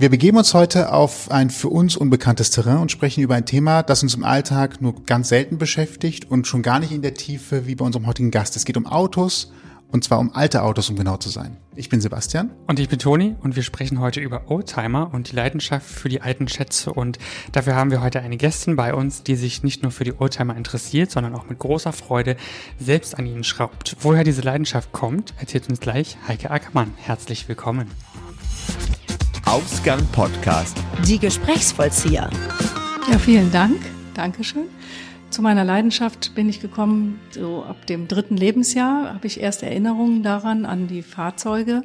Wir 0.00 0.10
begeben 0.10 0.36
uns 0.36 0.54
heute 0.54 0.92
auf 0.92 1.28
ein 1.28 1.50
für 1.50 1.70
uns 1.70 1.96
unbekanntes 1.96 2.52
Terrain 2.52 2.78
und 2.78 2.92
sprechen 2.92 3.20
über 3.20 3.34
ein 3.34 3.46
Thema, 3.46 3.82
das 3.82 4.04
uns 4.04 4.14
im 4.14 4.22
Alltag 4.22 4.80
nur 4.80 5.04
ganz 5.04 5.28
selten 5.28 5.58
beschäftigt 5.58 6.30
und 6.30 6.46
schon 6.46 6.62
gar 6.62 6.78
nicht 6.78 6.92
in 6.92 7.02
der 7.02 7.14
Tiefe 7.14 7.66
wie 7.66 7.74
bei 7.74 7.84
unserem 7.84 8.06
heutigen 8.06 8.30
Gast. 8.30 8.54
Es 8.54 8.64
geht 8.64 8.76
um 8.76 8.86
Autos 8.86 9.52
und 9.90 10.04
zwar 10.04 10.20
um 10.20 10.32
alte 10.32 10.62
Autos, 10.62 10.88
um 10.88 10.94
genau 10.94 11.16
zu 11.16 11.30
sein. 11.30 11.56
Ich 11.74 11.88
bin 11.88 12.00
Sebastian. 12.00 12.52
Und 12.68 12.78
ich 12.78 12.88
bin 12.88 13.00
Toni 13.00 13.34
und 13.40 13.56
wir 13.56 13.64
sprechen 13.64 13.98
heute 13.98 14.20
über 14.20 14.48
Oldtimer 14.48 15.10
und 15.12 15.32
die 15.32 15.34
Leidenschaft 15.34 15.90
für 15.90 16.08
die 16.08 16.20
alten 16.20 16.46
Schätze. 16.46 16.92
Und 16.92 17.18
dafür 17.50 17.74
haben 17.74 17.90
wir 17.90 18.00
heute 18.00 18.20
eine 18.20 18.36
Gästin 18.36 18.76
bei 18.76 18.94
uns, 18.94 19.24
die 19.24 19.34
sich 19.34 19.64
nicht 19.64 19.82
nur 19.82 19.90
für 19.90 20.04
die 20.04 20.14
Oldtimer 20.16 20.56
interessiert, 20.56 21.10
sondern 21.10 21.34
auch 21.34 21.48
mit 21.48 21.58
großer 21.58 21.92
Freude 21.92 22.36
selbst 22.78 23.18
an 23.18 23.26
ihnen 23.26 23.42
schraubt. 23.42 23.96
Woher 24.00 24.22
diese 24.22 24.42
Leidenschaft 24.42 24.92
kommt, 24.92 25.34
erzählt 25.40 25.68
uns 25.68 25.80
gleich 25.80 26.18
Heike 26.28 26.52
Ackermann. 26.52 26.94
Herzlich 26.98 27.48
willkommen. 27.48 27.90
Ausgang 29.48 30.06
Podcast. 30.12 30.76
Die 31.06 31.18
Gesprächsvollzieher. 31.18 32.28
Ja, 33.10 33.18
vielen 33.18 33.50
Dank. 33.50 33.80
Dankeschön. 34.12 34.66
Zu 35.30 35.40
meiner 35.40 35.64
Leidenschaft 35.64 36.34
bin 36.34 36.50
ich 36.50 36.60
gekommen, 36.60 37.18
so 37.30 37.64
ab 37.64 37.86
dem 37.86 38.08
dritten 38.08 38.36
Lebensjahr 38.36 39.14
habe 39.14 39.26
ich 39.26 39.40
erst 39.40 39.62
Erinnerungen 39.62 40.22
daran, 40.22 40.66
an 40.66 40.86
die 40.86 41.00
Fahrzeuge, 41.00 41.82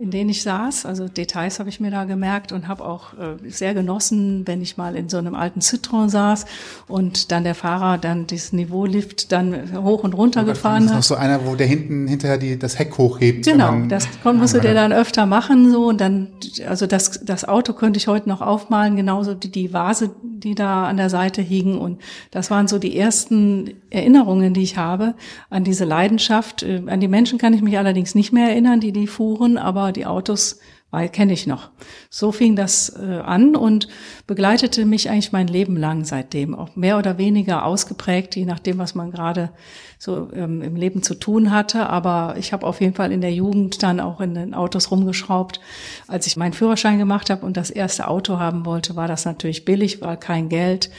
in 0.00 0.12
denen 0.12 0.30
ich 0.30 0.42
saß. 0.42 0.86
Also 0.86 1.08
Details 1.08 1.58
habe 1.58 1.68
ich 1.68 1.80
mir 1.80 1.90
da 1.90 2.04
gemerkt 2.04 2.52
und 2.52 2.68
habe 2.68 2.84
auch 2.84 3.14
äh, 3.14 3.50
sehr 3.50 3.74
genossen, 3.74 4.46
wenn 4.46 4.62
ich 4.62 4.76
mal 4.76 4.94
in 4.94 5.08
so 5.08 5.16
einem 5.16 5.34
alten 5.34 5.58
Citroën 5.58 6.08
saß 6.08 6.46
und 6.86 7.32
dann 7.32 7.42
der 7.42 7.56
Fahrer 7.56 7.98
dann 7.98 8.28
dieses 8.28 8.52
Niveaulift 8.52 9.32
dann 9.32 9.82
hoch 9.82 10.04
und 10.04 10.14
runter 10.14 10.44
gefahren 10.44 10.88
hat. 10.88 10.98
Das 10.98 11.06
ist 11.06 11.10
noch 11.10 11.16
so 11.16 11.20
einer, 11.20 11.44
wo 11.44 11.56
der 11.56 11.66
hinten 11.66 12.06
hinterher 12.06 12.38
die, 12.38 12.56
das 12.56 12.78
Heck 12.78 12.96
hochhebt. 12.96 13.44
Genau, 13.44 13.74
das 13.88 14.06
musste 14.22 14.60
der 14.60 14.74
dann 14.74 14.92
öfter 14.92 15.26
machen 15.26 15.72
so 15.72 15.88
und 15.88 16.00
dann, 16.00 16.28
also 16.68 16.86
das, 16.86 17.24
das 17.24 17.44
Auto 17.44 17.72
könnte 17.72 17.98
ich 17.98 18.06
heute 18.06 18.28
noch 18.28 18.40
aufmalen, 18.40 18.94
genauso 18.94 19.34
die, 19.34 19.50
die 19.50 19.72
Vase, 19.72 20.10
die 20.22 20.54
da 20.54 20.86
an 20.86 20.96
der 20.96 21.10
Seite 21.10 21.42
hingen 21.42 21.76
und 21.76 22.00
das 22.30 22.52
waren 22.52 22.68
so 22.68 22.78
die 22.78 22.96
ersten 22.96 23.74
Erinnerungen, 23.90 24.54
die 24.54 24.62
ich 24.62 24.76
habe 24.76 25.14
an 25.50 25.64
diese 25.64 25.84
Leidenschaft. 25.84 26.62
Äh, 26.62 26.82
an 26.86 27.00
die 27.00 27.08
Menschen 27.08 27.38
kann 27.38 27.52
ich 27.52 27.62
mich 27.62 27.78
allerdings 27.78 28.14
nicht 28.14 28.32
mehr 28.32 28.50
erinnern, 28.50 28.78
die 28.78 28.92
die 28.92 29.08
fuhren, 29.08 29.58
aber 29.58 29.87
die 29.92 30.06
Autos 30.06 30.60
weil 30.90 31.10
kenne 31.10 31.34
ich 31.34 31.46
noch. 31.46 31.68
So 32.08 32.32
fing 32.32 32.56
das 32.56 32.96
äh, 32.96 33.18
an 33.18 33.56
und 33.56 33.88
begleitete 34.26 34.86
mich 34.86 35.10
eigentlich 35.10 35.32
mein 35.32 35.46
Leben 35.46 35.76
lang 35.76 36.04
seitdem, 36.04 36.54
auch 36.54 36.76
mehr 36.76 36.96
oder 36.96 37.18
weniger 37.18 37.66
ausgeprägt, 37.66 38.36
je 38.36 38.46
nachdem, 38.46 38.78
was 38.78 38.94
man 38.94 39.10
gerade 39.10 39.50
so 39.98 40.30
ähm, 40.32 40.62
im 40.62 40.76
Leben 40.76 41.02
zu 41.02 41.14
tun 41.14 41.50
hatte. 41.50 41.90
Aber 41.90 42.36
ich 42.38 42.54
habe 42.54 42.66
auf 42.66 42.80
jeden 42.80 42.94
Fall 42.94 43.12
in 43.12 43.20
der 43.20 43.34
Jugend 43.34 43.82
dann 43.82 44.00
auch 44.00 44.20
in 44.20 44.34
den 44.34 44.54
Autos 44.54 44.90
rumgeschraubt. 44.90 45.60
Als 46.06 46.26
ich 46.26 46.38
meinen 46.38 46.54
Führerschein 46.54 46.98
gemacht 46.98 47.28
habe 47.28 47.44
und 47.44 47.58
das 47.58 47.68
erste 47.68 48.08
Auto 48.08 48.38
haben 48.38 48.64
wollte, 48.64 48.96
war 48.96 49.08
das 49.08 49.26
natürlich 49.26 49.66
billig, 49.66 50.00
war 50.00 50.16
kein 50.16 50.48
Geld 50.48 50.90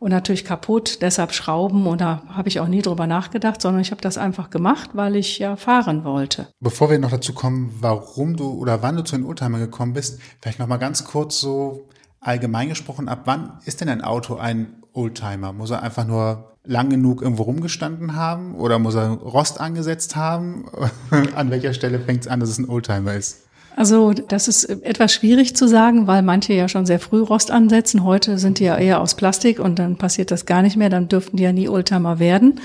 und 0.00 0.10
natürlich 0.10 0.44
kaputt, 0.44 1.02
deshalb 1.02 1.32
Schrauben 1.32 1.86
und 1.86 2.00
da 2.00 2.22
habe 2.28 2.48
ich 2.48 2.58
auch 2.58 2.66
nie 2.66 2.82
drüber 2.82 3.06
nachgedacht, 3.06 3.60
sondern 3.60 3.82
ich 3.82 3.90
habe 3.90 4.00
das 4.00 4.18
einfach 4.18 4.50
gemacht, 4.50 4.90
weil 4.94 5.14
ich 5.14 5.38
ja 5.38 5.56
fahren 5.56 6.04
wollte. 6.04 6.48
Bevor 6.58 6.90
wir 6.90 6.98
noch 6.98 7.10
dazu 7.10 7.34
kommen, 7.34 7.72
warum 7.80 8.36
du 8.36 8.50
oder 8.50 8.82
wann 8.82 8.96
du 8.96 9.04
zu 9.04 9.16
den 9.16 9.26
Oldtimer 9.26 9.58
gekommen 9.58 9.92
bist, 9.92 10.18
vielleicht 10.40 10.58
noch 10.58 10.66
mal 10.66 10.78
ganz 10.78 11.04
kurz 11.04 11.38
so 11.38 11.86
allgemein 12.18 12.70
gesprochen, 12.70 13.08
ab 13.08 13.22
wann 13.26 13.58
ist 13.66 13.82
denn 13.82 13.90
ein 13.90 14.02
Auto 14.02 14.36
ein 14.36 14.82
Oldtimer? 14.94 15.52
Muss 15.52 15.70
er 15.70 15.82
einfach 15.82 16.06
nur 16.06 16.56
lang 16.64 16.88
genug 16.88 17.20
irgendwo 17.20 17.42
rumgestanden 17.42 18.16
haben 18.16 18.54
oder 18.54 18.78
muss 18.78 18.94
er 18.94 19.10
Rost 19.10 19.60
angesetzt 19.60 20.16
haben? 20.16 20.64
an 21.34 21.50
welcher 21.50 21.74
Stelle 21.74 22.00
fängt 22.00 22.22
es 22.22 22.28
an, 22.28 22.40
dass 22.40 22.48
es 22.48 22.58
ein 22.58 22.68
Oldtimer 22.68 23.14
ist? 23.14 23.49
Also 23.76 24.12
das 24.12 24.48
ist 24.48 24.64
etwas 24.64 25.12
schwierig 25.12 25.56
zu 25.56 25.68
sagen, 25.68 26.06
weil 26.06 26.22
manche 26.22 26.52
ja 26.52 26.68
schon 26.68 26.86
sehr 26.86 26.98
früh 26.98 27.20
Rost 27.20 27.50
ansetzen. 27.50 28.04
Heute 28.04 28.38
sind 28.38 28.58
die 28.58 28.64
ja 28.64 28.76
eher 28.76 29.00
aus 29.00 29.14
Plastik 29.14 29.58
und 29.58 29.78
dann 29.78 29.96
passiert 29.96 30.30
das 30.30 30.44
gar 30.44 30.62
nicht 30.62 30.76
mehr. 30.76 30.90
Dann 30.90 31.08
dürften 31.08 31.36
die 31.36 31.44
ja 31.44 31.52
nie 31.52 31.68
Oldtimer 31.68 32.18
werden. 32.18 32.60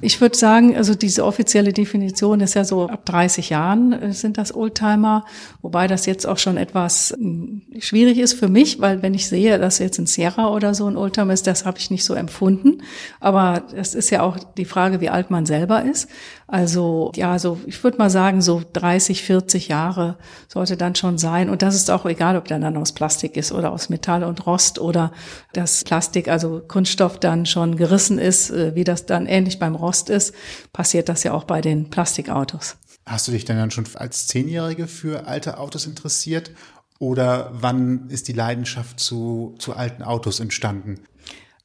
Ich 0.00 0.20
würde 0.20 0.36
sagen, 0.36 0.76
also 0.76 0.94
diese 0.94 1.24
offizielle 1.24 1.72
Definition 1.72 2.40
ist 2.40 2.54
ja 2.54 2.64
so 2.64 2.88
ab 2.88 3.06
30 3.06 3.50
Jahren 3.50 3.92
äh, 3.92 4.12
sind 4.12 4.38
das 4.38 4.54
Oldtimer, 4.54 5.24
wobei 5.62 5.86
das 5.86 6.06
jetzt 6.06 6.26
auch 6.26 6.38
schon 6.38 6.56
etwas 6.56 7.14
hm, 7.16 7.62
schwierig 7.78 8.18
ist 8.18 8.34
für 8.34 8.48
mich, 8.48 8.80
weil 8.80 9.02
wenn 9.02 9.14
ich 9.14 9.26
sehe, 9.26 9.58
dass 9.58 9.78
jetzt 9.78 9.98
ein 9.98 10.06
Sierra 10.06 10.48
oder 10.48 10.74
so 10.74 10.86
ein 10.86 10.96
Oldtimer 10.96 11.32
ist, 11.32 11.46
das 11.46 11.64
habe 11.64 11.78
ich 11.78 11.90
nicht 11.90 12.04
so 12.04 12.14
empfunden. 12.14 12.82
Aber 13.20 13.64
es 13.74 13.94
ist 13.94 14.10
ja 14.10 14.22
auch 14.22 14.38
die 14.56 14.64
Frage, 14.64 15.00
wie 15.00 15.08
alt 15.08 15.30
man 15.30 15.46
selber 15.46 15.82
ist. 15.84 16.08
Also 16.52 17.12
ja, 17.16 17.38
so 17.38 17.58
ich 17.64 17.82
würde 17.82 17.96
mal 17.96 18.10
sagen, 18.10 18.42
so 18.42 18.62
30, 18.74 19.22
40 19.22 19.68
Jahre 19.68 20.18
sollte 20.48 20.76
dann 20.76 20.94
schon 20.94 21.16
sein. 21.16 21.48
Und 21.48 21.62
das 21.62 21.74
ist 21.74 21.90
auch 21.90 22.04
egal, 22.04 22.36
ob 22.36 22.46
der 22.46 22.58
dann 22.58 22.76
aus 22.76 22.92
Plastik 22.92 23.38
ist 23.38 23.52
oder 23.52 23.72
aus 23.72 23.88
Metall 23.88 24.22
und 24.22 24.44
Rost 24.44 24.78
oder 24.78 25.12
das 25.54 25.82
Plastik, 25.82 26.28
also 26.28 26.60
Kunststoff 26.68 27.18
dann 27.18 27.46
schon 27.46 27.76
gerissen 27.76 28.18
ist, 28.18 28.50
äh, 28.50 28.74
wie 28.74 28.84
das 28.84 29.06
dann 29.06 29.24
ähnlich 29.24 29.58
beim 29.58 29.74
Rost 29.74 30.10
ist, 30.10 30.34
passiert 30.74 31.08
das 31.08 31.22
ja 31.22 31.32
auch 31.32 31.44
bei 31.44 31.62
den 31.62 31.88
Plastikautos. 31.88 32.76
Hast 33.06 33.26
du 33.28 33.32
dich 33.32 33.46
denn 33.46 33.56
dann 33.56 33.70
schon 33.70 33.86
als 33.94 34.26
Zehnjährige 34.26 34.88
für 34.88 35.26
alte 35.26 35.56
Autos 35.56 35.86
interessiert? 35.86 36.50
Oder 36.98 37.50
wann 37.54 38.10
ist 38.10 38.28
die 38.28 38.34
Leidenschaft 38.34 39.00
zu, 39.00 39.54
zu 39.58 39.74
alten 39.74 40.02
Autos 40.02 40.38
entstanden? 40.38 41.00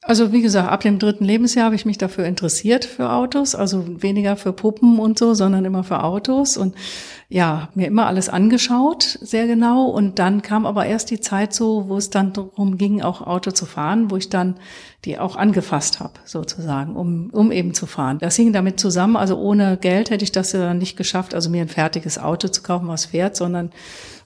Also 0.08 0.32
wie 0.32 0.42
gesagt, 0.42 0.72
ab 0.72 0.80
dem 0.80 1.00
dritten 1.00 1.26
Lebensjahr 1.26 1.66
habe 1.66 1.76
ich 1.76 1.86
mich 1.86 1.98
dafür 1.98 2.24
interessiert 2.24 2.86
für 2.86 3.12
Autos, 3.12 3.56
also 3.56 4.02
weniger 4.02 4.38
für 4.38 4.54
Puppen 4.54 5.00
und 5.00 5.20
so, 5.20 5.34
sondern 5.34 5.66
immer 5.66 5.84
für 5.84 6.02
Autos 6.02 6.56
und 6.56 6.76
ja, 7.28 7.68
mir 7.76 7.88
immer 7.88 8.06
alles 8.06 8.30
angeschaut, 8.30 9.04
sehr 9.04 9.48
genau. 9.48 9.88
Und 9.88 10.18
dann 10.18 10.42
kam 10.42 10.66
aber 10.66 10.86
erst 10.86 11.12
die 11.12 11.20
Zeit 11.20 11.54
so, 11.54 11.90
wo 11.90 11.98
es 11.98 12.10
dann 12.10 12.32
darum 12.32 12.78
ging, 12.78 13.02
auch 13.02 13.22
Auto 13.22 13.52
zu 13.52 13.66
fahren, 13.66 14.10
wo 14.10 14.16
ich 14.16 14.30
dann 14.30 14.56
die 15.04 15.20
auch 15.20 15.36
angefasst 15.36 16.00
habe, 16.00 16.14
sozusagen, 16.24 16.96
um, 16.96 17.30
um 17.34 17.52
eben 17.52 17.74
zu 17.74 17.86
fahren. 17.86 18.18
Das 18.20 18.38
hing 18.38 18.54
damit 18.54 18.80
zusammen, 18.80 19.18
also 19.18 19.38
ohne 19.38 19.76
Geld 19.76 20.10
hätte 20.10 20.24
ich 20.24 20.32
das 20.32 20.54
ja 20.54 20.74
nicht 20.74 20.96
geschafft, 20.96 21.36
also 21.36 21.50
mir 21.50 21.64
ein 21.64 21.68
fertiges 21.68 22.18
Auto 22.18 22.48
zu 22.48 22.64
kaufen, 22.64 22.88
was 22.88 23.08
fährt, 23.08 23.36
sondern 23.36 23.72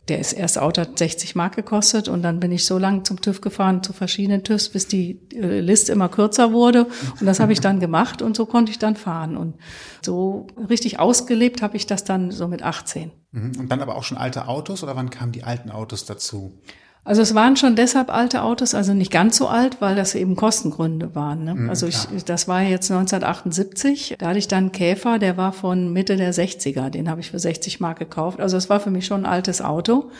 der 0.07 0.19
ist 0.19 0.33
erst 0.33 0.57
Auto 0.57 0.81
hat 0.81 0.97
60 0.97 1.35
Mark 1.35 1.55
gekostet 1.55 2.07
und 2.07 2.23
dann 2.23 2.39
bin 2.39 2.51
ich 2.51 2.65
so 2.65 2.77
lange 2.77 3.03
zum 3.03 3.21
TÜV 3.21 3.39
gefahren, 3.39 3.83
zu 3.83 3.93
verschiedenen 3.93 4.43
TÜVs, 4.43 4.69
bis 4.69 4.87
die 4.87 5.19
äh, 5.33 5.59
Liste 5.59 5.91
immer 5.91 6.09
kürzer 6.09 6.51
wurde. 6.51 6.87
Und 7.19 7.27
das 7.27 7.39
habe 7.39 7.53
ich 7.53 7.59
dann 7.59 7.79
gemacht 7.79 8.21
und 8.21 8.35
so 8.35 8.45
konnte 8.45 8.71
ich 8.71 8.79
dann 8.79 8.95
fahren. 8.95 9.37
Und 9.37 9.55
so 10.03 10.47
richtig 10.69 10.99
ausgelebt 10.99 11.61
habe 11.61 11.77
ich 11.77 11.85
das 11.85 12.03
dann 12.03 12.31
so 12.31 12.47
mit 12.47 12.63
18. 12.63 13.11
Mhm. 13.31 13.51
Und 13.59 13.71
dann 13.71 13.79
aber 13.81 13.95
auch 13.95 14.03
schon 14.03 14.17
alte 14.17 14.47
Autos 14.47 14.83
oder 14.83 14.95
wann 14.95 15.11
kamen 15.11 15.31
die 15.31 15.43
alten 15.43 15.69
Autos 15.69 16.05
dazu? 16.05 16.59
Also 17.03 17.23
es 17.23 17.33
waren 17.33 17.57
schon 17.57 17.75
deshalb 17.75 18.13
alte 18.13 18.43
Autos, 18.43 18.75
also 18.75 18.93
nicht 18.93 19.11
ganz 19.11 19.35
so 19.35 19.47
alt, 19.47 19.81
weil 19.81 19.95
das 19.95 20.13
eben 20.13 20.35
Kostengründe 20.35 21.15
waren. 21.15 21.43
Ne? 21.43 21.55
Mhm, 21.55 21.69
also 21.69 21.87
ich, 21.87 22.07
das 22.25 22.47
war 22.47 22.61
jetzt 22.61 22.91
1978. 22.91 24.17
Da 24.19 24.27
hatte 24.27 24.37
ich 24.37 24.47
dann 24.47 24.65
einen 24.65 24.71
Käfer, 24.71 25.17
der 25.17 25.35
war 25.35 25.51
von 25.51 25.91
Mitte 25.91 26.15
der 26.15 26.31
60er. 26.31 26.91
Den 26.91 27.09
habe 27.09 27.21
ich 27.21 27.31
für 27.31 27.39
60 27.39 27.79
Mark 27.79 27.97
gekauft. 27.97 28.39
Also 28.39 28.55
es 28.55 28.69
war 28.69 28.79
für 28.79 28.91
mich 28.91 29.07
schon 29.07 29.25
ein 29.25 29.31
altes 29.31 29.61
Auto. 29.61 30.11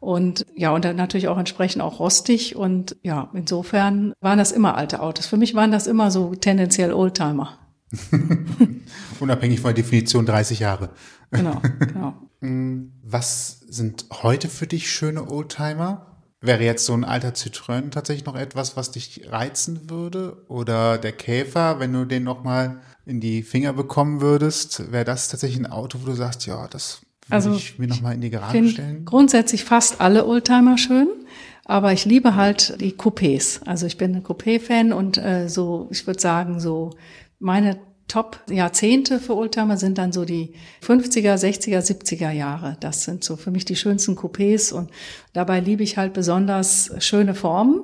Und 0.00 0.44
ja, 0.56 0.72
und 0.72 0.84
dann 0.84 0.96
natürlich 0.96 1.28
auch 1.28 1.38
entsprechend 1.38 1.80
auch 1.80 2.00
rostig. 2.00 2.56
Und 2.56 2.96
ja, 3.02 3.30
insofern 3.32 4.12
waren 4.20 4.38
das 4.38 4.50
immer 4.50 4.76
alte 4.76 5.00
Autos. 5.00 5.26
Für 5.26 5.36
mich 5.36 5.54
waren 5.54 5.70
das 5.70 5.86
immer 5.86 6.10
so 6.10 6.34
tendenziell 6.34 6.92
Oldtimer. 6.92 7.58
Unabhängig 9.20 9.60
von 9.60 9.74
der 9.74 9.82
Definition 9.82 10.26
30 10.26 10.58
Jahre. 10.58 10.90
Genau, 11.30 11.62
genau. 11.78 12.14
Mm, 12.40 12.92
was 13.04 13.60
sind 13.68 14.06
heute 14.22 14.48
für 14.48 14.66
dich 14.66 14.90
schöne 14.90 15.30
Oldtimer? 15.30 16.15
Wäre 16.40 16.62
jetzt 16.62 16.84
so 16.84 16.92
ein 16.92 17.04
alter 17.04 17.30
Citroën 17.30 17.90
tatsächlich 17.90 18.26
noch 18.26 18.36
etwas, 18.36 18.76
was 18.76 18.90
dich 18.90 19.22
reizen 19.30 19.88
würde? 19.88 20.44
Oder 20.48 20.98
der 20.98 21.12
Käfer, 21.12 21.80
wenn 21.80 21.92
du 21.92 22.04
den 22.04 22.24
nochmal 22.24 22.80
in 23.06 23.20
die 23.20 23.42
Finger 23.42 23.72
bekommen 23.72 24.20
würdest, 24.20 24.92
wäre 24.92 25.04
das 25.04 25.28
tatsächlich 25.28 25.58
ein 25.58 25.70
Auto, 25.70 25.98
wo 26.02 26.06
du 26.06 26.12
sagst, 26.12 26.46
ja, 26.46 26.68
das 26.68 27.00
würde 27.26 27.34
also, 27.34 27.54
ich 27.54 27.78
mir 27.78 27.88
nochmal 27.88 28.14
in 28.14 28.20
die 28.20 28.30
Garage 28.30 28.68
stellen? 28.68 29.04
Grundsätzlich 29.04 29.64
fast 29.64 30.00
alle 30.00 30.26
Oldtimer 30.26 30.78
schön. 30.78 31.08
Aber 31.64 31.92
ich 31.92 32.04
liebe 32.04 32.36
halt 32.36 32.80
die 32.80 32.92
Coupés. 32.92 33.60
Also 33.66 33.86
ich 33.86 33.98
bin 33.98 34.14
ein 34.14 34.22
Coupé-Fan 34.22 34.92
und 34.92 35.18
äh, 35.18 35.48
so, 35.48 35.88
ich 35.90 36.06
würde 36.06 36.20
sagen, 36.20 36.60
so 36.60 36.90
meine 37.40 37.76
Top-Jahrzehnte 38.08 39.18
für 39.18 39.36
Oldtimer 39.36 39.76
sind 39.76 39.98
dann 39.98 40.12
so 40.12 40.24
die 40.24 40.54
50er, 40.82 41.34
60er, 41.34 41.80
70er 41.80 42.30
Jahre. 42.30 42.76
Das 42.80 43.02
sind 43.02 43.24
so 43.24 43.36
für 43.36 43.50
mich 43.50 43.64
die 43.64 43.74
schönsten 43.74 44.16
Coupés 44.16 44.72
und 44.72 44.90
dabei 45.32 45.60
liebe 45.60 45.82
ich 45.82 45.96
halt 45.96 46.12
besonders 46.12 46.92
schöne 46.98 47.34
Formen. 47.34 47.82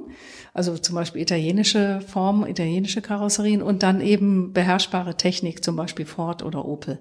Also 0.54 0.76
zum 0.76 0.94
Beispiel 0.94 1.22
italienische 1.22 2.02
Formen, 2.06 2.46
italienische 2.46 3.00
Karosserien 3.00 3.62
und 3.62 3.82
dann 3.82 4.00
eben 4.00 4.52
beherrschbare 4.52 5.16
Technik, 5.16 5.64
zum 5.64 5.76
Beispiel 5.76 6.04
Ford 6.04 6.42
oder 6.42 6.66
Opel. 6.66 6.98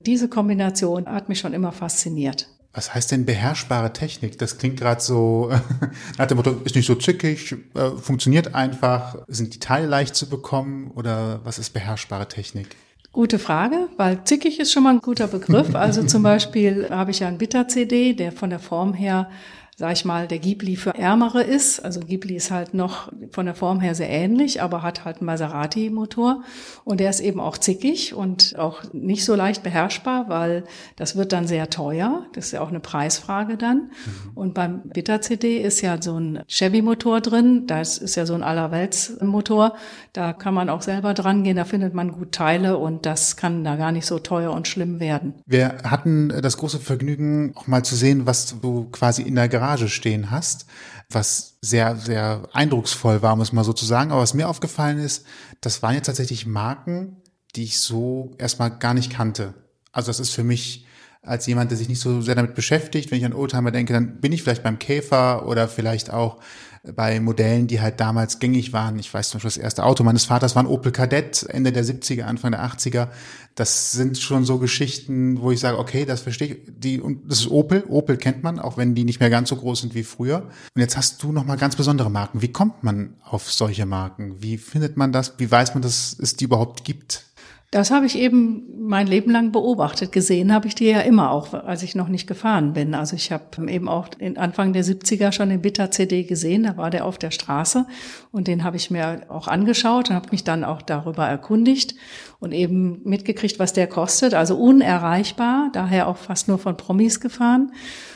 Diese 0.00 0.28
Kombination 0.28 1.06
hat 1.06 1.28
mich 1.28 1.38
schon 1.38 1.54
immer 1.54 1.72
fasziniert. 1.72 2.48
Was 2.72 2.94
heißt 2.94 3.10
denn 3.10 3.24
beherrschbare 3.24 3.92
Technik? 3.92 4.38
Das 4.38 4.58
klingt 4.58 4.78
gerade 4.78 5.00
so 5.00 5.50
nach 6.18 6.26
dem 6.26 6.36
Motto, 6.36 6.52
ist 6.64 6.76
nicht 6.76 6.86
so 6.86 6.94
zickig, 6.94 7.56
äh, 7.74 7.90
funktioniert 8.00 8.54
einfach, 8.54 9.16
sind 9.26 9.54
die 9.54 9.60
Teile 9.60 9.86
leicht 9.86 10.14
zu 10.14 10.28
bekommen 10.28 10.90
oder 10.94 11.40
was 11.44 11.58
ist 11.58 11.70
beherrschbare 11.70 12.28
Technik? 12.28 12.76
Gute 13.10 13.38
Frage, 13.38 13.88
weil 13.96 14.22
zickig 14.24 14.60
ist 14.60 14.70
schon 14.70 14.82
mal 14.82 14.90
ein 14.90 15.00
guter 15.00 15.26
Begriff. 15.28 15.74
Also 15.74 16.04
zum 16.04 16.22
Beispiel 16.24 16.88
habe 16.90 17.10
ich 17.10 17.20
ja 17.20 17.28
einen 17.28 17.38
Bitter-CD, 17.38 18.12
der 18.12 18.32
von 18.32 18.50
der 18.50 18.58
Form 18.58 18.92
her 18.92 19.30
sag 19.78 19.92
ich 19.92 20.04
mal, 20.04 20.26
der 20.26 20.40
Ghibli 20.40 20.74
für 20.74 20.96
Ärmere 20.96 21.40
ist. 21.40 21.78
Also 21.78 22.00
Ghibli 22.00 22.34
ist 22.34 22.50
halt 22.50 22.74
noch 22.74 23.12
von 23.30 23.46
der 23.46 23.54
Form 23.54 23.78
her 23.78 23.94
sehr 23.94 24.10
ähnlich, 24.10 24.60
aber 24.60 24.82
hat 24.82 25.04
halt 25.04 25.18
einen 25.18 25.26
Maserati-Motor 25.26 26.42
und 26.84 26.98
der 26.98 27.10
ist 27.10 27.20
eben 27.20 27.38
auch 27.38 27.56
zickig 27.56 28.12
und 28.12 28.58
auch 28.58 28.82
nicht 28.92 29.24
so 29.24 29.36
leicht 29.36 29.62
beherrschbar, 29.62 30.28
weil 30.28 30.64
das 30.96 31.14
wird 31.14 31.32
dann 31.32 31.46
sehr 31.46 31.70
teuer. 31.70 32.26
Das 32.32 32.46
ist 32.46 32.52
ja 32.52 32.60
auch 32.60 32.70
eine 32.70 32.80
Preisfrage 32.80 33.56
dann. 33.56 33.76
Mhm. 33.76 34.30
Und 34.34 34.54
beim 34.54 34.82
Bitter-CD 34.82 35.58
ist 35.58 35.80
ja 35.80 36.02
so 36.02 36.18
ein 36.18 36.42
Chevy-Motor 36.48 37.20
drin. 37.20 37.68
Das 37.68 37.98
ist 37.98 38.16
ja 38.16 38.26
so 38.26 38.34
ein 38.34 38.42
Allerwelts-Motor. 38.42 39.76
Da 40.12 40.32
kann 40.32 40.54
man 40.54 40.70
auch 40.70 40.82
selber 40.82 41.14
dran 41.14 41.44
gehen. 41.44 41.56
Da 41.56 41.64
findet 41.64 41.94
man 41.94 42.10
gut 42.10 42.32
Teile 42.32 42.78
und 42.78 43.06
das 43.06 43.36
kann 43.36 43.62
da 43.62 43.76
gar 43.76 43.92
nicht 43.92 44.06
so 44.06 44.18
teuer 44.18 44.50
und 44.50 44.66
schlimm 44.66 44.98
werden. 44.98 45.34
Wir 45.46 45.76
hatten 45.84 46.30
das 46.42 46.56
große 46.56 46.80
Vergnügen, 46.80 47.52
auch 47.54 47.68
mal 47.68 47.84
zu 47.84 47.94
sehen, 47.94 48.26
was 48.26 48.58
du 48.60 48.88
quasi 48.90 49.22
in 49.22 49.36
der 49.36 49.48
Garage 49.48 49.67
stehen 49.76 50.30
hast, 50.30 50.66
was 51.10 51.58
sehr, 51.60 51.96
sehr 51.96 52.48
eindrucksvoll 52.52 53.22
war, 53.22 53.36
muss 53.36 53.52
man 53.52 53.64
so 53.64 53.72
zu 53.72 53.84
sagen. 53.84 54.10
Aber 54.12 54.22
was 54.22 54.34
mir 54.34 54.48
aufgefallen 54.48 54.98
ist, 54.98 55.26
das 55.60 55.82
waren 55.82 55.94
jetzt 55.94 56.06
tatsächlich 56.06 56.46
Marken, 56.46 57.16
die 57.56 57.64
ich 57.64 57.80
so 57.80 58.34
erstmal 58.38 58.70
gar 58.70 58.94
nicht 58.94 59.12
kannte. 59.12 59.54
Also 59.92 60.08
das 60.08 60.20
ist 60.20 60.30
für 60.30 60.44
mich 60.44 60.86
als 61.22 61.46
jemand, 61.46 61.70
der 61.70 61.78
sich 61.78 61.88
nicht 61.88 62.00
so 62.00 62.20
sehr 62.20 62.34
damit 62.34 62.54
beschäftigt. 62.54 63.10
Wenn 63.10 63.18
ich 63.18 63.24
an 63.24 63.32
Oldtimer 63.32 63.70
denke, 63.70 63.92
dann 63.92 64.20
bin 64.20 64.32
ich 64.32 64.42
vielleicht 64.42 64.62
beim 64.62 64.78
Käfer 64.78 65.46
oder 65.46 65.68
vielleicht 65.68 66.10
auch 66.10 66.38
bei 66.82 67.20
Modellen, 67.20 67.66
die 67.66 67.80
halt 67.80 68.00
damals 68.00 68.38
gängig 68.38 68.72
waren. 68.72 68.98
Ich 68.98 69.12
weiß 69.12 69.30
zum 69.30 69.38
Beispiel, 69.38 69.48
das 69.48 69.56
erste 69.56 69.84
Auto 69.84 70.04
meines 70.04 70.24
Vaters 70.24 70.54
war 70.54 70.62
ein 70.62 70.66
Opel 70.66 70.92
Kadett, 70.92 71.44
Ende 71.48 71.72
der 71.72 71.84
70er, 71.84 72.22
Anfang 72.22 72.52
der 72.52 72.64
80er. 72.64 73.08
Das 73.54 73.92
sind 73.92 74.18
schon 74.18 74.44
so 74.44 74.58
Geschichten, 74.58 75.40
wo 75.40 75.50
ich 75.50 75.60
sage, 75.60 75.78
okay, 75.78 76.04
das 76.04 76.20
verstehe 76.20 76.48
ich. 76.48 76.58
Die, 76.66 77.00
und 77.00 77.28
das 77.30 77.40
ist 77.40 77.50
Opel. 77.50 77.84
Opel 77.88 78.16
kennt 78.16 78.42
man, 78.42 78.58
auch 78.58 78.76
wenn 78.76 78.94
die 78.94 79.04
nicht 79.04 79.20
mehr 79.20 79.30
ganz 79.30 79.48
so 79.48 79.56
groß 79.56 79.80
sind 79.80 79.94
wie 79.94 80.04
früher. 80.04 80.48
Und 80.74 80.80
jetzt 80.80 80.96
hast 80.96 81.22
du 81.22 81.32
nochmal 81.32 81.56
ganz 81.56 81.74
besondere 81.76 82.10
Marken. 82.10 82.42
Wie 82.42 82.52
kommt 82.52 82.84
man 82.84 83.14
auf 83.24 83.52
solche 83.52 83.86
Marken? 83.86 84.42
Wie 84.42 84.58
findet 84.58 84.96
man 84.96 85.12
das? 85.12 85.34
Wie 85.38 85.50
weiß 85.50 85.74
man, 85.74 85.82
dass 85.82 86.16
es 86.18 86.36
die 86.36 86.44
überhaupt 86.44 86.84
gibt? 86.84 87.24
Das 87.70 87.90
habe 87.90 88.06
ich 88.06 88.18
eben 88.18 88.64
mein 88.78 89.06
Leben 89.06 89.30
lang 89.30 89.52
beobachtet. 89.52 90.10
Gesehen 90.10 90.54
habe 90.54 90.66
ich 90.66 90.74
die 90.74 90.86
ja 90.86 91.00
immer 91.00 91.30
auch, 91.30 91.52
als 91.52 91.82
ich 91.82 91.94
noch 91.94 92.08
nicht 92.08 92.26
gefahren 92.26 92.72
bin. 92.72 92.94
Also 92.94 93.14
ich 93.14 93.30
habe 93.30 93.70
eben 93.70 93.90
auch 93.90 94.08
Anfang 94.36 94.72
der 94.72 94.82
70er 94.82 95.32
schon 95.32 95.50
den 95.50 95.60
Bitter-CD 95.60 96.24
gesehen. 96.24 96.62
Da 96.62 96.78
war 96.78 96.88
der 96.88 97.04
auf 97.04 97.18
der 97.18 97.30
Straße 97.30 97.84
und 98.32 98.48
den 98.48 98.64
habe 98.64 98.78
ich 98.78 98.90
mir 98.90 99.20
auch 99.28 99.48
angeschaut 99.48 100.08
und 100.08 100.16
habe 100.16 100.30
mich 100.30 100.44
dann 100.44 100.64
auch 100.64 100.80
darüber 100.80 101.26
erkundigt 101.26 101.94
und 102.40 102.52
eben 102.52 103.02
mitgekriegt, 103.04 103.58
was 103.58 103.74
der 103.74 103.86
kostet. 103.86 104.32
Also 104.32 104.56
unerreichbar, 104.56 105.68
daher 105.74 106.08
auch 106.08 106.16
fast 106.16 106.48
nur 106.48 106.58
von 106.58 106.78
Promis 106.78 107.20
gefahren. 107.20 107.72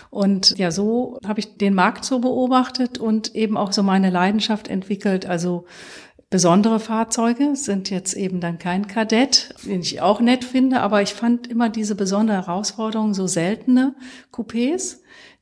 Und 0.09 0.59
ja, 0.59 0.71
so 0.71 1.19
habe 1.27 1.41
ich 1.41 1.57
den 1.57 1.75
Markt 1.75 2.07
so 2.07 2.21
beobachtet 2.21 2.99
und 2.99 3.35
eben 3.35 3.59
auch 3.59 3.73
so 3.73 3.83
meine 3.83 4.09
Leidenschaft 4.09 4.69
entwickelt. 4.69 5.27
Also 5.27 5.67
Besondere 6.33 6.81
Fahrzeuge 6.81 7.57
sind 7.57 7.91
jetzt 7.91 8.15
eben 8.15 8.41
dann 8.41 8.59
kein 8.59 8.87
Kadett, 8.87 9.55
den 9.67 9.83
ich 9.83 10.01
auch 10.01 10.19
nett 10.19 10.47
finde, 10.47 10.81
aber 10.81 11.03
ich 11.03 11.13
fand 11.13 11.47
immer 11.47 11.69
diese 11.69 11.95
besondere 11.95 12.39
Herausforderung, 12.39 13.13
so 13.13 13.27
seltene 13.27 13.95
Coupés, 14.33 15.01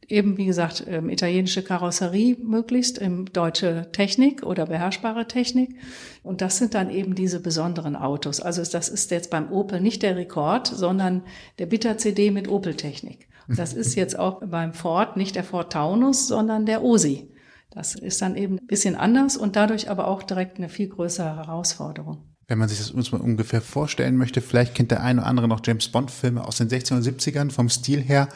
eben 0.09 0.37
wie 0.37 0.47
gesagt 0.47 0.85
ähm, 0.89 1.09
italienische 1.09 1.63
Karosserie 1.63 2.37
möglichst, 2.43 3.01
ähm, 3.01 3.27
deutsche 3.33 3.87
Technik 3.93 4.43
oder 4.43 4.67
beherrschbare 4.67 5.29
Technik. 5.29 5.77
Und 6.25 6.41
das 6.41 6.59
sind 6.59 6.75
dann 6.75 6.91
eben 6.91 7.15
diese 7.15 7.39
besonderen 7.39 7.95
Autos. 7.95 8.41
Also 8.41 8.65
das 8.65 8.89
ist 8.89 9.13
jetzt 9.13 9.31
beim 9.31 9.53
Opel 9.53 9.81
nicht 9.81 10.03
der 10.03 10.17
Rekord, 10.17 10.67
sondern 10.67 11.23
der 11.61 11.67
Bitter 11.67 11.99
CD 11.99 12.33
mit 12.33 12.49
Opel-Technik. 12.49 13.29
Das 13.47 13.75
ist 13.75 13.95
jetzt 13.95 14.19
auch 14.19 14.43
beim 14.45 14.75
Ford 14.75 15.17
nicht 15.17 15.37
der 15.37 15.45
Ford 15.45 15.73
Taunus, 15.73 16.27
sondern 16.27 16.67
der 16.67 16.83
Osi. 16.83 17.30
Das 17.71 17.95
ist 17.95 18.21
dann 18.21 18.37
eben 18.37 18.59
ein 18.59 18.67
bisschen 18.67 18.97
anders 18.97 19.37
und 19.37 19.57
dadurch 19.57 19.89
aber 19.89 20.09
auch 20.09 20.23
direkt 20.23 20.59
eine 20.59 20.69
viel 20.69 20.89
größere 20.89 21.37
Herausforderung 21.37 22.30
wenn 22.51 22.59
man 22.59 22.69
sich 22.69 22.79
das 22.79 22.91
uns 22.91 23.13
mal 23.13 23.21
ungefähr 23.21 23.61
vorstellen 23.61 24.17
möchte, 24.17 24.41
vielleicht 24.41 24.75
kennt 24.75 24.91
der 24.91 25.05
eine 25.05 25.21
oder 25.21 25.29
andere 25.29 25.47
noch 25.47 25.61
James 25.65 25.87
Bond-Filme 25.87 26.45
aus 26.45 26.57
den 26.57 26.69
60er 26.69 26.95
und 26.95 27.07
70ern 27.07 27.53
vom 27.53 27.69
Stil 27.69 28.03
her. 28.03 28.29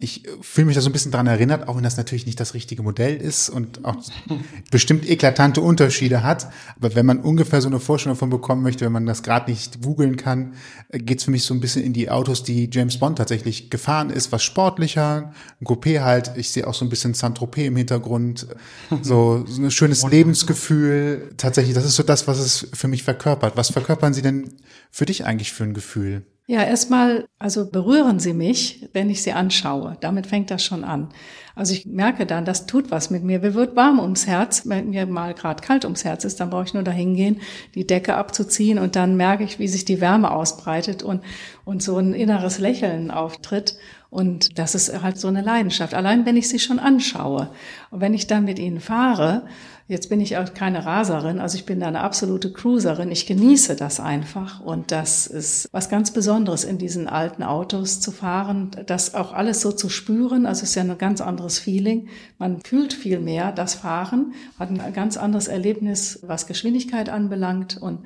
Ich 0.00 0.26
äh, 0.26 0.30
fühle 0.40 0.66
mich 0.66 0.74
da 0.74 0.80
so 0.80 0.88
ein 0.88 0.92
bisschen 0.92 1.12
dran 1.12 1.28
erinnert, 1.28 1.68
auch 1.68 1.76
wenn 1.76 1.84
das 1.84 1.96
natürlich 1.96 2.26
nicht 2.26 2.40
das 2.40 2.54
richtige 2.54 2.82
Modell 2.82 3.16
ist 3.16 3.48
und 3.48 3.84
auch 3.84 3.94
bestimmt 4.72 5.08
eklatante 5.08 5.60
Unterschiede 5.60 6.24
hat. 6.24 6.48
Aber 6.80 6.96
wenn 6.96 7.06
man 7.06 7.20
ungefähr 7.20 7.60
so 7.60 7.68
eine 7.68 7.78
Vorstellung 7.78 8.16
davon 8.16 8.30
bekommen 8.30 8.64
möchte, 8.64 8.84
wenn 8.84 8.92
man 8.92 9.06
das 9.06 9.22
gerade 9.22 9.48
nicht 9.48 9.82
googeln 9.82 10.16
kann, 10.16 10.54
äh, 10.88 10.98
geht's 10.98 11.22
für 11.22 11.30
mich 11.30 11.44
so 11.44 11.54
ein 11.54 11.60
bisschen 11.60 11.84
in 11.84 11.92
die 11.92 12.10
Autos, 12.10 12.42
die 12.42 12.68
James 12.72 12.98
Bond 12.98 13.18
tatsächlich 13.18 13.70
gefahren 13.70 14.10
ist, 14.10 14.32
was 14.32 14.42
sportlicher, 14.42 15.32
ein 15.60 15.64
Coupé 15.64 16.00
halt. 16.00 16.32
Ich 16.34 16.50
sehe 16.50 16.66
auch 16.66 16.74
so 16.74 16.84
ein 16.84 16.88
bisschen 16.88 17.14
Saint-Tropez 17.14 17.68
im 17.68 17.76
Hintergrund, 17.76 18.48
so, 19.02 19.44
so 19.46 19.62
ein 19.62 19.70
schönes 19.70 20.02
Lebensgefühl. 20.02 21.30
Tatsächlich, 21.36 21.76
das 21.76 21.84
ist 21.84 21.94
so 21.94 22.02
das, 22.02 22.26
was 22.26 22.40
es 22.40 22.66
für 22.72 22.88
mich 22.88 23.04
verkörpert 23.04 23.59
was 23.60 23.70
verkörpern 23.70 24.14
sie 24.14 24.22
denn 24.22 24.54
für 24.90 25.04
dich 25.04 25.26
eigentlich 25.26 25.52
für 25.52 25.64
ein 25.64 25.74
Gefühl? 25.74 26.22
Ja, 26.46 26.64
erstmal, 26.64 27.28
also 27.38 27.70
berühren 27.70 28.18
sie 28.18 28.32
mich, 28.32 28.88
wenn 28.94 29.10
ich 29.10 29.22
sie 29.22 29.32
anschaue. 29.32 29.98
Damit 30.00 30.26
fängt 30.26 30.50
das 30.50 30.64
schon 30.64 30.82
an. 30.82 31.10
Also 31.54 31.74
ich 31.74 31.84
merke 31.84 32.24
dann, 32.24 32.46
das 32.46 32.64
tut 32.64 32.90
was 32.90 33.10
mit 33.10 33.22
mir. 33.22 33.38
Mir 33.38 33.52
wird 33.52 33.76
warm 33.76 34.00
ums 34.00 34.26
Herz. 34.26 34.62
Wenn 34.64 34.88
mir 34.88 35.04
mal 35.04 35.34
gerade 35.34 35.62
kalt 35.62 35.84
ums 35.84 36.04
Herz 36.04 36.24
ist, 36.24 36.40
dann 36.40 36.48
brauche 36.48 36.64
ich 36.64 36.74
nur 36.74 36.82
dahin 36.82 37.14
gehen, 37.14 37.42
die 37.74 37.86
Decke 37.86 38.14
abzuziehen 38.14 38.78
und 38.78 38.96
dann 38.96 39.16
merke 39.16 39.44
ich, 39.44 39.58
wie 39.58 39.68
sich 39.68 39.84
die 39.84 40.00
Wärme 40.00 40.30
ausbreitet 40.30 41.02
und, 41.02 41.22
und 41.66 41.82
so 41.82 41.98
ein 41.98 42.14
inneres 42.14 42.58
Lächeln 42.58 43.10
auftritt. 43.10 43.76
Und 44.08 44.58
das 44.58 44.74
ist 44.74 45.02
halt 45.02 45.18
so 45.18 45.28
eine 45.28 45.42
Leidenschaft. 45.42 45.92
Allein 45.92 46.24
wenn 46.24 46.38
ich 46.38 46.48
sie 46.48 46.58
schon 46.58 46.78
anschaue 46.78 47.50
und 47.90 48.00
wenn 48.00 48.14
ich 48.14 48.26
dann 48.26 48.46
mit 48.46 48.58
ihnen 48.58 48.80
fahre, 48.80 49.44
Jetzt 49.90 50.08
bin 50.08 50.20
ich 50.20 50.36
auch 50.36 50.54
keine 50.54 50.86
Raserin, 50.86 51.40
also 51.40 51.56
ich 51.56 51.66
bin 51.66 51.82
eine 51.82 52.02
absolute 52.02 52.52
Cruiserin. 52.52 53.10
Ich 53.10 53.26
genieße 53.26 53.74
das 53.74 53.98
einfach 53.98 54.60
und 54.60 54.92
das 54.92 55.26
ist 55.26 55.68
was 55.72 55.88
ganz 55.88 56.12
Besonderes, 56.12 56.62
in 56.62 56.78
diesen 56.78 57.08
alten 57.08 57.42
Autos 57.42 58.00
zu 58.00 58.12
fahren, 58.12 58.70
das 58.86 59.16
auch 59.16 59.32
alles 59.32 59.60
so 59.60 59.72
zu 59.72 59.88
spüren. 59.88 60.46
Also 60.46 60.62
es 60.62 60.68
ist 60.68 60.74
ja 60.76 60.82
ein 60.82 60.96
ganz 60.96 61.20
anderes 61.20 61.58
Feeling. 61.58 62.06
Man 62.38 62.60
fühlt 62.60 62.92
viel 62.92 63.18
mehr 63.18 63.50
das 63.50 63.74
Fahren, 63.74 64.32
hat 64.60 64.70
ein 64.70 64.92
ganz 64.92 65.16
anderes 65.16 65.48
Erlebnis, 65.48 66.20
was 66.22 66.46
Geschwindigkeit 66.46 67.08
anbelangt 67.08 67.76
und 67.76 67.98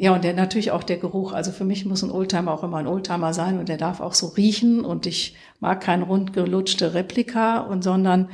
ja, 0.00 0.14
und 0.14 0.22
der 0.22 0.32
natürlich 0.32 0.70
auch 0.70 0.84
der 0.84 0.98
Geruch. 0.98 1.32
Also 1.32 1.50
für 1.50 1.64
mich 1.64 1.84
muss 1.84 2.04
ein 2.04 2.12
Oldtimer 2.12 2.52
auch 2.52 2.62
immer 2.62 2.76
ein 2.76 2.86
Oldtimer 2.86 3.34
sein 3.34 3.58
und 3.58 3.68
der 3.68 3.78
darf 3.78 3.98
auch 3.98 4.14
so 4.14 4.28
riechen. 4.28 4.84
Und 4.84 5.06
ich 5.06 5.34
mag 5.58 5.80
kein 5.80 6.04
rundgelutschte 6.04 6.94
Replika 6.94 7.58
und 7.58 7.82
sondern 7.82 8.28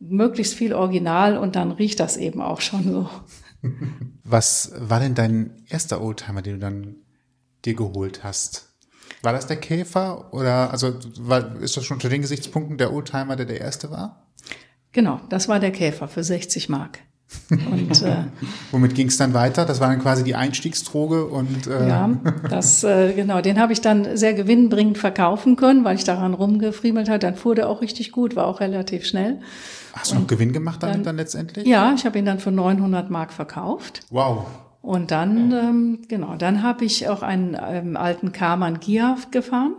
möglichst 0.00 0.54
viel 0.54 0.72
Original 0.72 1.36
und 1.36 1.54
dann 1.54 1.70
riecht 1.70 2.00
das 2.00 2.16
eben 2.16 2.40
auch 2.40 2.60
schon 2.60 2.84
so. 2.84 3.10
Was 4.24 4.72
war 4.76 5.00
denn 5.00 5.14
dein 5.14 5.62
erster 5.68 6.00
Oldtimer, 6.00 6.42
den 6.42 6.54
du 6.54 6.58
dann 6.60 6.96
dir 7.64 7.74
geholt 7.74 8.24
hast? 8.24 8.68
War 9.22 9.32
das 9.32 9.46
der 9.46 9.58
Käfer 9.58 10.32
oder 10.32 10.70
also 10.70 10.94
war, 11.18 11.60
ist 11.60 11.76
das 11.76 11.84
schon 11.84 11.96
unter 11.96 12.08
den 12.08 12.22
Gesichtspunkten 12.22 12.78
der 12.78 12.92
Oldtimer, 12.92 13.36
der 13.36 13.46
der 13.46 13.60
erste 13.60 13.90
war? 13.90 14.26
Genau, 14.92 15.20
das 15.28 15.48
war 15.48 15.60
der 15.60 15.70
Käfer 15.70 16.08
für 16.08 16.24
60 16.24 16.68
Mark. 16.68 17.00
Und, 17.50 18.02
äh, 18.02 18.24
Womit 18.72 18.94
ging 18.94 19.06
es 19.06 19.16
dann 19.16 19.34
weiter? 19.34 19.64
Das 19.64 19.78
war 19.78 19.88
dann 19.88 20.00
quasi 20.00 20.24
die 20.24 20.34
Einstiegsdroge 20.34 21.26
und 21.26 21.66
äh 21.68 21.88
ja, 21.88 22.10
das 22.48 22.82
äh, 22.82 23.12
genau, 23.12 23.40
den 23.40 23.60
habe 23.60 23.72
ich 23.72 23.80
dann 23.80 24.16
sehr 24.16 24.34
gewinnbringend 24.34 24.98
verkaufen 24.98 25.54
können, 25.54 25.84
weil 25.84 25.96
ich 25.96 26.04
daran 26.04 26.34
rumgefriemelt 26.34 27.08
hat. 27.08 27.22
Dann 27.22 27.36
fuhr 27.36 27.54
der 27.54 27.68
auch 27.68 27.82
richtig 27.82 28.10
gut, 28.10 28.34
war 28.34 28.46
auch 28.46 28.58
relativ 28.58 29.04
schnell. 29.06 29.40
Hast 29.92 30.12
du 30.12 30.16
noch 30.16 30.26
Gewinn 30.26 30.52
gemacht 30.52 30.82
damit 30.82 30.96
dann, 30.96 31.04
dann 31.04 31.16
letztendlich? 31.16 31.66
Ja, 31.66 31.92
ich 31.94 32.04
habe 32.04 32.18
ihn 32.18 32.24
dann 32.24 32.38
für 32.38 32.50
900 32.50 33.10
Mark 33.10 33.32
verkauft. 33.32 34.00
Wow. 34.10 34.46
Und 34.82 35.10
dann, 35.10 35.52
ähm, 35.52 35.98
genau, 36.08 36.36
dann 36.36 36.62
habe 36.62 36.84
ich 36.84 37.08
auch 37.08 37.22
einen 37.22 37.56
ähm, 37.68 37.96
alten 37.96 38.32
Karmann 38.32 38.80
Gia 38.80 39.16
gefahren. 39.30 39.74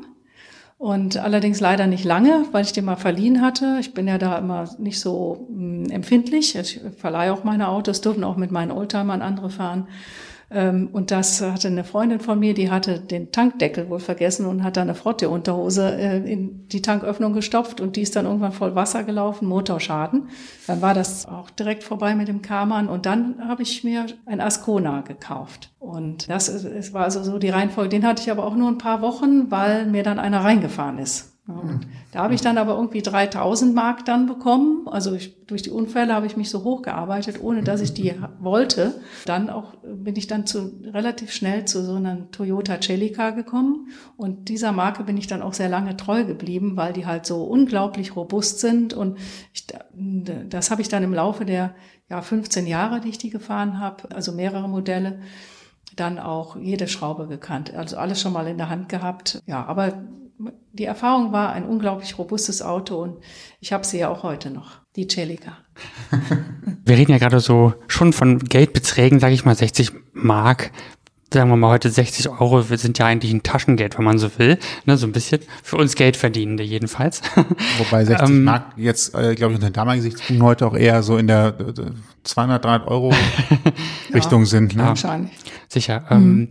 Und 0.78 1.18
allerdings 1.18 1.60
leider 1.60 1.86
nicht 1.86 2.06
lange, 2.06 2.46
weil 2.52 2.66
ich 2.66 2.74
den 2.74 2.86
mal 2.86 2.96
verliehen 2.96 3.42
hatte. 3.42 3.78
Ich 3.80 3.94
bin 3.94 4.08
ja 4.08 4.18
da 4.18 4.40
immer 4.40 4.68
nicht 4.80 5.00
so 5.00 5.46
mh, 5.50 5.86
hm, 5.86 5.92
empfindlich. 5.92 6.56
Ich 6.56 6.82
verleihe 6.98 7.34
auch 7.34 7.44
meine 7.44 7.68
Autos, 7.68 8.02
dürfen 8.02 8.24
auch 8.24 8.36
mit 8.36 8.52
meinen 8.52 8.72
Oldtimern 8.72 9.22
andere 9.22 9.52
fahren. 9.52 9.88
Ähm, 10.54 10.90
und 10.92 11.12
das 11.12 11.42
hatte 11.42 11.70
eine 11.70 11.84
Freundin 11.84 12.20
von 12.20 12.38
mir, 12.38 12.54
die 12.54 12.70
hatte 12.70 13.00
den 13.00 13.32
Tankdeckel 13.32 13.90
wohl 13.90 14.00
vergessen 14.00 14.46
und 14.46 14.64
hat 14.64 14.76
da 14.76 14.82
eine 14.82 14.96
Frotte-Unterhose 14.96 15.98
äh, 15.98 16.18
in 16.18 16.68
die 16.68 16.82
Tanköffnung 16.82 17.34
gestopft 17.34 17.80
und 17.80 17.96
die 17.96 18.02
ist 18.02 18.16
dann 18.16 18.26
irgendwann 18.26 18.52
voll 18.52 18.76
Wasser 18.76 19.04
gelaufen, 19.04 19.48
Motorschaden. 19.48 20.28
Dann 20.68 20.82
war 20.82 20.94
das 20.94 21.26
auch 21.26 21.50
direkt 21.50 21.84
vorbei 21.84 22.16
mit 22.16 22.28
dem 22.28 22.42
Karmann 22.42 22.90
und 22.90 23.06
dann 23.06 23.48
habe 23.48 23.64
ich 23.64 23.84
mir 23.84 24.08
ein 24.26 24.42
Ascona 24.42 25.02
gekauft. 25.02 25.72
Und 25.80 26.30
das 26.30 26.50
es 26.50 26.94
war 26.94 27.04
also 27.04 27.24
so 27.24 27.40
die 27.40 27.50
Reihenfolge. 27.50 27.90
Den 27.90 28.06
hatte 28.06 28.22
ich 28.22 28.30
aber 28.30 28.46
auch 28.46 28.56
nur 28.56 28.70
ein 28.70 28.78
paar 28.78 29.02
Wochen, 29.02 29.50
weil 29.50 29.86
mir 29.86 30.04
dann 30.04 30.20
einer 30.20 30.44
reingefahren 30.44 30.98
ist. 30.98 31.31
Ja, 31.48 31.80
da 32.12 32.24
habe 32.24 32.36
ich 32.36 32.42
dann 32.42 32.60
aber 32.60 32.76
irgendwie 32.76 33.02
3000 33.02 33.74
Mark 33.74 34.06
dann 34.06 34.28
bekommen. 34.28 34.88
Also 34.88 35.14
ich, 35.14 35.44
durch 35.48 35.64
die 35.64 35.72
Unfälle 35.72 36.14
habe 36.14 36.28
ich 36.28 36.38
mich 36.38 36.52
so 36.52 36.64
hochgearbeitet, 36.64 37.42
ohne 37.42 37.64
dass 37.64 37.82
ich 37.82 37.96
die 37.96 38.14
wollte. 38.40 39.02
Dann 39.26 39.50
auch 39.50 39.74
bin 39.84 40.16
ich 40.16 40.28
dann 40.28 40.46
zu, 40.46 40.80
relativ 40.86 41.32
schnell 41.32 41.66
zu 41.66 41.84
so 41.84 41.96
einer 41.96 42.30
Toyota 42.30 42.80
Celica 42.80 43.32
gekommen. 43.32 43.88
Und 44.18 44.50
dieser 44.50 44.72
Marke 44.72 45.04
bin 45.04 45.18
ich 45.18 45.26
dann 45.26 45.42
auch 45.42 45.54
sehr 45.54 45.70
lange 45.70 45.98
treu 45.98 46.26
geblieben, 46.26 46.78
weil 46.78 46.94
die 46.94 47.08
halt 47.08 47.26
so 47.26 47.44
unglaublich 47.44 48.16
robust 48.16 48.60
sind. 48.60 48.94
Und 48.94 49.18
ich, 49.52 49.66
das 49.94 50.70
habe 50.70 50.84
ich 50.84 50.90
dann 50.90 51.04
im 51.04 51.14
Laufe 51.14 51.46
der 51.46 51.74
ja, 52.08 52.22
15 52.22 52.68
Jahre, 52.68 53.02
die 53.02 53.10
ich 53.10 53.18
die 53.18 53.32
gefahren 53.32 53.80
habe, 53.80 54.14
also 54.14 54.32
mehrere 54.32 54.70
Modelle, 54.70 55.22
dann 55.96 56.20
auch 56.20 56.56
jede 56.56 56.88
Schraube 56.88 57.28
gekannt. 57.28 57.74
Also 57.74 57.98
alles 57.98 58.22
schon 58.22 58.34
mal 58.34 58.48
in 58.48 58.58
der 58.58 58.70
Hand 58.70 58.90
gehabt. 58.90 59.42
Ja, 59.48 59.66
aber 59.66 60.04
die 60.74 60.86
Erfahrung 60.86 61.32
war 61.32 61.54
ein 61.54 61.66
unglaublich 61.66 62.18
robustes 62.18 62.62
Auto 62.62 63.02
und 63.02 63.18
ich 63.60 63.74
habe 63.74 63.86
sie 63.86 64.00
ja 64.00 64.10
auch 64.10 64.24
heute 64.24 64.50
noch, 64.50 64.80
die 64.96 65.08
Celica. 65.08 65.58
Wir 66.86 66.98
reden 66.98 67.12
ja 67.12 67.18
gerade 67.18 67.40
so 67.40 67.74
schon 67.88 68.14
von 68.14 68.40
Geldbeträgen, 68.40 69.20
sage 69.20 69.34
ich 69.34 69.46
mal 69.46 69.56
60 69.56 69.92
Mark. 70.14 70.72
Sagen 71.34 71.50
wir 71.50 71.56
mal 71.56 71.70
heute 71.70 71.90
60 71.90 72.28
Euro 72.28 72.70
wir 72.70 72.78
sind 72.78 73.00
ja 73.00 73.06
eigentlich 73.06 73.32
ein 73.32 73.42
Taschengeld, 73.42 73.98
wenn 73.98 74.04
man 74.04 74.18
so 74.18 74.38
will. 74.38 74.60
Ne, 74.84 74.98
so 74.98 75.08
ein 75.08 75.14
bisschen. 75.14 75.40
Für 75.64 75.78
uns 75.78 75.96
Geldverdienende 75.96 76.62
jedenfalls. 76.62 77.22
Wobei 77.78 78.04
60 78.04 78.28
ähm, 78.28 78.44
Mark 78.44 78.74
jetzt, 78.76 79.16
äh, 79.16 79.34
glaube 79.36 79.54
ich, 79.54 79.60
unter 79.60 79.70
damaligen 79.70 80.04
Gesichtspunkten 80.04 80.46
heute 80.46 80.68
auch 80.68 80.76
eher 80.76 81.02
so 81.04 81.16
in 81.16 81.28
der 81.28 81.56
äh, 81.58 81.92
200, 82.24 82.66
300 82.66 82.88
Euro 82.90 83.14
Richtung 84.14 84.42
ja, 84.42 84.46
sind. 84.46 84.76
Ne? 84.76 84.84
Wahrscheinlich. 84.84 85.32
Sicher. 85.70 86.02
Mhm. 86.10 86.18
Ähm, 86.18 86.50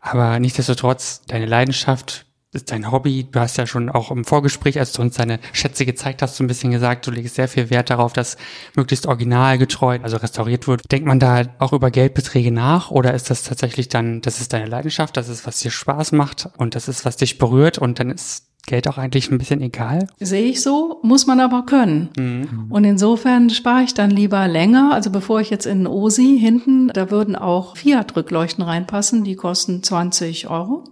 aber 0.00 0.38
nichtsdestotrotz, 0.38 1.20
deine 1.26 1.44
Leidenschaft 1.44 2.24
ist 2.54 2.70
dein 2.70 2.90
Hobby. 2.90 3.26
Du 3.30 3.40
hast 3.40 3.56
ja 3.56 3.66
schon 3.66 3.88
auch 3.88 4.10
im 4.10 4.24
Vorgespräch, 4.24 4.78
als 4.78 4.92
du 4.92 5.02
uns 5.02 5.16
deine 5.16 5.40
Schätze 5.52 5.84
gezeigt 5.84 6.22
hast, 6.22 6.36
so 6.36 6.44
ein 6.44 6.46
bisschen 6.46 6.70
gesagt, 6.70 7.06
du 7.06 7.10
legst 7.10 7.34
sehr 7.34 7.48
viel 7.48 7.70
Wert 7.70 7.90
darauf, 7.90 8.12
dass 8.12 8.36
möglichst 8.74 9.06
originalgetreu, 9.06 9.98
also 10.02 10.16
restauriert 10.16 10.66
wird. 10.66 10.90
Denkt 10.90 11.06
man 11.06 11.18
da 11.18 11.42
auch 11.58 11.72
über 11.72 11.90
Geldbeträge 11.90 12.52
nach 12.52 12.90
oder 12.90 13.14
ist 13.14 13.30
das 13.30 13.42
tatsächlich 13.42 13.88
dann, 13.88 14.20
das 14.20 14.40
ist 14.40 14.52
deine 14.52 14.66
Leidenschaft, 14.66 15.16
das 15.16 15.28
ist, 15.28 15.46
was 15.46 15.60
dir 15.60 15.70
Spaß 15.70 16.12
macht 16.12 16.48
und 16.56 16.74
das 16.74 16.88
ist, 16.88 17.04
was 17.04 17.16
dich 17.16 17.38
berührt 17.38 17.78
und 17.78 17.98
dann 17.98 18.10
ist 18.10 18.53
Geld 18.66 18.88
auch 18.88 18.96
eigentlich 18.96 19.30
ein 19.30 19.36
bisschen 19.36 19.60
egal? 19.60 20.06
Sehe 20.18 20.44
ich 20.46 20.62
so, 20.62 20.98
muss 21.02 21.26
man 21.26 21.40
aber 21.40 21.66
können. 21.66 22.08
Mhm. 22.16 22.66
Und 22.70 22.84
insofern 22.84 23.50
spare 23.50 23.82
ich 23.82 23.92
dann 23.92 24.10
lieber 24.10 24.48
länger. 24.48 24.92
Also 24.94 25.10
bevor 25.10 25.40
ich 25.40 25.50
jetzt 25.50 25.66
in 25.66 25.86
OSI 25.86 26.38
hinten, 26.40 26.88
da 26.88 27.10
würden 27.10 27.36
auch 27.36 27.76
Fiat-Rückleuchten 27.76 28.64
reinpassen, 28.64 29.22
die 29.22 29.36
kosten 29.36 29.82
20 29.82 30.48
Euro. 30.48 30.84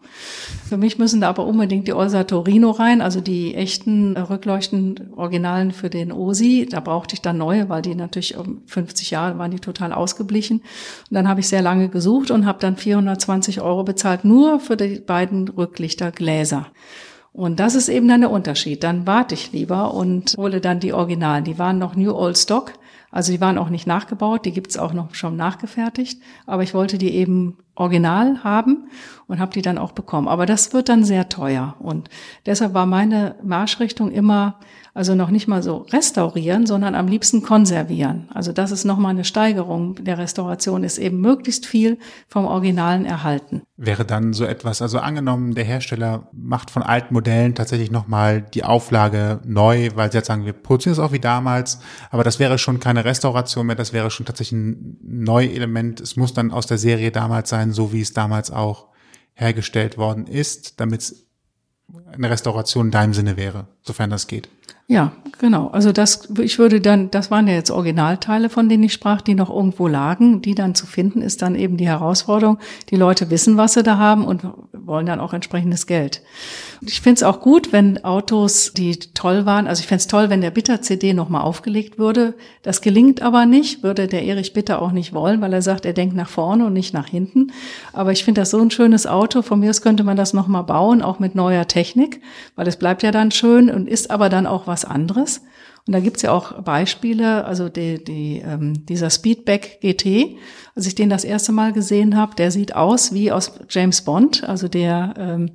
Für 0.69 0.76
mich 0.76 0.99
müssen 0.99 1.23
da 1.23 1.31
aber 1.31 1.47
unbedingt 1.47 1.88
die 1.88 1.95
Olsa 1.95 2.25
Torino 2.25 2.71
rein, 2.73 3.00
also 3.00 3.23
die 3.23 3.55
echten 3.55 4.17
Rückleuchten, 4.17 5.12
Originalen 5.17 5.73
für 5.73 5.88
den 5.88 6.12
OSI. 6.12 6.69
Da 6.71 6.81
brauchte 6.81 7.14
ich 7.14 7.23
dann 7.23 7.38
neue, 7.38 7.71
weil 7.71 7.81
die 7.81 7.95
natürlich 7.95 8.37
um 8.37 8.62
50 8.67 9.11
Jahre 9.11 9.38
waren 9.38 9.50
die 9.50 9.61
total 9.61 9.95
ausgeblichen. 9.95 10.59
Und 10.59 11.14
dann 11.14 11.26
habe 11.26 11.41
ich 11.41 11.49
sehr 11.49 11.62
lange 11.62 11.88
gesucht 11.88 12.31
und 12.31 12.45
habe 12.45 12.59
dann 12.61 12.76
420 12.76 13.62
Euro 13.62 13.83
bezahlt, 13.83 14.26
nur 14.26 14.61
für 14.61 14.76
die 14.76 15.00
beiden 15.00 15.49
Rücklichtergläser. 15.49 16.67
Und 17.33 17.61
das 17.61 17.75
ist 17.75 17.89
eben 17.89 18.09
dann 18.09 18.21
der 18.21 18.31
Unterschied. 18.31 18.85
Dann 18.85 19.07
warte 19.07 19.35
ich 19.35 19.53
lieber 19.53 19.95
und 19.95 20.35
hole 20.37 20.61
dann 20.61 20.81
die 20.81 20.93
Originalen. 20.93 21.45
Die 21.45 21.59
waren 21.59 21.79
noch 21.79 21.97
New 21.97 22.12
Old 22.12 22.37
Stock, 22.37 22.75
also 23.11 23.31
die 23.31 23.41
waren 23.41 23.59
auch 23.59 23.69
nicht 23.69 23.87
nachgebaut, 23.87 24.47
die 24.47 24.53
gibt's 24.53 24.79
auch 24.79 24.95
noch 24.95 25.15
schon 25.15 25.37
nachgefertigt. 25.37 26.21
Aber 26.47 26.62
ich 26.62 26.75
wollte 26.75 26.99
die 26.99 27.15
eben 27.15 27.59
original 27.75 28.43
haben 28.45 28.89
und 29.29 29.39
habe 29.39 29.53
die 29.53 29.62
dann 29.62 29.79
auch 29.79 29.93
bekommen. 29.93 30.29
Aber 30.29 30.47
das 30.47 30.73
wird 30.73 30.89
dann 30.89 31.05
sehr 31.05 31.29
teuer. 31.29 31.77
Und 31.79 32.09
deshalb 32.47 32.75
war 32.75 32.87
meine 32.87 33.37
Marschrichtung 33.43 34.11
immer, 34.11 34.59
also 34.95 35.15
noch 35.15 35.31
nicht 35.31 35.49
mal 35.49 35.63
so 35.63 35.87
restaurieren, 35.91 36.67
sondern 36.67 36.95
am 36.95 37.09
liebsten 37.09 37.43
konservieren. 37.43 38.29
Also 38.35 38.53
das 38.53 38.71
ist 38.73 38.85
nochmal 38.85 39.13
eine 39.13 39.25
Steigerung 39.25 39.95
der 40.05 40.19
Restauration, 40.19 40.85
ist 40.85 40.99
eben 40.99 41.21
möglichst 41.21 41.65
viel 41.65 41.99
vom 42.29 42.45
Originalen 42.45 43.07
erhalten. 43.07 43.63
Wäre 43.79 44.05
dann 44.05 44.35
so 44.35 44.45
etwas, 44.45 44.83
also 44.83 44.99
angenommen, 44.99 45.55
der 45.55 45.65
Hersteller 45.65 46.29
macht 46.33 46.71
von 46.71 46.83
alten 46.83 47.15
Modellen 47.15 47.55
tatsächlich 47.55 47.91
nochmal 47.91 48.43
die 48.43 48.65
Auflage 48.65 49.41
neu, 49.45 49.89
weil 49.95 50.13
sie 50.13 50.19
jetzt 50.19 50.27
sagen, 50.27 50.45
wir 50.45 50.53
produzieren 50.53 50.93
es 50.93 50.99
auch 50.99 51.13
wie 51.13 51.21
damals, 51.21 51.81
aber 52.11 52.23
das 52.23 52.39
wäre 52.39 52.59
schon 52.59 52.79
keine 52.79 53.07
Restauration 53.07 53.67
mehr, 53.67 53.77
das 53.77 53.95
wäre 53.95 54.11
schon 54.11 54.27
tatsächlich 54.27 54.61
ein 54.61 54.99
Neuelement. 55.03 56.01
Es 56.03 56.17
muss 56.17 56.35
dann 56.35 56.51
aus 56.51 56.67
der 56.67 56.79
Serie 56.79 57.11
damals 57.11 57.49
sein, 57.49 57.73
so 57.73 57.95
wie 57.95 58.03
es 58.03 58.13
damals 58.13 58.51
auch 58.51 58.89
hergestellt 59.33 59.97
worden 59.97 60.27
ist, 60.27 60.81
damit 60.81 61.01
es 61.01 61.27
eine 62.13 62.31
Restauration 62.31 62.87
in 62.87 62.91
deinem 62.91 63.15
Sinne 63.15 63.37
wäre, 63.37 63.69
sofern 63.83 64.11
das 64.11 64.27
geht. 64.27 64.49
Ja, 64.93 65.13
genau. 65.39 65.69
Also 65.69 65.91
das, 65.91 66.29
ich 66.39 66.59
würde 66.59 66.83
dann, 66.83 67.11
das 67.11 67.31
waren 67.31 67.49
ja 67.49 67.55
jetzt 67.55 67.71
Originalteile, 67.71 68.51
von 68.51 68.69
denen 68.69 68.83
ich 68.83 68.93
sprach, 68.93 69.23
die 69.23 69.35
noch 69.35 69.49
irgendwo 69.49 69.89
lagen. 69.89 70.43
Die 70.43 70.55
dann 70.55 70.75
zu 70.75 70.87
finden, 70.87 71.23
ist 71.23 71.41
dann 71.41 71.55
eben 71.55 71.79
die 71.79 71.87
Herausforderung. 71.87 72.59
Die 72.91 72.97
Leute 72.97 73.31
wissen, 73.31 73.57
was 73.57 73.73
sie 73.73 73.83
da 73.83 73.97
haben 73.97 74.27
und 74.27 74.45
wollen 74.73 75.07
dann 75.07 75.21
auch 75.21 75.33
entsprechendes 75.33 75.87
Geld. 75.87 76.21
Ich 76.85 77.01
finde 77.01 77.17
es 77.17 77.23
auch 77.23 77.41
gut, 77.41 77.73
wenn 77.73 78.05
Autos, 78.05 78.73
die 78.75 78.99
toll 78.99 79.47
waren, 79.47 79.69
also 79.69 79.81
ich 79.81 79.87
fände 79.87 80.01
es 80.01 80.09
toll, 80.09 80.31
wenn 80.31 80.41
der 80.41 80.51
Bitter-CD 80.51 81.15
nochmal 81.15 81.43
aufgelegt 81.43 81.99
würde. 81.99 82.35
Das 82.63 82.81
gelingt 82.81 83.23
aber 83.23 83.47
nicht, 83.47 83.85
würde 83.85 84.09
der 84.09 84.25
Erich 84.25 84.53
Bitter 84.53 84.83
auch 84.83 84.91
nicht 84.91 85.13
wollen, 85.13 85.41
weil 85.41 85.53
er 85.53 85.63
sagt, 85.63 85.87
er 85.87 85.93
denkt 85.93 86.17
nach 86.17 86.29
vorne 86.29 86.67
und 86.67 86.73
nicht 86.73 86.93
nach 86.93 87.07
hinten. 87.07 87.53
Aber 87.93 88.11
ich 88.11 88.25
finde 88.25 88.41
das 88.41 88.51
so 88.51 88.59
ein 88.59 88.73
schönes 88.73 89.07
Auto. 89.07 89.43
Von 89.43 89.61
mir 89.61 89.71
aus 89.71 89.81
könnte 89.81 90.03
man 90.03 90.17
das 90.17 90.33
nochmal 90.33 90.65
bauen, 90.65 91.03
auch 91.03 91.21
mit 91.21 91.37
neuer 91.37 91.69
Technik, 91.69 92.21
weil 92.57 92.67
es 92.67 92.77
bleibt 92.77 93.05
ja 93.05 93.13
dann 93.13 93.31
schön 93.31 93.71
und 93.71 93.89
ist 93.89 94.11
aber 94.11 94.29
dann 94.29 94.47
auch 94.49 94.67
was 94.67 94.82
anderes. 94.85 95.43
Und 95.87 95.95
da 95.95 96.01
gibt's 96.01 96.23
ja 96.23 96.31
auch 96.31 96.62
Beispiele, 96.62 97.45
also 97.45 97.69
die, 97.69 98.03
die, 98.03 98.41
ähm, 98.47 98.87
dieser 98.87 99.11
Speedback 99.11 99.81
GT, 99.81 100.37
als 100.77 100.87
ich 100.87 100.95
den 100.95 101.11
das 101.11 101.25
erste 101.25 101.51
Mal 101.51 101.73
gesehen 101.73 102.17
habe, 102.17 102.37
der 102.37 102.53
sieht 102.53 102.77
aus 102.77 103.12
wie 103.12 103.33
aus 103.33 103.53
James 103.69 104.03
Bond, 104.03 104.45
also 104.45 104.69
der, 104.69 105.15
ähm, 105.19 105.51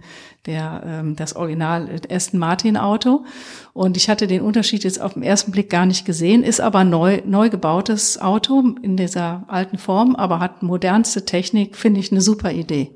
der 0.46 0.84
ähm, 0.86 1.16
das 1.16 1.34
Original 1.38 1.90
Aston 2.10 2.42
Martin 2.42 2.76
Auto. 2.76 3.24
Und 3.72 3.96
ich 3.96 4.10
hatte 4.10 4.28
den 4.28 4.42
Unterschied 4.42 4.84
jetzt 4.84 5.00
auf 5.00 5.14
den 5.14 5.24
ersten 5.24 5.52
Blick 5.52 5.70
gar 5.70 5.86
nicht 5.86 6.06
gesehen, 6.06 6.44
ist 6.44 6.60
aber 6.60 6.84
neu, 6.84 7.22
neu 7.26 7.50
gebautes 7.50 8.20
Auto 8.20 8.76
in 8.82 8.98
dieser 8.98 9.46
alten 9.48 9.78
Form, 9.78 10.18
aber 10.18 10.42
hat 10.42 10.62
modernste 10.62 11.24
Technik, 11.24 11.78
finde 11.78 12.02
ich 12.02 12.12
eine 12.12 12.22
super 12.22 12.52
Idee. 12.52 12.92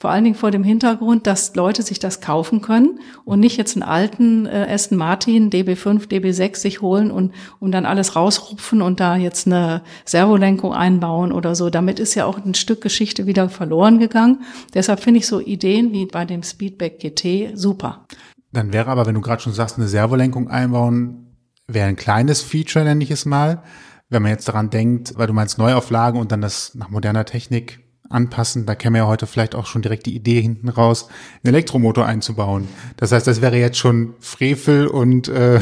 Vor 0.00 0.10
allen 0.10 0.22
Dingen 0.22 0.36
vor 0.36 0.52
dem 0.52 0.62
Hintergrund, 0.62 1.26
dass 1.26 1.56
Leute 1.56 1.82
sich 1.82 1.98
das 1.98 2.20
kaufen 2.20 2.60
können 2.60 3.00
und 3.24 3.40
nicht 3.40 3.56
jetzt 3.56 3.74
einen 3.74 3.82
alten 3.82 4.46
äh, 4.46 4.68
Aston 4.70 4.96
Martin 4.96 5.50
DB5, 5.50 6.08
DB6 6.08 6.56
sich 6.56 6.80
holen 6.80 7.10
und 7.10 7.34
um 7.58 7.72
dann 7.72 7.84
alles 7.84 8.14
rausrupfen 8.14 8.80
und 8.80 9.00
da 9.00 9.16
jetzt 9.16 9.48
eine 9.48 9.82
Servolenkung 10.04 10.72
einbauen 10.72 11.32
oder 11.32 11.56
so. 11.56 11.68
Damit 11.68 11.98
ist 11.98 12.14
ja 12.14 12.26
auch 12.26 12.38
ein 12.38 12.54
Stück 12.54 12.80
Geschichte 12.80 13.26
wieder 13.26 13.48
verloren 13.48 13.98
gegangen. 13.98 14.44
Deshalb 14.72 15.00
finde 15.00 15.18
ich 15.18 15.26
so 15.26 15.40
Ideen 15.40 15.92
wie 15.92 16.06
bei 16.06 16.24
dem 16.24 16.44
Speedback 16.44 17.00
GT 17.00 17.58
super. 17.58 18.06
Dann 18.52 18.72
wäre 18.72 18.86
aber, 18.86 19.04
wenn 19.04 19.16
du 19.16 19.20
gerade 19.20 19.42
schon 19.42 19.52
sagst, 19.52 19.78
eine 19.78 19.88
Servolenkung 19.88 20.48
einbauen, 20.48 21.34
wäre 21.66 21.88
ein 21.88 21.96
kleines 21.96 22.40
Feature, 22.40 22.84
nenne 22.84 23.02
ich 23.02 23.10
es 23.10 23.26
mal. 23.26 23.64
Wenn 24.08 24.22
man 24.22 24.30
jetzt 24.30 24.46
daran 24.46 24.70
denkt, 24.70 25.14
weil 25.16 25.26
du 25.26 25.32
meinst 25.32 25.58
Neuauflagen 25.58 26.20
und 26.20 26.30
dann 26.30 26.40
das 26.40 26.76
nach 26.76 26.88
moderner 26.88 27.24
Technik 27.24 27.87
anpassen. 28.10 28.66
Da 28.66 28.74
käme 28.74 28.98
ja 28.98 29.06
heute 29.06 29.26
vielleicht 29.26 29.54
auch 29.54 29.66
schon 29.66 29.82
direkt 29.82 30.06
die 30.06 30.14
Idee 30.14 30.40
hinten 30.40 30.68
raus, 30.68 31.08
einen 31.42 31.54
Elektromotor 31.54 32.06
einzubauen. 32.06 32.68
Das 32.96 33.12
heißt, 33.12 33.26
das 33.26 33.42
wäre 33.42 33.56
jetzt 33.56 33.78
schon 33.78 34.14
Frevel 34.20 34.86
und 34.86 35.28
äh, 35.28 35.60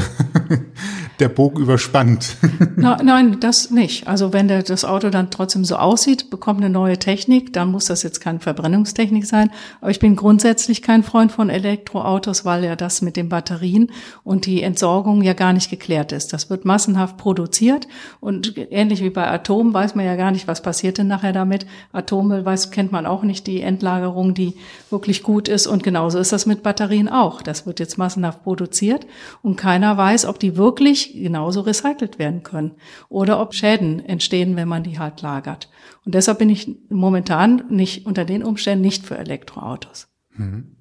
der 1.18 1.28
Bogen 1.28 1.62
überspannt. 1.62 2.36
Na, 2.76 3.02
nein, 3.02 3.40
das 3.40 3.70
nicht. 3.70 4.06
Also 4.06 4.32
wenn 4.32 4.48
der, 4.48 4.62
das 4.62 4.84
Auto 4.84 5.10
dann 5.10 5.30
trotzdem 5.30 5.64
so 5.64 5.76
aussieht, 5.76 6.30
bekommt 6.30 6.60
eine 6.60 6.70
neue 6.70 6.98
Technik, 6.98 7.52
dann 7.52 7.70
muss 7.70 7.86
das 7.86 8.02
jetzt 8.02 8.20
keine 8.20 8.40
Verbrennungstechnik 8.40 9.26
sein. 9.26 9.50
Aber 9.80 9.90
ich 9.90 9.98
bin 9.98 10.14
grundsätzlich 10.14 10.82
kein 10.82 11.02
Freund 11.02 11.32
von 11.32 11.50
Elektroautos, 11.50 12.44
weil 12.44 12.64
ja 12.64 12.76
das 12.76 13.02
mit 13.02 13.16
den 13.16 13.28
Batterien 13.28 13.90
und 14.22 14.46
die 14.46 14.62
Entsorgung 14.62 15.22
ja 15.22 15.32
gar 15.32 15.52
nicht 15.52 15.70
geklärt 15.70 16.12
ist. 16.12 16.32
Das 16.32 16.50
wird 16.50 16.64
massenhaft 16.64 17.16
produziert 17.16 17.88
und 18.20 18.54
ähnlich 18.70 19.02
wie 19.02 19.10
bei 19.10 19.26
Atomen 19.26 19.74
weiß 19.74 19.94
man 19.94 20.04
ja 20.04 20.16
gar 20.16 20.30
nicht, 20.30 20.46
was 20.46 20.62
passiert 20.62 20.98
denn 20.98 21.08
nachher 21.08 21.32
damit. 21.32 21.66
Atome 21.92 22.35
weiß, 22.44 22.70
kennt 22.70 22.92
man 22.92 23.06
auch 23.06 23.22
nicht 23.22 23.46
die 23.46 23.60
Endlagerung, 23.60 24.34
die 24.34 24.54
wirklich 24.90 25.22
gut 25.22 25.48
ist. 25.48 25.66
Und 25.66 25.82
genauso 25.82 26.18
ist 26.18 26.32
das 26.32 26.46
mit 26.46 26.62
Batterien 26.62 27.08
auch. 27.08 27.42
Das 27.42 27.66
wird 27.66 27.80
jetzt 27.80 27.98
massenhaft 27.98 28.42
produziert 28.42 29.06
und 29.42 29.56
keiner 29.56 29.96
weiß, 29.96 30.26
ob 30.26 30.38
die 30.38 30.56
wirklich 30.56 31.12
genauso 31.14 31.62
recycelt 31.62 32.18
werden 32.18 32.42
können 32.42 32.72
oder 33.08 33.40
ob 33.40 33.54
Schäden 33.54 34.04
entstehen, 34.04 34.56
wenn 34.56 34.68
man 34.68 34.82
die 34.82 34.98
halt 34.98 35.22
lagert. 35.22 35.70
Und 36.04 36.14
deshalb 36.14 36.38
bin 36.38 36.50
ich 36.50 36.76
momentan 36.88 37.64
nicht 37.68 38.06
unter 38.06 38.24
den 38.24 38.44
Umständen 38.44 38.84
nicht 38.84 39.06
für 39.06 39.18
Elektroautos. 39.18 40.08
Mhm. 40.36 40.75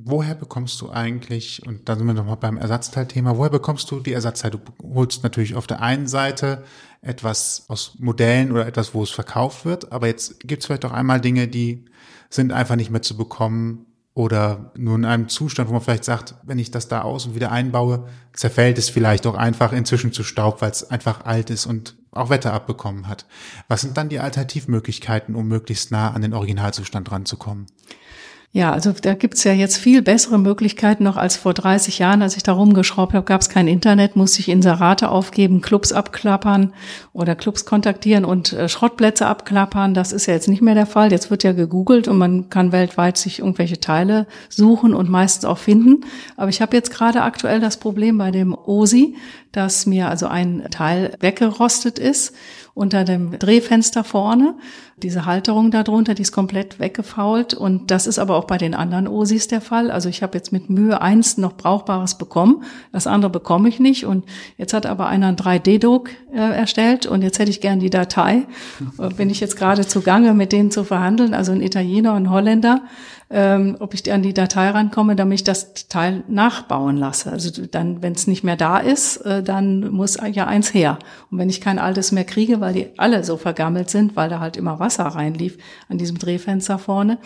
Woher 0.00 0.36
bekommst 0.36 0.80
du 0.80 0.90
eigentlich, 0.90 1.66
und 1.66 1.88
da 1.88 1.96
sind 1.96 2.06
wir 2.06 2.14
nochmal 2.14 2.36
beim 2.36 2.56
Ersatzteilthema, 2.56 3.36
woher 3.36 3.50
bekommst 3.50 3.90
du 3.90 3.98
die 3.98 4.12
Ersatzteile? 4.12 4.56
Du 4.56 4.94
holst 4.94 5.24
natürlich 5.24 5.56
auf 5.56 5.66
der 5.66 5.82
einen 5.82 6.06
Seite 6.06 6.62
etwas 7.02 7.64
aus 7.66 7.96
Modellen 7.98 8.52
oder 8.52 8.64
etwas, 8.64 8.94
wo 8.94 9.02
es 9.02 9.10
verkauft 9.10 9.64
wird, 9.64 9.90
aber 9.90 10.06
jetzt 10.06 10.38
gibt 10.38 10.62
es 10.62 10.66
vielleicht 10.66 10.84
auch 10.84 10.92
einmal 10.92 11.20
Dinge, 11.20 11.48
die 11.48 11.86
sind 12.30 12.52
einfach 12.52 12.76
nicht 12.76 12.92
mehr 12.92 13.02
zu 13.02 13.16
bekommen 13.16 13.86
oder 14.14 14.70
nur 14.76 14.94
in 14.94 15.04
einem 15.04 15.28
Zustand, 15.28 15.68
wo 15.68 15.72
man 15.72 15.82
vielleicht 15.82 16.04
sagt, 16.04 16.36
wenn 16.44 16.60
ich 16.60 16.70
das 16.70 16.86
da 16.86 17.02
aus 17.02 17.26
und 17.26 17.34
wieder 17.34 17.50
einbaue, 17.50 18.06
zerfällt 18.34 18.78
es 18.78 18.90
vielleicht 18.90 19.26
auch 19.26 19.34
einfach 19.34 19.72
inzwischen 19.72 20.12
zu 20.12 20.22
Staub, 20.22 20.62
weil 20.62 20.70
es 20.70 20.88
einfach 20.88 21.24
alt 21.24 21.50
ist 21.50 21.66
und 21.66 21.96
auch 22.12 22.30
Wetter 22.30 22.52
abbekommen 22.52 23.08
hat. 23.08 23.26
Was 23.66 23.80
sind 23.80 23.96
dann 23.96 24.08
die 24.08 24.20
Alternativmöglichkeiten, 24.20 25.34
um 25.34 25.48
möglichst 25.48 25.90
nah 25.90 26.12
an 26.12 26.22
den 26.22 26.34
Originalzustand 26.34 27.10
ranzukommen? 27.10 27.66
Ja, 28.50 28.72
also 28.72 28.92
da 28.92 29.12
gibt's 29.12 29.44
ja 29.44 29.52
jetzt 29.52 29.76
viel 29.76 30.00
bessere 30.00 30.38
Möglichkeiten 30.38 31.04
noch 31.04 31.18
als 31.18 31.36
vor 31.36 31.52
30 31.52 31.98
Jahren, 31.98 32.22
als 32.22 32.34
ich 32.34 32.42
da 32.42 32.52
rumgeschraubt 32.52 33.12
habe, 33.12 33.26
gab's 33.26 33.50
kein 33.50 33.68
Internet, 33.68 34.16
musste 34.16 34.40
ich 34.40 34.48
Inserate 34.48 35.10
aufgeben, 35.10 35.60
Clubs 35.60 35.92
abklappern 35.92 36.72
oder 37.12 37.36
Clubs 37.36 37.66
kontaktieren 37.66 38.24
und 38.24 38.54
äh, 38.54 38.70
Schrottplätze 38.70 39.26
abklappern. 39.26 39.92
Das 39.92 40.12
ist 40.12 40.24
ja 40.24 40.32
jetzt 40.32 40.48
nicht 40.48 40.62
mehr 40.62 40.74
der 40.74 40.86
Fall. 40.86 41.12
Jetzt 41.12 41.30
wird 41.30 41.44
ja 41.44 41.52
gegoogelt 41.52 42.08
und 42.08 42.16
man 42.16 42.48
kann 42.48 42.72
weltweit 42.72 43.18
sich 43.18 43.40
irgendwelche 43.40 43.80
Teile 43.80 44.26
suchen 44.48 44.94
und 44.94 45.10
meistens 45.10 45.44
auch 45.44 45.58
finden. 45.58 46.06
Aber 46.38 46.48
ich 46.48 46.62
habe 46.62 46.74
jetzt 46.74 46.90
gerade 46.90 47.22
aktuell 47.22 47.60
das 47.60 47.76
Problem 47.76 48.16
bei 48.16 48.30
dem 48.30 48.54
OSI, 48.54 49.14
dass 49.52 49.84
mir 49.84 50.08
also 50.08 50.26
ein 50.26 50.66
Teil 50.70 51.14
weggerostet 51.20 51.98
ist 51.98 52.34
unter 52.78 53.04
dem 53.04 53.36
Drehfenster 53.36 54.04
vorne. 54.04 54.54
Diese 55.02 55.26
Halterung 55.26 55.70
darunter, 55.72 56.14
die 56.14 56.22
ist 56.22 56.32
komplett 56.32 56.78
weggefault. 56.78 57.52
Und 57.52 57.90
das 57.90 58.06
ist 58.06 58.20
aber 58.20 58.36
auch 58.36 58.44
bei 58.44 58.56
den 58.56 58.74
anderen 58.74 59.08
Osis 59.08 59.48
der 59.48 59.60
Fall. 59.60 59.90
Also 59.90 60.08
ich 60.08 60.22
habe 60.22 60.38
jetzt 60.38 60.52
mit 60.52 60.70
Mühe 60.70 61.00
eins 61.00 61.38
noch 61.38 61.56
Brauchbares 61.56 62.16
bekommen. 62.16 62.62
Das 62.92 63.08
andere 63.08 63.30
bekomme 63.30 63.68
ich 63.68 63.80
nicht. 63.80 64.06
Und 64.06 64.24
jetzt 64.56 64.74
hat 64.74 64.86
aber 64.86 65.08
einer 65.08 65.26
ein 65.26 65.36
3D-Doc 65.36 66.10
äh, 66.32 66.36
erstellt. 66.36 67.06
Und 67.06 67.22
jetzt 67.22 67.40
hätte 67.40 67.50
ich 67.50 67.60
gern 67.60 67.80
die 67.80 67.90
Datei. 67.90 68.46
Bin 69.16 69.28
ich 69.28 69.40
jetzt 69.40 69.56
gerade 69.56 69.86
zugange, 69.86 70.32
mit 70.32 70.52
denen 70.52 70.70
zu 70.70 70.84
verhandeln. 70.84 71.34
Also 71.34 71.52
ein 71.52 71.62
Italiener 71.62 72.14
und 72.14 72.24
ein 72.24 72.30
Holländer 72.30 72.82
ähm, 73.30 73.76
ob 73.78 73.92
ich 73.92 74.10
an 74.10 74.22
die 74.22 74.32
Datei 74.32 74.70
rankomme, 74.70 75.14
damit 75.14 75.40
ich 75.40 75.44
das 75.44 75.74
Teil 75.88 76.24
nachbauen 76.28 76.96
lasse. 76.96 77.30
Also 77.30 77.66
dann, 77.66 78.02
wenn 78.02 78.14
es 78.14 78.26
nicht 78.26 78.42
mehr 78.42 78.56
da 78.56 78.78
ist, 78.78 79.18
äh, 79.18 79.42
dann 79.42 79.90
muss 79.90 80.16
ja 80.32 80.46
eins 80.46 80.72
her. 80.72 80.98
Und 81.30 81.38
wenn 81.38 81.50
ich 81.50 81.60
kein 81.60 81.78
altes 81.78 82.10
mehr 82.10 82.24
kriege, 82.24 82.60
weil 82.60 82.72
die 82.72 82.88
alle 82.96 83.24
so 83.24 83.36
vergammelt 83.36 83.90
sind, 83.90 84.16
weil 84.16 84.30
da 84.30 84.40
halt 84.40 84.56
immer 84.56 84.80
Wasser 84.80 85.04
reinlief 85.04 85.58
an 85.88 85.98
diesem 85.98 86.18
Drehfenster 86.18 86.78
vorne, 86.78 87.18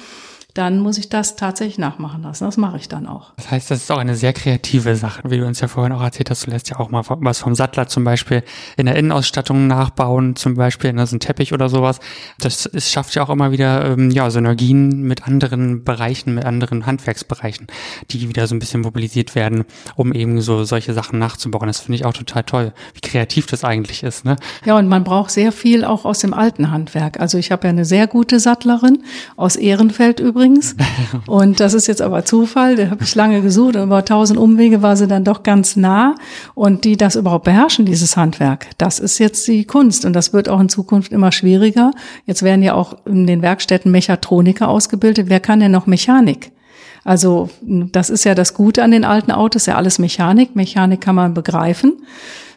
dann 0.55 0.81
muss 0.81 0.99
ich 0.99 1.09
das 1.09 1.37
tatsächlich 1.37 1.79
nachmachen 1.79 2.23
lassen. 2.23 2.45
Das 2.45 2.59
mache 2.59 2.77
ich 2.77 2.89
dann 2.89 3.07
auch. 3.07 3.33
Das 3.37 3.51
heißt, 3.51 3.71
das 3.71 3.79
ist 3.83 3.91
auch 3.91 3.99
eine 3.99 4.17
sehr 4.17 4.35
kreative 4.35 4.97
Sache, 4.97 5.23
wie 5.31 5.39
du 5.39 5.47
uns 5.47 5.61
ja 5.61 5.69
vorhin 5.69 5.93
auch 5.93 6.03
erzählt 6.03 6.29
hast. 6.29 6.47
Du 6.47 6.51
lässt 6.51 6.69
ja 6.69 6.79
auch 6.79 6.91
mal 6.91 7.03
was 7.07 7.39
vom 7.39 7.55
Sattler 7.55 7.87
zum 7.87 8.05
Beispiel 8.05 8.43
in 8.77 8.87
der 8.87 8.97
Innenausstattung 8.97 9.67
nachbauen, 9.67 10.37
zum 10.37 10.55
Beispiel, 10.55 10.93
das 10.93 11.11
ist 11.11 11.15
ein 11.15 11.21
Teppich 11.21 11.55
oder 11.55 11.71
sowas. 11.71 12.01
Das 12.39 12.67
ist, 12.67 12.91
schafft 12.91 13.15
ja 13.15 13.23
auch 13.23 13.31
immer 13.31 13.51
wieder 13.51 13.93
ähm, 13.93 14.11
ja, 14.11 14.29
Synergien 14.29 15.03
mit 15.03 15.27
anderen 15.27 15.85
Bereichen, 15.85 16.35
mit 16.35 16.45
anderen 16.45 16.85
Handwerksbereichen, 16.85 17.69
die 18.11 18.29
wieder 18.29 18.47
so 18.47 18.55
ein 18.55 18.59
bisschen 18.59 18.83
mobilisiert 18.83 19.35
werden, 19.35 19.65
um 19.97 20.13
eben 20.13 20.43
so 20.43 20.65
solche 20.65 20.93
Sachen 20.93 21.19
nachzubauen. 21.19 21.67
Das 21.67 21.81
finde 21.81 21.97
ich 21.97 22.05
auch 22.05 22.13
total 22.13 22.45
toll, 22.45 22.73
wie 22.93 23.01
kreativ 23.01 23.47
das 23.47 23.65
eigentlich 23.65 24.03
ist. 24.03 24.27
Ne? 24.27 24.37
Ja, 24.67 24.77
und 24.77 24.89
man 24.89 25.03
braucht 25.03 25.31
sehr 25.31 25.51
viel 25.51 25.85
auch 25.87 26.05
aus 26.05 26.19
dem 26.19 26.35
alten 26.35 26.71
Handwerk. 26.71 27.19
Also 27.21 27.39
ich 27.39 27.51
habe 27.51 27.67
ja 27.67 27.71
eine 27.71 27.87
sehr 27.87 28.07
gute 28.07 28.39
Sattlerin 28.39 29.03
aus 29.37 29.57
Ehrenfeld 29.57 30.21
übrigens 30.21 30.42
übrigens. 30.43 30.77
Und 31.27 31.61
das 31.61 31.75
ist 31.75 31.87
jetzt 31.87 32.03
aber 32.03 32.25
Zufall, 32.25 32.77
da 32.77 32.91
habe 32.91 33.05
ich 33.05 33.15
lange 33.15 33.43
gesucht 33.43 33.77
und 33.77 33.85
über 33.85 34.05
tausend 34.05 34.39
Umwege 34.39 34.83
war 34.83 34.97
sie 34.97 35.07
dann 35.07 35.25
doch 35.25 35.43
ganz 35.43 35.77
nah. 35.77 36.15
Und 36.55 36.85
die 36.85 36.97
das 36.97 37.17
überhaupt 37.17 37.45
beherrschen, 37.45 37.87
dieses 37.87 38.17
Handwerk, 38.17 38.67
das 38.79 38.99
ist 38.99 39.19
jetzt 39.19 39.47
die 39.47 39.65
Kunst. 39.65 40.05
Und 40.05 40.15
das 40.15 40.33
wird 40.33 40.49
auch 40.49 40.61
in 40.61 40.69
Zukunft 40.69 41.13
immer 41.13 41.33
schwieriger. 41.33 41.93
Jetzt 42.27 42.43
werden 42.43 42.63
ja 42.63 42.75
auch 42.75 42.97
in 43.07 43.27
den 43.27 43.43
Werkstätten 43.43 43.91
Mechatroniker 43.91 44.69
ausgebildet. 44.69 45.29
Wer 45.29 45.41
kann 45.41 45.61
denn 45.61 45.73
noch 45.73 45.87
Mechanik? 45.87 46.53
Also 47.05 47.51
das 47.63 48.11
ist 48.11 48.25
ja 48.25 48.35
das 48.35 48.55
Gute 48.55 48.83
an 48.83 48.93
den 48.93 49.05
alten 49.05 49.33
Autos, 49.33 49.67
ja 49.67 49.77
alles 49.77 49.99
Mechanik. 49.99 50.55
Mechanik 50.55 51.01
kann 51.01 51.17
man 51.17 51.35
begreifen. 51.35 51.95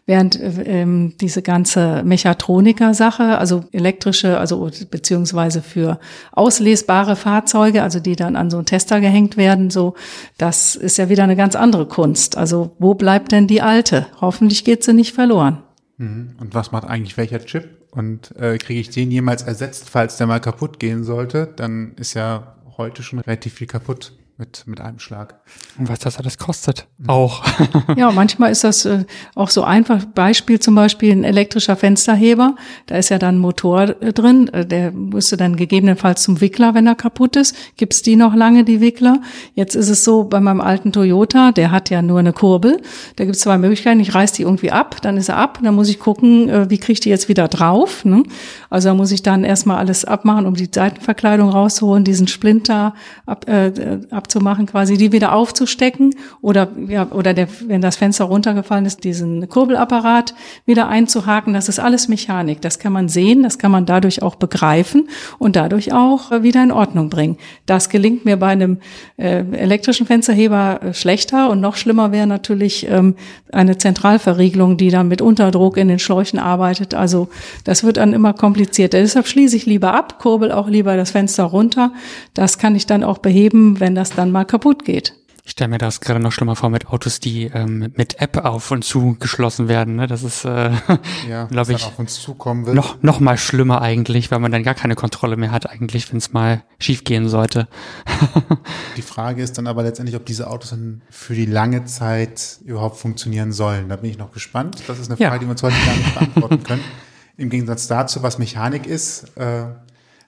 Während 0.08 0.40
ähm, 0.42 1.16
diese 1.20 1.42
ganze 1.42 2.04
Mechatroniker-Sache, 2.04 3.40
also 3.40 3.66
elektrische, 3.72 4.38
also 4.38 4.70
beziehungsweise 4.92 5.64
für 5.64 6.00
auslesbare 6.32 7.16
Fahrzeuge, 7.16 7.82
also 7.82 8.00
die 8.00 8.16
dann 8.16 8.36
an 8.36 8.52
so 8.52 8.58
einen 8.58 8.68
Tester 8.68 9.02
gehängt 9.02 9.36
werden, 9.36 9.72
so, 9.72 9.96
das 10.38 10.76
ist 10.76 10.98
ja 10.98 11.10
wieder 11.10 11.24
eine 11.24 11.36
ganz 11.36 11.56
andere 11.56 11.88
Kunst. 11.88 12.38
Also 12.38 12.76
wo 12.78 12.94
bleibt 12.94 13.32
denn 13.32 13.48
die 13.48 13.64
alte? 13.64 14.06
Hoffentlich 14.22 14.64
geht 14.64 14.84
sie 14.84 14.94
nicht 14.94 15.16
verloren. 15.16 15.64
Mhm. 15.98 16.36
Und 16.40 16.54
was 16.54 16.72
macht 16.72 16.88
eigentlich 16.88 17.18
welcher 17.18 17.44
Chip? 17.44 17.70
Und 17.90 18.36
äh, 18.38 18.58
kriege 18.58 18.80
ich 18.80 18.90
den 18.90 19.10
jemals 19.10 19.42
ersetzt, 19.42 19.90
falls 19.90 20.18
der 20.18 20.28
mal 20.28 20.40
kaputt 20.40 20.80
gehen 20.80 21.04
sollte? 21.04 21.52
Dann 21.56 21.94
ist 21.96 22.14
ja 22.14 22.56
heute 22.78 23.02
schon 23.02 23.20
relativ 23.20 23.54
viel 23.54 23.68
kaputt 23.68 24.14
mit, 24.38 24.64
mit 24.68 24.82
einem 24.82 25.00
Schlag. 25.00 25.36
Und 25.78 25.88
was 25.88 26.00
das 26.00 26.18
alles 26.18 26.38
kostet. 26.38 26.88
Mhm. 26.98 27.10
Auch. 27.10 27.44
ja, 27.96 28.12
manchmal 28.12 28.52
ist 28.52 28.66
das 28.66 28.84
äh, 28.84 29.06
auch 29.34 29.50
so 29.50 29.64
einfach. 29.64 30.04
Beispiel 30.04 30.60
zum 30.60 30.76
Beispiel 30.76 31.14
ein 31.14 31.24
elektrischer 31.24 31.78
Fensterheber. 31.78 32.56
Da 32.88 32.98
ist 32.98 33.10
ja 33.10 33.18
dann 33.18 33.36
ein 33.36 33.40
Motor 33.40 34.02
äh, 34.02 34.12
drin. 34.12 34.50
Äh, 34.50 34.66
der 34.66 34.92
müsste 34.92 35.38
dann 35.38 35.56
gegebenenfalls 35.56 36.24
zum 36.24 36.42
Wickler, 36.42 36.74
wenn 36.74 36.86
er 36.86 36.96
kaputt 36.96 37.38
ist. 37.38 37.56
Gibt's 37.78 38.02
die 38.02 38.18
noch 38.18 38.36
lange, 38.36 38.66
die 38.66 38.82
Wickler? 38.82 39.22
Jetzt 39.54 39.76
ist 39.76 39.90
es 39.90 40.04
so, 40.04 40.26
bei 40.26 40.42
meinem 40.42 40.60
alten 40.60 40.92
Toyota, 40.92 41.54
der 41.54 41.72
hat 41.72 41.90
ja 41.90 42.02
nur 42.02 42.20
eine 42.20 42.34
Kurbel. 42.34 42.82
Da 43.16 43.24
gibt's 43.24 43.40
zwei 43.40 43.58
Möglichkeiten. 43.58 44.02
Ich 44.02 44.14
reiß 44.14 44.34
die 44.34 44.44
irgendwie 44.44 44.72
ab, 44.72 44.98
dann 45.02 45.16
ist 45.16 45.30
er 45.30 45.38
ab. 45.38 45.60
Dann 45.64 45.76
muss 45.76 45.88
ich 45.88 46.00
gucken, 46.00 46.50
äh, 46.50 46.70
wie 46.70 46.78
kriege 46.78 46.94
ich 46.94 47.00
die 47.00 47.10
jetzt 47.10 47.30
wieder 47.30 47.48
drauf. 47.48 48.04
Ne? 48.04 48.24
Also 48.70 48.90
da 48.90 48.96
muss 48.96 49.12
ich 49.12 49.24
dann 49.24 49.46
erstmal 49.46 49.78
alles 49.78 50.04
abmachen, 50.04 50.46
um 50.46 50.56
die 50.56 50.70
Seitenverkleidung 50.70 51.48
rauszuholen, 51.50 52.04
diesen 52.04 52.28
Splinter 52.28 52.94
ab, 53.26 53.48
äh, 53.48 54.02
ab 54.12 54.25
abzumachen, 54.26 54.66
quasi 54.66 54.98
die 54.98 55.12
wieder 55.12 55.34
aufzustecken 55.34 56.16
oder 56.42 56.70
ja 56.88 57.08
oder 57.12 57.36
der, 57.36 57.48
wenn 57.68 57.82
das 57.82 57.96
Fenster 57.96 58.26
runtergefallen 58.26 58.86
ist, 58.86 59.04
diesen 59.04 59.48
Kurbelapparat 59.48 60.34
wieder 60.66 60.88
einzuhaken. 60.88 61.54
Das 61.54 61.70
ist 61.70 61.80
alles 61.80 62.08
Mechanik. 62.08 62.60
Das 62.62 62.80
kann 62.80 62.92
man 62.92 63.08
sehen, 63.08 63.44
das 63.44 63.60
kann 63.60 63.72
man 63.72 63.86
dadurch 63.86 64.24
auch 64.24 64.36
begreifen 64.36 65.10
und 65.38 65.56
dadurch 65.56 65.94
auch 65.94 66.32
wieder 66.42 66.64
in 66.64 66.72
Ordnung 66.72 67.10
bringen. 67.10 67.38
Das 67.68 67.90
gelingt 67.90 68.26
mir 68.26 68.38
bei 68.38 68.48
einem 68.48 68.80
äh, 69.18 69.44
elektrischen 69.52 70.08
Fensterheber 70.08 70.80
äh, 70.82 70.94
schlechter 70.96 71.52
und 71.52 71.62
noch 71.62 71.76
schlimmer 71.76 72.12
wäre 72.12 72.26
natürlich 72.26 72.88
ähm, 72.90 73.16
eine 73.52 73.78
Zentralverriegelung, 73.78 74.78
die 74.78 74.90
dann 74.90 75.08
mit 75.08 75.22
Unterdruck 75.22 75.78
in 75.78 75.88
den 75.88 76.00
Schläuchen 76.00 76.40
arbeitet. 76.40 76.96
Also 76.96 77.30
das 77.64 77.84
wird 77.84 77.98
dann 77.98 78.14
immer 78.14 78.34
komplizierter. 78.34 78.98
Deshalb 79.00 79.28
schließe 79.28 79.56
ich 79.56 79.68
lieber 79.68 79.94
ab, 79.94 80.18
kurbel 80.20 80.52
auch 80.52 80.68
lieber 80.68 80.98
das 80.98 81.12
Fenster 81.12 81.44
runter. 81.44 81.92
Das 82.34 82.58
kann 82.58 82.76
ich 82.76 82.88
dann 82.88 83.04
auch 83.04 83.20
beheben, 83.20 83.80
wenn 83.80 83.94
das 83.94 84.15
dann 84.16 84.32
mal 84.32 84.46
kaputt 84.46 84.86
geht. 84.86 85.14
Ich 85.48 85.52
stelle 85.52 85.68
mir 85.68 85.78
das 85.78 86.02
gerade 86.02 86.20
noch 86.20 86.32
schlimmer 86.32 86.56
vor 86.56 86.72
mit 86.72 86.88
Autos, 86.88 87.20
die 87.20 87.44
ähm, 87.54 87.94
mit 87.96 88.20
App 88.20 88.44
auf 88.44 88.72
und 88.72 88.84
zu 88.84 89.16
geschlossen 89.20 89.68
werden. 89.68 89.96
Ne? 89.96 90.08
Das 90.08 90.24
ist, 90.24 90.44
äh, 90.44 90.72
ja, 91.30 91.46
glaube 91.46 91.74
ich, 91.74 91.86
auf 91.86 92.00
uns 92.00 92.20
zukommen 92.20 92.66
wird. 92.66 92.76
noch 92.76 93.04
noch 93.04 93.20
mal 93.20 93.38
schlimmer 93.38 93.80
eigentlich, 93.84 94.32
weil 94.32 94.40
man 94.40 94.52
dann 94.52 94.64
gar 94.64 94.74
keine 94.74 94.96
Kontrolle 94.96 95.38
mehr 95.38 95.52
hat 95.52 95.70
eigentlich, 95.70 96.12
wenn 96.12 96.18
es 96.18 96.34
mal 96.34 96.64
schief 96.80 97.04
gehen 97.04 97.30
sollte. 97.30 97.68
die 98.98 99.04
Frage 99.04 99.44
ist 99.44 99.60
dann 99.60 99.68
aber 99.68 99.84
letztendlich, 99.84 100.16
ob 100.16 100.26
diese 100.26 100.50
Autos 100.50 100.72
dann 100.72 101.04
für 101.12 101.36
die 101.36 101.46
lange 101.46 101.86
Zeit 101.86 102.58
überhaupt 102.66 102.98
funktionieren 102.98 103.52
sollen. 103.52 103.88
Da 103.88 103.98
bin 103.98 104.10
ich 104.10 104.18
noch 104.18 104.32
gespannt. 104.32 104.82
Das 104.88 104.98
ist 104.98 105.10
eine 105.10 105.18
Frage, 105.18 105.36
ja. 105.36 105.38
die 105.38 105.46
wir 105.46 105.52
uns 105.52 105.62
heute 105.62 105.76
gar 105.86 105.96
nicht 105.96 106.14
beantworten 106.16 106.64
können. 106.64 106.82
Im 107.38 107.52
Gegensatz 107.52 107.86
dazu, 107.86 108.24
was 108.24 108.40
Mechanik 108.40 108.88
ist, 108.88 109.38
äh, 109.38 109.66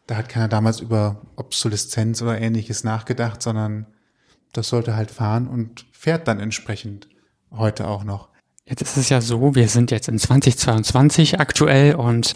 da 0.08 0.16
hat 0.16 0.30
keiner 0.30 0.48
damals 0.48 0.80
über 0.80 1.22
Obsoleszenz 1.36 2.22
oder 2.22 2.40
ähnliches 2.40 2.84
nachgedacht, 2.84 3.42
sondern 3.42 3.86
das 4.54 4.70
sollte 4.70 4.96
halt 4.96 5.12
fahren 5.12 5.48
und 5.48 5.86
fährt 5.92 6.28
dann 6.28 6.40
entsprechend 6.40 7.10
heute 7.52 7.88
auch 7.88 8.04
noch. 8.04 8.30
Jetzt 8.66 8.82
ist 8.82 8.98
es 8.98 9.10
ja 9.10 9.22
so, 9.22 9.56
wir 9.56 9.68
sind 9.68 9.92
jetzt 9.92 10.08
in 10.08 10.18
2022 10.18 11.40
aktuell 11.40 11.96
und 11.96 12.34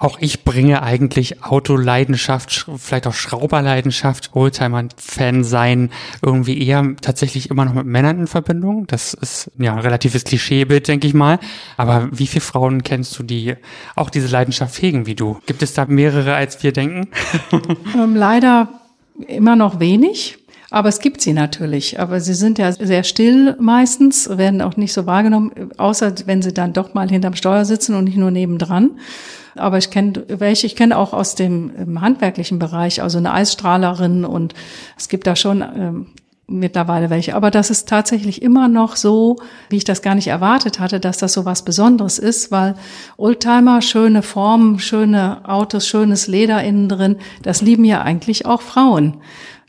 auch 0.00 0.16
ich 0.18 0.44
bringe 0.44 0.82
eigentlich 0.82 1.44
Autoleidenschaft, 1.44 2.66
vielleicht 2.78 3.06
auch 3.06 3.12
Schrauberleidenschaft, 3.12 4.30
Oldtimer-Fan 4.34 5.44
sein, 5.44 5.90
irgendwie 6.22 6.66
eher 6.66 6.96
tatsächlich 7.02 7.50
immer 7.50 7.66
noch 7.66 7.74
mit 7.74 7.84
Männern 7.84 8.20
in 8.20 8.26
Verbindung. 8.26 8.86
Das 8.86 9.12
ist 9.12 9.50
ja 9.58 9.74
ein 9.74 9.78
relatives 9.78 10.24
Klischeebild, 10.24 10.88
denke 10.88 11.06
ich 11.06 11.12
mal. 11.12 11.38
Aber 11.76 12.08
wie 12.12 12.26
viele 12.26 12.40
Frauen 12.40 12.82
kennst 12.82 13.18
du, 13.18 13.22
die 13.22 13.56
auch 13.94 14.08
diese 14.08 14.28
Leidenschaft 14.28 14.80
hegen 14.80 15.04
wie 15.04 15.14
du? 15.14 15.38
Gibt 15.44 15.62
es 15.62 15.74
da 15.74 15.84
mehrere, 15.84 16.34
als 16.34 16.62
wir 16.62 16.72
denken? 16.72 17.08
Ähm, 17.94 18.16
leider 18.16 18.68
immer 19.26 19.56
noch 19.56 19.80
wenig. 19.80 20.38
Aber 20.70 20.88
es 20.88 21.00
gibt 21.00 21.20
sie 21.20 21.32
natürlich. 21.32 21.98
Aber 21.98 22.20
sie 22.20 22.34
sind 22.34 22.58
ja 22.58 22.70
sehr 22.72 23.02
still 23.02 23.56
meistens, 23.58 24.28
werden 24.28 24.62
auch 24.62 24.76
nicht 24.76 24.92
so 24.92 25.06
wahrgenommen, 25.06 25.70
außer 25.76 26.14
wenn 26.26 26.42
sie 26.42 26.54
dann 26.54 26.72
doch 26.72 26.94
mal 26.94 27.08
hinterm 27.08 27.34
Steuer 27.34 27.64
sitzen 27.64 27.94
und 27.94 28.04
nicht 28.04 28.16
nur 28.16 28.30
nebendran. 28.30 28.92
Aber 29.56 29.78
ich 29.78 29.90
kenne 29.90 30.24
welche, 30.28 30.66
ich 30.66 30.76
kenne 30.76 30.96
auch 30.96 31.12
aus 31.12 31.34
dem 31.34 32.00
handwerklichen 32.00 32.60
Bereich, 32.60 33.02
also 33.02 33.18
eine 33.18 33.32
Eisstrahlerin 33.32 34.24
und 34.24 34.54
es 34.96 35.08
gibt 35.08 35.26
da 35.26 35.34
schon 35.34 35.62
ähm, 35.62 36.06
mittlerweile 36.46 37.10
welche. 37.10 37.34
Aber 37.34 37.50
das 37.50 37.70
ist 37.70 37.88
tatsächlich 37.88 38.42
immer 38.42 38.68
noch 38.68 38.96
so, 38.96 39.36
wie 39.70 39.76
ich 39.76 39.84
das 39.84 40.02
gar 40.02 40.14
nicht 40.14 40.28
erwartet 40.28 40.78
hatte, 40.78 41.00
dass 41.00 41.18
das 41.18 41.32
so 41.32 41.44
was 41.44 41.64
Besonderes 41.64 42.18
ist, 42.18 42.52
weil 42.52 42.74
Oldtimer, 43.16 43.82
schöne 43.82 44.22
Formen, 44.22 44.78
schöne 44.78 45.48
Autos, 45.48 45.86
schönes 45.86 46.26
Leder 46.26 46.62
innen 46.62 46.88
drin, 46.88 47.16
das 47.42 47.62
lieben 47.62 47.84
ja 47.84 48.02
eigentlich 48.02 48.46
auch 48.46 48.60
Frauen. 48.60 49.20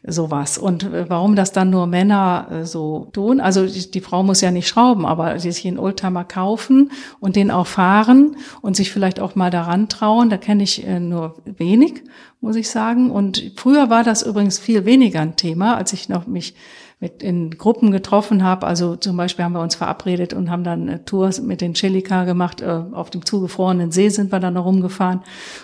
Sowas. 0.04 0.58
Und 0.58 0.84
äh, 0.84 1.10
warum 1.10 1.36
das 1.36 1.52
dann 1.52 1.70
nur 1.70 1.86
Männer 1.86 2.48
äh, 2.52 2.66
so 2.66 3.08
tun, 3.14 3.40
also 3.40 3.66
die, 3.66 3.92
die, 3.92 4.02
Frau 4.02 4.24
muss 4.24 4.42
ja 4.42 4.52
nicht 4.52 4.68
schrauben, 4.68 5.06
aber 5.06 5.36
die 5.36 5.52
sich 5.52 5.68
einen 5.68 5.80
Oldtimer 5.80 6.24
kaufen 6.24 6.92
und 7.20 7.36
den 7.36 7.52
auch 7.52 7.68
fahren 7.68 8.36
und 8.62 8.76
sich 8.76 8.92
vielleicht 8.92 9.20
auch 9.20 9.36
mal 9.36 9.52
daran 9.52 9.90
trauen, 9.90 10.30
da 10.30 10.38
kenne 10.38 10.64
ich 10.64 10.86
äh, 10.86 11.00
nur 11.00 11.36
wenig, 11.46 12.04
muss 12.40 12.56
ich 12.56 12.70
sagen. 12.70 13.12
Und 13.12 13.54
früher 13.56 13.90
war 13.90 14.04
das 14.04 14.24
übrigens 14.24 14.58
viel 14.58 14.86
weniger 14.86 15.22
ein 15.22 15.36
Thema, 15.36 15.78
als 15.78 15.94
ich 15.94 16.10
noch 16.10 16.26
mich 16.26 16.56
mit 17.02 17.24
in 17.24 17.58
Gruppen 17.58 17.90
getroffen 17.90 18.44
habe. 18.44 18.68
Also 18.68 18.96
zum 18.96 19.18
Beispiel 19.18 19.44
haben 19.44 19.54
wir 19.54 19.62
uns 19.62 19.74
verabredet 19.74 20.34
und 20.34 20.52
haben 20.52 20.64
dann 20.64 20.88
eine 20.88 21.04
Tour 21.04 21.32
mit 21.42 21.60
den 21.60 21.74
Chilika 21.74 22.26
gemacht. 22.26 22.62
Äh, 22.62 22.84
auf 22.92 23.10
dem 23.10 23.26
zugefrorenen 23.26 23.92
See 23.92 24.10
sind 24.10 24.32
wir 24.32 24.40
dann 24.40 24.54
herumgefahren 24.54 25.22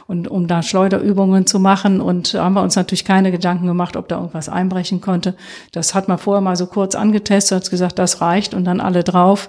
und 0.08 0.28
um 0.28 0.48
da 0.48 0.64
Schleuderübungen 0.64 1.46
zu 1.46 1.60
machen. 1.60 2.02
Und 2.02 2.34
haben 2.34 2.54
wir 2.54 2.64
uns 2.64 2.76
natürlich 2.76 3.06
keine 3.06 3.32
Gedanken 3.32 3.68
gemacht, 3.68 3.96
ob 3.96 4.08
da 4.08 4.18
irgendwas 4.18 4.50
einbrechen 4.50 5.00
konnte. 5.00 5.36
Das 5.72 5.94
hat 5.94 6.08
man 6.08 6.18
vorher 6.18 6.42
mal 6.42 6.56
so 6.56 6.66
kurz 6.66 6.96
angetestet, 6.96 7.64
hat 7.64 7.70
gesagt, 7.70 8.00
das 8.00 8.20
reicht 8.20 8.56
und 8.56 8.66
dann 8.66 8.82
alle 8.82 9.04
drauf. 9.04 9.48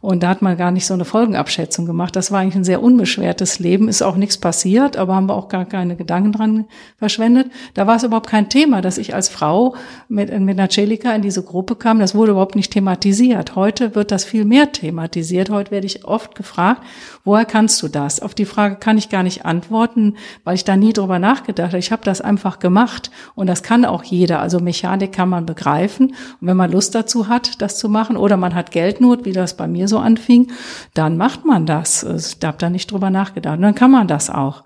Und 0.00 0.22
da 0.22 0.28
hat 0.28 0.42
man 0.42 0.56
gar 0.56 0.70
nicht 0.70 0.86
so 0.86 0.94
eine 0.94 1.04
Folgenabschätzung 1.04 1.86
gemacht. 1.86 2.16
Das 2.16 2.30
war 2.30 2.40
eigentlich 2.40 2.56
ein 2.56 2.64
sehr 2.64 2.82
unbeschwertes 2.82 3.58
Leben, 3.58 3.88
ist 3.88 4.02
auch 4.02 4.16
nichts 4.16 4.38
passiert, 4.38 4.96
aber 4.96 5.14
haben 5.14 5.28
wir 5.28 5.34
auch 5.34 5.48
gar 5.48 5.64
keine 5.64 5.96
Gedanken 5.96 6.32
dran 6.32 6.64
verschwendet. 6.98 7.50
Da 7.74 7.86
war 7.86 7.96
es 7.96 8.02
überhaupt 8.02 8.28
kein 8.28 8.48
Thema, 8.48 8.82
dass 8.82 8.98
ich 8.98 9.14
als 9.14 9.28
Frau 9.28 9.74
mit, 10.08 10.38
mit 10.40 10.58
einer 10.58 10.70
Celica 10.70 11.14
in 11.14 11.22
diese 11.22 11.42
Gruppe 11.42 11.76
kam. 11.76 11.98
Das 11.98 12.14
wurde 12.14 12.32
überhaupt 12.32 12.56
nicht 12.56 12.72
thematisiert. 12.72 13.56
Heute 13.56 13.94
wird 13.94 14.10
das 14.10 14.24
viel 14.24 14.44
mehr 14.44 14.72
thematisiert. 14.72 15.50
Heute 15.50 15.70
werde 15.70 15.86
ich 15.86 16.04
oft 16.04 16.34
gefragt, 16.34 16.82
woher 17.26 17.44
kannst 17.44 17.82
du 17.82 17.88
das? 17.88 18.20
Auf 18.20 18.34
die 18.34 18.46
Frage 18.46 18.76
kann 18.76 18.96
ich 18.96 19.10
gar 19.10 19.22
nicht 19.22 19.44
antworten, 19.44 20.16
weil 20.44 20.54
ich 20.54 20.64
da 20.64 20.76
nie 20.76 20.94
drüber 20.94 21.18
nachgedacht 21.18 21.72
habe. 21.72 21.78
Ich 21.78 21.92
habe 21.92 22.04
das 22.04 22.22
einfach 22.22 22.58
gemacht 22.58 23.10
und 23.34 23.48
das 23.48 23.62
kann 23.62 23.84
auch 23.84 24.02
jeder. 24.04 24.40
Also 24.40 24.60
Mechanik 24.60 25.12
kann 25.12 25.28
man 25.28 25.44
begreifen. 25.44 26.14
Und 26.40 26.48
wenn 26.48 26.56
man 26.56 26.72
Lust 26.72 26.94
dazu 26.94 27.28
hat, 27.28 27.60
das 27.60 27.76
zu 27.78 27.90
machen 27.90 28.16
oder 28.16 28.38
man 28.38 28.54
hat 28.54 28.70
Geldnot, 28.70 29.26
wie 29.26 29.32
das 29.32 29.56
bei 29.56 29.66
mir 29.66 29.88
so 29.88 29.98
anfing, 29.98 30.50
dann 30.94 31.18
macht 31.18 31.44
man 31.44 31.66
das. 31.66 32.02
Ich 32.02 32.42
habe 32.42 32.56
da 32.58 32.70
nicht 32.70 32.90
drüber 32.90 33.10
nachgedacht. 33.10 33.56
Und 33.56 33.62
dann 33.62 33.74
kann 33.74 33.90
man 33.90 34.08
das 34.08 34.30
auch. 34.30 34.62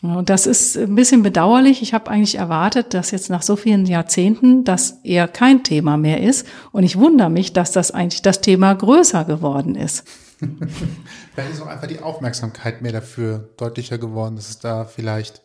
Und 0.00 0.30
das 0.30 0.46
ist 0.46 0.76
ein 0.76 0.94
bisschen 0.94 1.24
bedauerlich. 1.24 1.82
Ich 1.82 1.92
habe 1.92 2.10
eigentlich 2.10 2.36
erwartet, 2.36 2.94
dass 2.94 3.10
jetzt 3.10 3.30
nach 3.30 3.42
so 3.42 3.56
vielen 3.56 3.84
Jahrzehnten 3.84 4.62
das 4.62 5.00
eher 5.02 5.26
kein 5.26 5.64
Thema 5.64 5.96
mehr 5.96 6.22
ist. 6.22 6.46
Und 6.70 6.84
ich 6.84 6.98
wundere 6.98 7.30
mich, 7.30 7.52
dass 7.52 7.72
das 7.72 7.90
eigentlich 7.90 8.22
das 8.22 8.40
Thema 8.40 8.74
größer 8.74 9.24
geworden 9.24 9.74
ist. 9.74 10.04
vielleicht 11.34 11.52
ist 11.52 11.60
auch 11.60 11.66
einfach 11.66 11.86
die 11.86 12.00
Aufmerksamkeit 12.00 12.82
mehr 12.82 12.92
dafür 12.92 13.48
deutlicher 13.56 13.98
geworden, 13.98 14.36
dass 14.36 14.48
es 14.48 14.58
da 14.58 14.84
vielleicht 14.84 15.42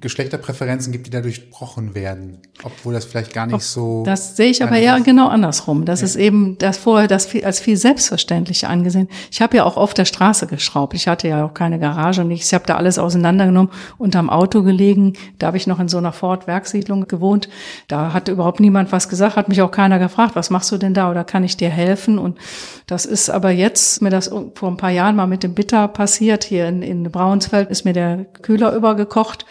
Geschlechterpräferenzen 0.00 0.92
gibt, 0.92 1.06
die 1.06 1.10
da 1.10 1.20
durchbrochen 1.20 1.94
werden, 1.94 2.38
obwohl 2.62 2.94
das 2.94 3.04
vielleicht 3.04 3.34
gar 3.34 3.46
nicht 3.46 3.62
so. 3.62 4.02
Das 4.04 4.36
sehe 4.36 4.50
ich 4.50 4.62
aber 4.62 4.78
eher 4.78 4.98
genau 5.00 5.28
andersrum. 5.28 5.84
Das 5.84 6.00
ja. 6.00 6.06
ist 6.06 6.16
eben 6.16 6.56
das 6.58 6.78
vorher 6.78 7.08
das 7.08 7.26
viel, 7.26 7.44
als 7.44 7.60
viel 7.60 7.76
selbstverständlicher 7.76 8.68
angesehen. 8.68 9.08
Ich 9.30 9.42
habe 9.42 9.56
ja 9.56 9.64
auch 9.64 9.76
auf 9.76 9.92
der 9.92 10.04
Straße 10.04 10.46
geschraubt. 10.46 10.94
Ich 10.94 11.08
hatte 11.08 11.28
ja 11.28 11.44
auch 11.44 11.54
keine 11.54 11.78
Garage 11.78 12.22
und 12.22 12.30
ich 12.30 12.52
habe 12.54 12.64
da 12.66 12.76
alles 12.76 12.98
auseinandergenommen, 12.98 13.70
unterm 13.98 14.30
Auto 14.30 14.62
gelegen. 14.62 15.14
Da 15.38 15.48
habe 15.48 15.56
ich 15.56 15.66
noch 15.66 15.80
in 15.80 15.88
so 15.88 15.98
einer 15.98 16.12
Ford-Werksiedlung 16.12 17.06
gewohnt. 17.06 17.48
Da 17.88 18.12
hatte 18.12 18.32
überhaupt 18.32 18.60
niemand 18.60 18.92
was 18.92 19.08
gesagt, 19.08 19.36
hat 19.36 19.48
mich 19.48 19.62
auch 19.62 19.70
keiner 19.70 19.98
gefragt, 19.98 20.36
was 20.36 20.50
machst 20.50 20.72
du 20.72 20.78
denn 20.78 20.94
da 20.94 21.10
oder 21.10 21.24
kann 21.24 21.44
ich 21.44 21.56
dir 21.56 21.70
helfen? 21.70 22.18
Und 22.18 22.38
das 22.86 23.04
ist 23.04 23.28
aber 23.28 23.50
jetzt, 23.50 24.02
mir 24.02 24.10
das 24.10 24.30
vor 24.54 24.70
ein 24.70 24.76
paar 24.76 24.90
Jahren 24.90 25.16
mal 25.16 25.26
mit 25.26 25.42
dem 25.42 25.54
Bitter 25.54 25.88
passiert. 25.88 26.44
Hier 26.44 26.68
in, 26.68 26.82
in 26.82 27.02
Braunsfeld 27.04 27.70
ist 27.70 27.84
mir 27.84 27.92
der 27.92 28.24
Kühler 28.42 28.74
übergekocht. 28.74 29.44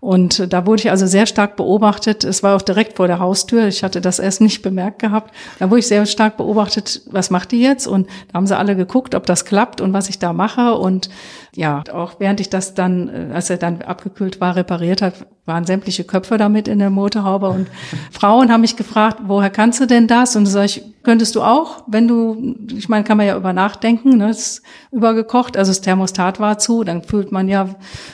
Und 0.00 0.52
da 0.52 0.66
wurde 0.66 0.82
ich 0.82 0.90
also 0.90 1.06
sehr 1.06 1.26
stark 1.26 1.56
beobachtet. 1.56 2.22
Es 2.24 2.42
war 2.42 2.56
auch 2.56 2.62
direkt 2.62 2.96
vor 2.96 3.08
der 3.08 3.18
Haustür. 3.18 3.66
Ich 3.66 3.82
hatte 3.82 4.00
das 4.00 4.18
erst 4.18 4.40
nicht 4.40 4.62
bemerkt 4.62 5.00
gehabt. 5.00 5.34
Da 5.58 5.70
wurde 5.70 5.80
ich 5.80 5.88
sehr 5.88 6.06
stark 6.06 6.36
beobachtet, 6.36 7.02
was 7.10 7.30
macht 7.30 7.52
die 7.52 7.60
jetzt? 7.60 7.86
Und 7.86 8.06
da 8.28 8.34
haben 8.34 8.46
sie 8.46 8.56
alle 8.56 8.76
geguckt, 8.76 9.14
ob 9.14 9.26
das 9.26 9.44
klappt 9.44 9.80
und 9.80 9.92
was 9.92 10.08
ich 10.08 10.18
da 10.18 10.32
mache. 10.32 10.74
Und 10.74 11.10
ja, 11.54 11.82
auch 11.92 12.14
während 12.18 12.40
ich 12.40 12.50
das 12.50 12.74
dann, 12.74 13.08
äh, 13.08 13.34
als 13.34 13.50
er 13.50 13.56
dann 13.56 13.82
abgekühlt 13.82 14.40
war, 14.40 14.56
repariert 14.56 15.02
hat, 15.02 15.26
waren 15.46 15.64
sämtliche 15.64 16.04
Köpfe 16.04 16.36
damit 16.36 16.68
in 16.68 16.78
der 16.78 16.90
Motorhaube. 16.90 17.48
Und 17.48 17.68
Frauen 18.12 18.52
haben 18.52 18.60
mich 18.60 18.76
gefragt, 18.76 19.20
woher 19.24 19.50
kannst 19.50 19.80
du 19.80 19.86
denn 19.86 20.06
das? 20.06 20.36
Und 20.36 20.46
sag 20.46 20.66
ich, 20.66 20.82
könntest 21.02 21.34
du 21.34 21.42
auch, 21.42 21.84
wenn 21.86 22.06
du, 22.06 22.54
ich 22.76 22.88
meine, 22.88 23.02
kann 23.04 23.16
man 23.16 23.26
ja 23.26 23.36
über 23.36 23.54
nachdenken, 23.54 24.18
ne, 24.18 24.28
ist 24.28 24.62
übergekocht, 24.92 25.56
also 25.56 25.70
das 25.70 25.80
Thermostat 25.80 26.38
war 26.38 26.58
zu, 26.58 26.84
dann 26.84 27.02
fühlt 27.02 27.32
man 27.32 27.48
ja, 27.48 27.70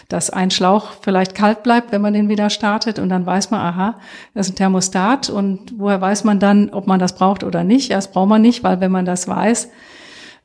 dass 0.09 0.31
ein 0.31 0.53
Schlauch 0.53 0.93
vielleicht 1.01 1.35
kalt 1.35 1.65
bleibt, 1.65 1.91
wenn 1.91 2.01
man 2.01 2.15
den 2.15 2.29
wieder 2.29 2.51
startet. 2.51 3.01
Und 3.01 3.09
dann 3.09 3.27
weiß 3.27 3.51
man, 3.51 3.61
aha, 3.61 3.97
das 4.33 4.47
ist 4.47 4.53
ein 4.53 4.57
Thermostat. 4.57 5.29
Und 5.29 5.75
woher 5.77 6.01
weiß 6.01 6.23
man 6.23 6.39
dann, 6.39 6.71
ob 6.71 6.87
man 6.87 7.01
das 7.01 7.17
braucht 7.17 7.43
oder 7.43 7.65
nicht? 7.65 7.91
Ja, 7.91 7.97
das 7.97 8.13
braucht 8.13 8.29
man 8.29 8.43
nicht, 8.43 8.63
weil 8.63 8.81
wenn 8.81 8.93
man 8.93 9.05
das 9.05 9.27
weiß, 9.27 9.71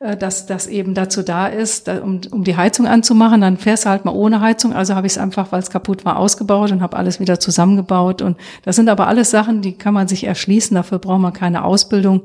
dass 0.00 0.46
das 0.46 0.66
eben 0.66 0.94
dazu 0.94 1.22
da 1.22 1.46
ist, 1.46 1.90
um, 1.90 2.22
um 2.30 2.42
die 2.42 2.56
Heizung 2.56 2.86
anzumachen. 2.86 3.42
Dann 3.42 3.58
fährst 3.58 3.84
du 3.84 3.90
halt 3.90 4.06
mal 4.06 4.14
ohne 4.14 4.40
Heizung. 4.40 4.72
Also 4.72 4.94
habe 4.94 5.06
ich 5.06 5.12
es 5.12 5.18
einfach, 5.18 5.52
weil 5.52 5.60
es 5.60 5.68
kaputt 5.68 6.06
war, 6.06 6.16
ausgebaut 6.16 6.72
und 6.72 6.80
habe 6.80 6.96
alles 6.96 7.20
wieder 7.20 7.38
zusammengebaut. 7.38 8.22
Und 8.22 8.38
das 8.62 8.76
sind 8.76 8.88
aber 8.88 9.08
alles 9.08 9.30
Sachen, 9.30 9.60
die 9.60 9.74
kann 9.74 9.92
man 9.92 10.08
sich 10.08 10.24
erschließen. 10.24 10.74
Dafür 10.74 10.98
braucht 11.00 11.20
man 11.20 11.34
keine 11.34 11.64
Ausbildung, 11.64 12.22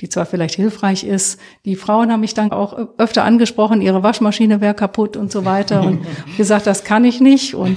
die 0.00 0.08
zwar 0.08 0.26
vielleicht 0.26 0.56
hilfreich 0.56 1.04
ist. 1.04 1.38
Die 1.64 1.76
Frauen 1.76 2.10
haben 2.10 2.22
mich 2.22 2.34
dann 2.34 2.50
auch 2.50 2.76
öfter 2.98 3.22
angesprochen, 3.22 3.82
ihre 3.82 4.02
Waschmaschine 4.02 4.60
wäre 4.60 4.74
kaputt 4.74 5.16
und 5.16 5.30
so 5.30 5.44
weiter 5.44 5.84
und 5.84 6.00
gesagt, 6.36 6.66
das 6.66 6.82
kann 6.82 7.04
ich 7.04 7.20
nicht. 7.20 7.54
Und 7.54 7.76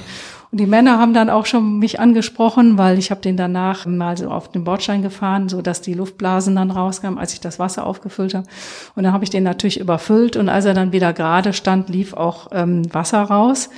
und 0.50 0.60
die 0.60 0.66
Männer 0.66 0.98
haben 0.98 1.14
dann 1.14 1.30
auch 1.30 1.46
schon 1.46 1.78
mich 1.78 1.98
angesprochen, 1.98 2.78
weil 2.78 2.98
ich 2.98 3.10
habe 3.10 3.20
den 3.20 3.36
danach 3.36 3.86
mal 3.86 4.16
so 4.16 4.30
auf 4.30 4.50
den 4.50 4.64
Bordstein 4.64 5.02
gefahren, 5.02 5.48
so 5.48 5.62
dass 5.62 5.80
die 5.80 5.94
Luftblasen 5.94 6.56
dann 6.56 6.70
rauskamen, 6.70 7.18
als 7.18 7.32
ich 7.32 7.40
das 7.40 7.58
Wasser 7.58 7.86
aufgefüllt 7.86 8.34
habe. 8.34 8.46
Und 8.94 9.02
dann 9.02 9.12
habe 9.12 9.24
ich 9.24 9.30
den 9.30 9.42
natürlich 9.42 9.80
überfüllt 9.80 10.36
und 10.36 10.48
als 10.48 10.64
er 10.64 10.74
dann 10.74 10.92
wieder 10.92 11.12
gerade 11.12 11.52
stand, 11.52 11.88
lief 11.88 12.14
auch 12.14 12.48
ähm, 12.52 12.82
Wasser 12.94 13.22
raus 13.22 13.70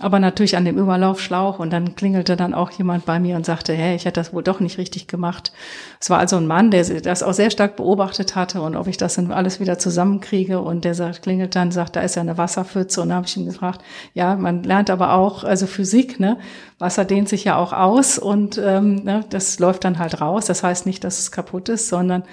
aber 0.00 0.18
natürlich 0.18 0.56
an 0.56 0.64
dem 0.64 0.76
Überlaufschlauch 0.76 1.60
und 1.60 1.72
dann 1.72 1.94
klingelte 1.94 2.36
dann 2.36 2.52
auch 2.52 2.70
jemand 2.72 3.06
bei 3.06 3.20
mir 3.20 3.36
und 3.36 3.46
sagte, 3.46 3.72
hey, 3.72 3.94
ich 3.94 4.04
hätte 4.04 4.20
das 4.20 4.32
wohl 4.32 4.42
doch 4.42 4.58
nicht 4.58 4.76
richtig 4.76 5.06
gemacht. 5.06 5.52
Es 6.00 6.10
war 6.10 6.18
also 6.18 6.36
ein 6.36 6.48
Mann, 6.48 6.72
der 6.72 6.84
das 7.00 7.22
auch 7.22 7.32
sehr 7.32 7.50
stark 7.50 7.76
beobachtet 7.76 8.34
hatte 8.34 8.60
und 8.60 8.74
ob 8.74 8.88
ich 8.88 8.96
das 8.96 9.14
dann 9.14 9.30
alles 9.30 9.60
wieder 9.60 9.78
zusammenkriege 9.78 10.60
und 10.60 10.84
der 10.84 10.94
sagt, 10.94 11.22
klingelt 11.22 11.54
dann, 11.54 11.70
sagt, 11.70 11.94
da 11.94 12.00
ist 12.00 12.16
ja 12.16 12.22
eine 12.22 12.36
Wasserpfütze 12.36 13.02
und 13.02 13.10
da 13.10 13.16
habe 13.16 13.26
ich 13.26 13.36
ihn 13.36 13.46
gefragt, 13.46 13.82
ja, 14.14 14.34
man 14.34 14.64
lernt 14.64 14.90
aber 14.90 15.12
auch, 15.12 15.44
also 15.44 15.66
Physik, 15.66 16.18
ne, 16.18 16.38
Wasser 16.78 17.04
dehnt 17.04 17.28
sich 17.28 17.44
ja 17.44 17.56
auch 17.56 17.72
aus 17.72 18.18
und 18.18 18.58
ähm, 18.58 19.04
ne, 19.04 19.24
das 19.30 19.58
läuft 19.60 19.84
dann 19.84 19.98
halt 19.98 20.20
raus. 20.20 20.46
Das 20.46 20.62
heißt 20.62 20.86
nicht, 20.86 21.04
dass 21.04 21.20
es 21.20 21.30
kaputt 21.30 21.68
ist, 21.68 21.88
sondern 21.88 22.24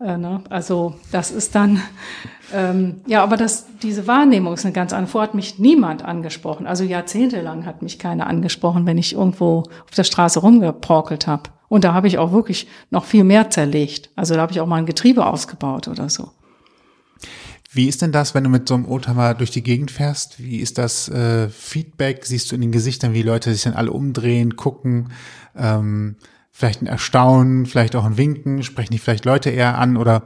äh, 0.00 0.18
ne, 0.18 0.42
also 0.50 0.96
das 1.12 1.30
ist 1.30 1.54
dann 1.54 1.80
ähm, 2.52 3.00
ja, 3.06 3.22
aber 3.22 3.36
das, 3.36 3.66
diese 3.82 4.06
Wahrnehmung 4.06 4.54
ist 4.54 4.64
eine 4.64 4.72
ganz 4.72 4.92
andere. 4.92 5.10
Vorher 5.10 5.28
hat 5.28 5.34
mich 5.34 5.58
niemand 5.58 6.04
angesprochen. 6.04 6.66
Also 6.66 6.84
jahrzehntelang 6.84 7.66
hat 7.66 7.82
mich 7.82 7.98
keiner 7.98 8.26
angesprochen, 8.26 8.86
wenn 8.86 8.98
ich 8.98 9.14
irgendwo 9.14 9.60
auf 9.60 9.94
der 9.96 10.04
Straße 10.04 10.40
rumgeporkelt 10.40 11.26
habe. 11.26 11.50
Und 11.68 11.84
da 11.84 11.94
habe 11.94 12.06
ich 12.06 12.18
auch 12.18 12.32
wirklich 12.32 12.68
noch 12.90 13.04
viel 13.04 13.24
mehr 13.24 13.50
zerlegt. 13.50 14.10
Also 14.14 14.34
da 14.34 14.42
habe 14.42 14.52
ich 14.52 14.60
auch 14.60 14.66
mal 14.66 14.76
ein 14.76 14.86
Getriebe 14.86 15.26
ausgebaut 15.26 15.88
oder 15.88 16.08
so. 16.08 16.30
Wie 17.72 17.88
ist 17.88 18.00
denn 18.00 18.12
das, 18.12 18.34
wenn 18.34 18.44
du 18.44 18.48
mit 18.48 18.68
so 18.68 18.74
einem 18.74 18.86
Oldtimer 18.86 19.34
durch 19.34 19.50
die 19.50 19.62
Gegend 19.62 19.90
fährst? 19.90 20.42
Wie 20.42 20.58
ist 20.60 20.78
das 20.78 21.08
äh, 21.08 21.48
Feedback? 21.48 22.24
Siehst 22.24 22.50
du 22.50 22.54
in 22.54 22.62
den 22.62 22.72
Gesichtern, 22.72 23.12
wie 23.12 23.22
Leute 23.22 23.52
sich 23.52 23.64
dann 23.64 23.74
alle 23.74 23.90
umdrehen, 23.90 24.56
gucken? 24.56 25.10
Ähm, 25.56 26.16
vielleicht 26.52 26.80
ein 26.80 26.86
Erstaunen, 26.86 27.66
vielleicht 27.66 27.96
auch 27.96 28.04
ein 28.04 28.16
Winken? 28.16 28.62
Sprechen 28.62 28.92
die 28.92 28.98
vielleicht 28.98 29.24
Leute 29.24 29.50
eher 29.50 29.76
an 29.76 29.96
oder 29.96 30.22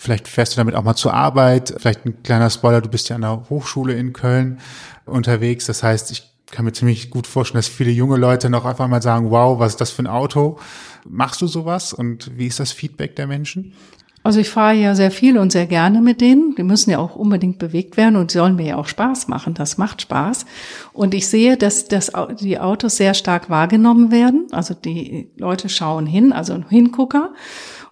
Vielleicht 0.00 0.28
fährst 0.28 0.52
du 0.52 0.58
damit 0.58 0.76
auch 0.76 0.84
mal 0.84 0.94
zur 0.94 1.12
Arbeit. 1.12 1.74
Vielleicht 1.76 2.06
ein 2.06 2.22
kleiner 2.22 2.50
Spoiler, 2.50 2.80
du 2.80 2.88
bist 2.88 3.08
ja 3.08 3.16
an 3.16 3.22
der 3.22 3.50
Hochschule 3.50 3.94
in 3.94 4.12
Köln 4.12 4.60
unterwegs. 5.04 5.66
Das 5.66 5.82
heißt, 5.82 6.12
ich 6.12 6.30
kann 6.52 6.64
mir 6.64 6.72
ziemlich 6.72 7.10
gut 7.10 7.26
vorstellen, 7.26 7.58
dass 7.58 7.66
viele 7.66 7.90
junge 7.90 8.16
Leute 8.16 8.48
noch 8.48 8.64
einfach 8.64 8.86
mal 8.86 9.02
sagen, 9.02 9.30
wow, 9.32 9.58
was 9.58 9.72
ist 9.72 9.80
das 9.80 9.90
für 9.90 10.02
ein 10.02 10.06
Auto? 10.06 10.60
Machst 11.04 11.42
du 11.42 11.48
sowas 11.48 11.92
und 11.92 12.30
wie 12.38 12.46
ist 12.46 12.60
das 12.60 12.70
Feedback 12.70 13.16
der 13.16 13.26
Menschen? 13.26 13.74
Also 14.22 14.40
ich 14.40 14.50
fahre 14.50 14.74
ja 14.74 14.94
sehr 14.94 15.10
viel 15.10 15.38
und 15.38 15.52
sehr 15.52 15.66
gerne 15.66 16.00
mit 16.00 16.20
denen. 16.20 16.54
Die 16.56 16.62
müssen 16.62 16.90
ja 16.90 16.98
auch 16.98 17.16
unbedingt 17.16 17.58
bewegt 17.58 17.96
werden 17.96 18.16
und 18.16 18.30
sollen 18.30 18.56
mir 18.56 18.66
ja 18.66 18.76
auch 18.76 18.86
Spaß 18.86 19.26
machen. 19.26 19.54
Das 19.54 19.78
macht 19.78 20.02
Spaß. 20.02 20.44
Und 20.92 21.14
ich 21.14 21.28
sehe, 21.28 21.56
dass, 21.56 21.86
dass 21.86 22.12
die 22.40 22.58
Autos 22.60 22.96
sehr 22.96 23.14
stark 23.14 23.48
wahrgenommen 23.48 24.10
werden. 24.10 24.46
Also 24.50 24.74
die 24.74 25.30
Leute 25.36 25.68
schauen 25.68 26.06
hin, 26.06 26.32
also 26.32 26.52
ein 26.52 26.68
Hingucker. 26.68 27.32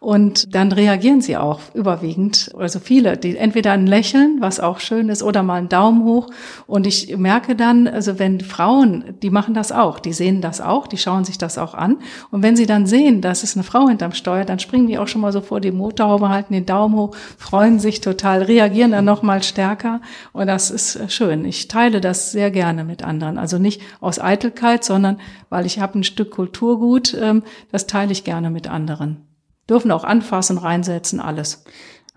Und 0.00 0.54
dann 0.54 0.72
reagieren 0.72 1.20
sie 1.20 1.36
auch 1.36 1.60
überwiegend, 1.74 2.52
also 2.56 2.78
viele, 2.78 3.16
die 3.16 3.36
entweder 3.36 3.72
ein 3.72 3.86
Lächeln, 3.86 4.38
was 4.40 4.60
auch 4.60 4.80
schön 4.80 5.08
ist, 5.08 5.22
oder 5.22 5.42
mal 5.42 5.56
einen 5.56 5.68
Daumen 5.68 6.04
hoch. 6.04 6.28
Und 6.66 6.86
ich 6.86 7.16
merke 7.16 7.56
dann, 7.56 7.88
also 7.88 8.18
wenn 8.18 8.40
Frauen, 8.40 9.14
die 9.22 9.30
machen 9.30 9.54
das 9.54 9.72
auch, 9.72 9.98
die 9.98 10.12
sehen 10.12 10.40
das 10.40 10.60
auch, 10.60 10.86
die 10.86 10.98
schauen 10.98 11.24
sich 11.24 11.38
das 11.38 11.58
auch 11.58 11.74
an. 11.74 11.98
Und 12.30 12.42
wenn 12.42 12.56
sie 12.56 12.66
dann 12.66 12.86
sehen, 12.86 13.20
dass 13.20 13.42
es 13.42 13.56
eine 13.56 13.64
Frau 13.64 13.88
hinterm 13.88 14.12
Steuer, 14.12 14.44
dann 14.44 14.58
springen 14.58 14.86
die 14.86 14.98
auch 14.98 15.08
schon 15.08 15.20
mal 15.20 15.32
so 15.32 15.40
vor 15.40 15.60
die 15.60 15.72
Motorhaube, 15.72 16.28
halten 16.28 16.52
den 16.52 16.66
Daumen 16.66 16.94
hoch, 16.96 17.16
freuen 17.38 17.78
sich 17.78 18.00
total, 18.00 18.42
reagieren 18.42 18.92
dann 18.92 19.04
noch 19.04 19.22
mal 19.22 19.42
stärker. 19.42 20.00
Und 20.32 20.46
das 20.46 20.70
ist 20.70 21.10
schön. 21.10 21.44
Ich 21.44 21.68
teile 21.68 22.00
das 22.00 22.32
sehr 22.32 22.50
gerne 22.50 22.84
mit 22.84 23.02
anderen. 23.02 23.38
Also 23.38 23.58
nicht 23.58 23.80
aus 24.00 24.18
Eitelkeit, 24.18 24.84
sondern 24.84 25.18
weil 25.48 25.66
ich 25.66 25.80
habe 25.80 25.98
ein 25.98 26.04
Stück 26.04 26.30
Kulturgut, 26.32 27.16
ähm, 27.20 27.42
das 27.72 27.86
teile 27.86 28.12
ich 28.12 28.24
gerne 28.24 28.50
mit 28.50 28.68
anderen. 28.68 29.26
Dürfen 29.68 29.90
auch 29.90 30.04
anfassen, 30.04 30.58
reinsetzen, 30.58 31.20
alles. 31.20 31.64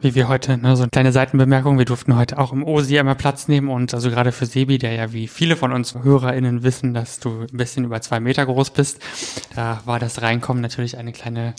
Wie 0.02 0.16
wir 0.16 0.30
heute, 0.30 0.58
ne, 0.58 0.78
so 0.78 0.84
eine 0.84 0.92
kleine 0.92 1.12
Seitenbemerkung, 1.12 1.78
wir 1.78 1.84
durften 1.84 2.16
heute 2.16 2.38
auch 2.38 2.54
im 2.54 2.64
OSI 2.64 3.00
einmal 3.00 3.16
Platz 3.16 3.50
nehmen 3.50 3.68
und 3.68 3.94
also 3.94 4.10
gerade 4.10 4.32
für 4.32 4.46
Sebi, 4.46 4.78
der 4.78 4.94
ja 4.94 5.12
wie 5.12 5.28
viele 5.28 5.58
von 5.58 5.74
uns 5.74 5.94
HörerInnen 5.94 6.64
wissen, 6.64 6.94
dass 6.94 7.20
du 7.20 7.42
ein 7.42 7.58
bisschen 7.58 7.84
über 7.84 8.00
zwei 8.00 8.22
Meter 8.22 8.46
groß 8.46 8.70
bist, 8.70 9.00
da 9.56 9.82
war 9.84 10.00
das 10.00 10.22
Reinkommen 10.22 10.62
natürlich 10.62 10.98
eine 10.98 11.12
kleine 11.12 11.54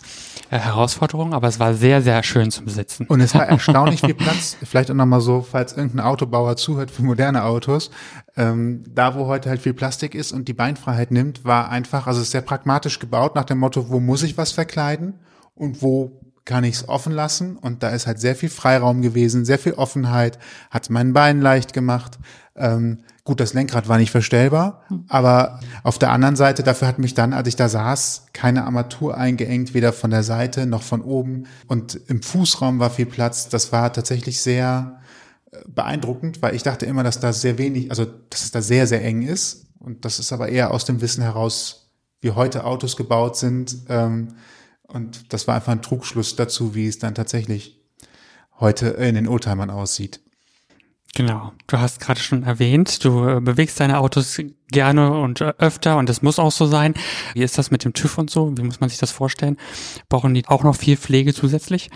äh, 0.49 0.57
Herausforderung, 0.57 1.35
aber 1.35 1.49
es 1.49 1.59
war 1.59 1.75
sehr, 1.75 2.01
sehr 2.01 2.23
schön 2.23 2.49
zum 2.49 2.67
Sitzen. 2.67 3.05
Und 3.05 3.21
es 3.21 3.35
war 3.35 3.45
erstaunlich 3.47 3.99
viel 3.99 4.15
Platz, 4.15 4.57
vielleicht 4.63 4.89
auch 4.89 4.95
nochmal 4.95 5.21
so, 5.21 5.41
falls 5.43 5.73
irgendein 5.73 6.03
Autobauer 6.03 6.55
zuhört 6.55 6.89
für 6.89 7.03
moderne 7.03 7.43
Autos, 7.43 7.91
ähm, 8.37 8.83
da 8.91 9.13
wo 9.13 9.27
heute 9.27 9.51
halt 9.51 9.61
viel 9.61 9.75
Plastik 9.75 10.15
ist 10.15 10.31
und 10.31 10.47
die 10.47 10.53
Beinfreiheit 10.53 11.11
nimmt, 11.11 11.45
war 11.45 11.69
einfach, 11.69 12.07
also 12.07 12.21
es 12.21 12.27
ist 12.27 12.31
sehr 12.31 12.41
pragmatisch 12.41 12.97
gebaut 12.97 13.35
nach 13.35 13.45
dem 13.45 13.59
Motto, 13.59 13.89
wo 13.89 13.99
muss 13.99 14.23
ich 14.23 14.35
was 14.35 14.51
verkleiden 14.51 15.19
und 15.55 15.81
wo 15.81 16.21
kann 16.45 16.63
ich 16.63 16.75
es 16.75 16.89
offen 16.89 17.13
lassen 17.13 17.55
und 17.55 17.83
da 17.83 17.89
ist 17.89 18.07
halt 18.07 18.19
sehr 18.19 18.35
viel 18.35 18.49
Freiraum 18.49 19.01
gewesen, 19.01 19.45
sehr 19.45 19.59
viel 19.59 19.73
Offenheit, 19.73 20.39
hat 20.69 20.89
meinen 20.89 21.13
Bein 21.13 21.39
leicht 21.39 21.73
gemacht. 21.73 22.17
Ähm, 22.55 23.03
gut, 23.23 23.39
das 23.39 23.53
Lenkrad 23.53 23.87
war 23.87 23.97
nicht 23.97 24.11
verstellbar, 24.11 24.81
hm. 24.87 25.05
aber 25.07 25.59
auf 25.83 25.99
der 25.99 26.11
anderen 26.11 26.35
Seite, 26.35 26.63
dafür 26.63 26.87
hat 26.87 26.99
mich 26.99 27.13
dann, 27.13 27.33
als 27.33 27.47
ich 27.47 27.55
da 27.55 27.69
saß, 27.69 28.27
keine 28.33 28.65
Armatur 28.65 29.17
eingeengt, 29.17 29.73
weder 29.73 29.93
von 29.93 30.09
der 30.09 30.23
Seite 30.23 30.65
noch 30.65 30.81
von 30.81 31.01
oben 31.01 31.45
und 31.67 31.99
im 32.07 32.21
Fußraum 32.21 32.79
war 32.79 32.89
viel 32.89 33.05
Platz. 33.05 33.47
Das 33.49 33.71
war 33.71 33.93
tatsächlich 33.93 34.41
sehr 34.41 34.99
äh, 35.51 35.57
beeindruckend, 35.67 36.41
weil 36.41 36.55
ich 36.55 36.63
dachte 36.63 36.85
immer, 36.85 37.03
dass 37.03 37.19
da 37.19 37.33
sehr 37.33 37.57
wenig, 37.59 37.91
also 37.91 38.05
dass 38.29 38.43
es 38.43 38.51
da 38.51 38.61
sehr, 38.61 38.87
sehr 38.87 39.05
eng 39.05 39.21
ist 39.21 39.67
und 39.79 40.05
das 40.05 40.19
ist 40.19 40.33
aber 40.33 40.49
eher 40.49 40.71
aus 40.71 40.85
dem 40.85 41.01
Wissen 41.01 41.23
heraus, 41.23 41.91
wie 42.19 42.31
heute 42.31 42.65
Autos 42.65 42.97
gebaut 42.97 43.37
sind. 43.37 43.77
Ähm, 43.89 44.29
und 44.93 45.33
das 45.33 45.47
war 45.47 45.55
einfach 45.55 45.71
ein 45.71 45.81
Trugschluss 45.81 46.35
dazu, 46.35 46.75
wie 46.75 46.87
es 46.87 46.99
dann 46.99 47.15
tatsächlich 47.15 47.79
heute 48.59 48.89
in 48.89 49.15
den 49.15 49.27
Oldtimern 49.27 49.69
aussieht. 49.69 50.21
Genau. 51.13 51.51
Du 51.67 51.77
hast 51.77 51.99
gerade 51.99 52.21
schon 52.21 52.43
erwähnt, 52.43 53.03
du 53.03 53.27
äh, 53.27 53.41
bewegst 53.41 53.79
deine 53.81 53.99
Autos 53.99 54.39
gerne 54.69 55.11
und 55.11 55.41
äh, 55.41 55.53
öfter 55.57 55.97
und 55.97 56.07
das 56.07 56.21
muss 56.21 56.39
auch 56.39 56.53
so 56.53 56.65
sein. 56.65 56.93
Wie 57.33 57.43
ist 57.43 57.57
das 57.57 57.69
mit 57.69 57.83
dem 57.83 57.91
TÜV 57.91 58.17
und 58.17 58.29
so? 58.29 58.57
Wie 58.57 58.63
muss 58.63 58.79
man 58.79 58.89
sich 58.89 58.97
das 58.97 59.11
vorstellen? 59.11 59.57
Brauchen 60.07 60.33
die 60.33 60.47
auch 60.47 60.63
noch 60.63 60.75
viel 60.75 60.95
Pflege 60.95 61.33
zusätzlich? 61.33 61.89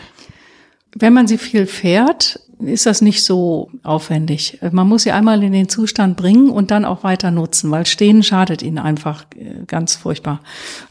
Wenn 0.97 1.13
man 1.13 1.27
sie 1.27 1.37
viel 1.37 1.65
fährt, 1.65 2.41
ist 2.59 2.85
das 2.85 3.01
nicht 3.01 3.23
so 3.23 3.69
aufwendig. 3.83 4.59
Man 4.71 4.87
muss 4.87 5.03
sie 5.03 5.11
einmal 5.11 5.43
in 5.43 5.51
den 5.51 5.67
Zustand 5.67 6.15
bringen 6.15 6.49
und 6.49 6.71
dann 6.71 6.85
auch 6.85 7.03
weiter 7.03 7.31
nutzen, 7.31 7.69
weil 7.71 7.85
stehen 7.85 8.23
schadet 8.23 8.61
ihnen 8.61 8.77
einfach 8.77 9.25
äh, 9.35 9.65
ganz 9.67 9.95
furchtbar. 9.95 10.39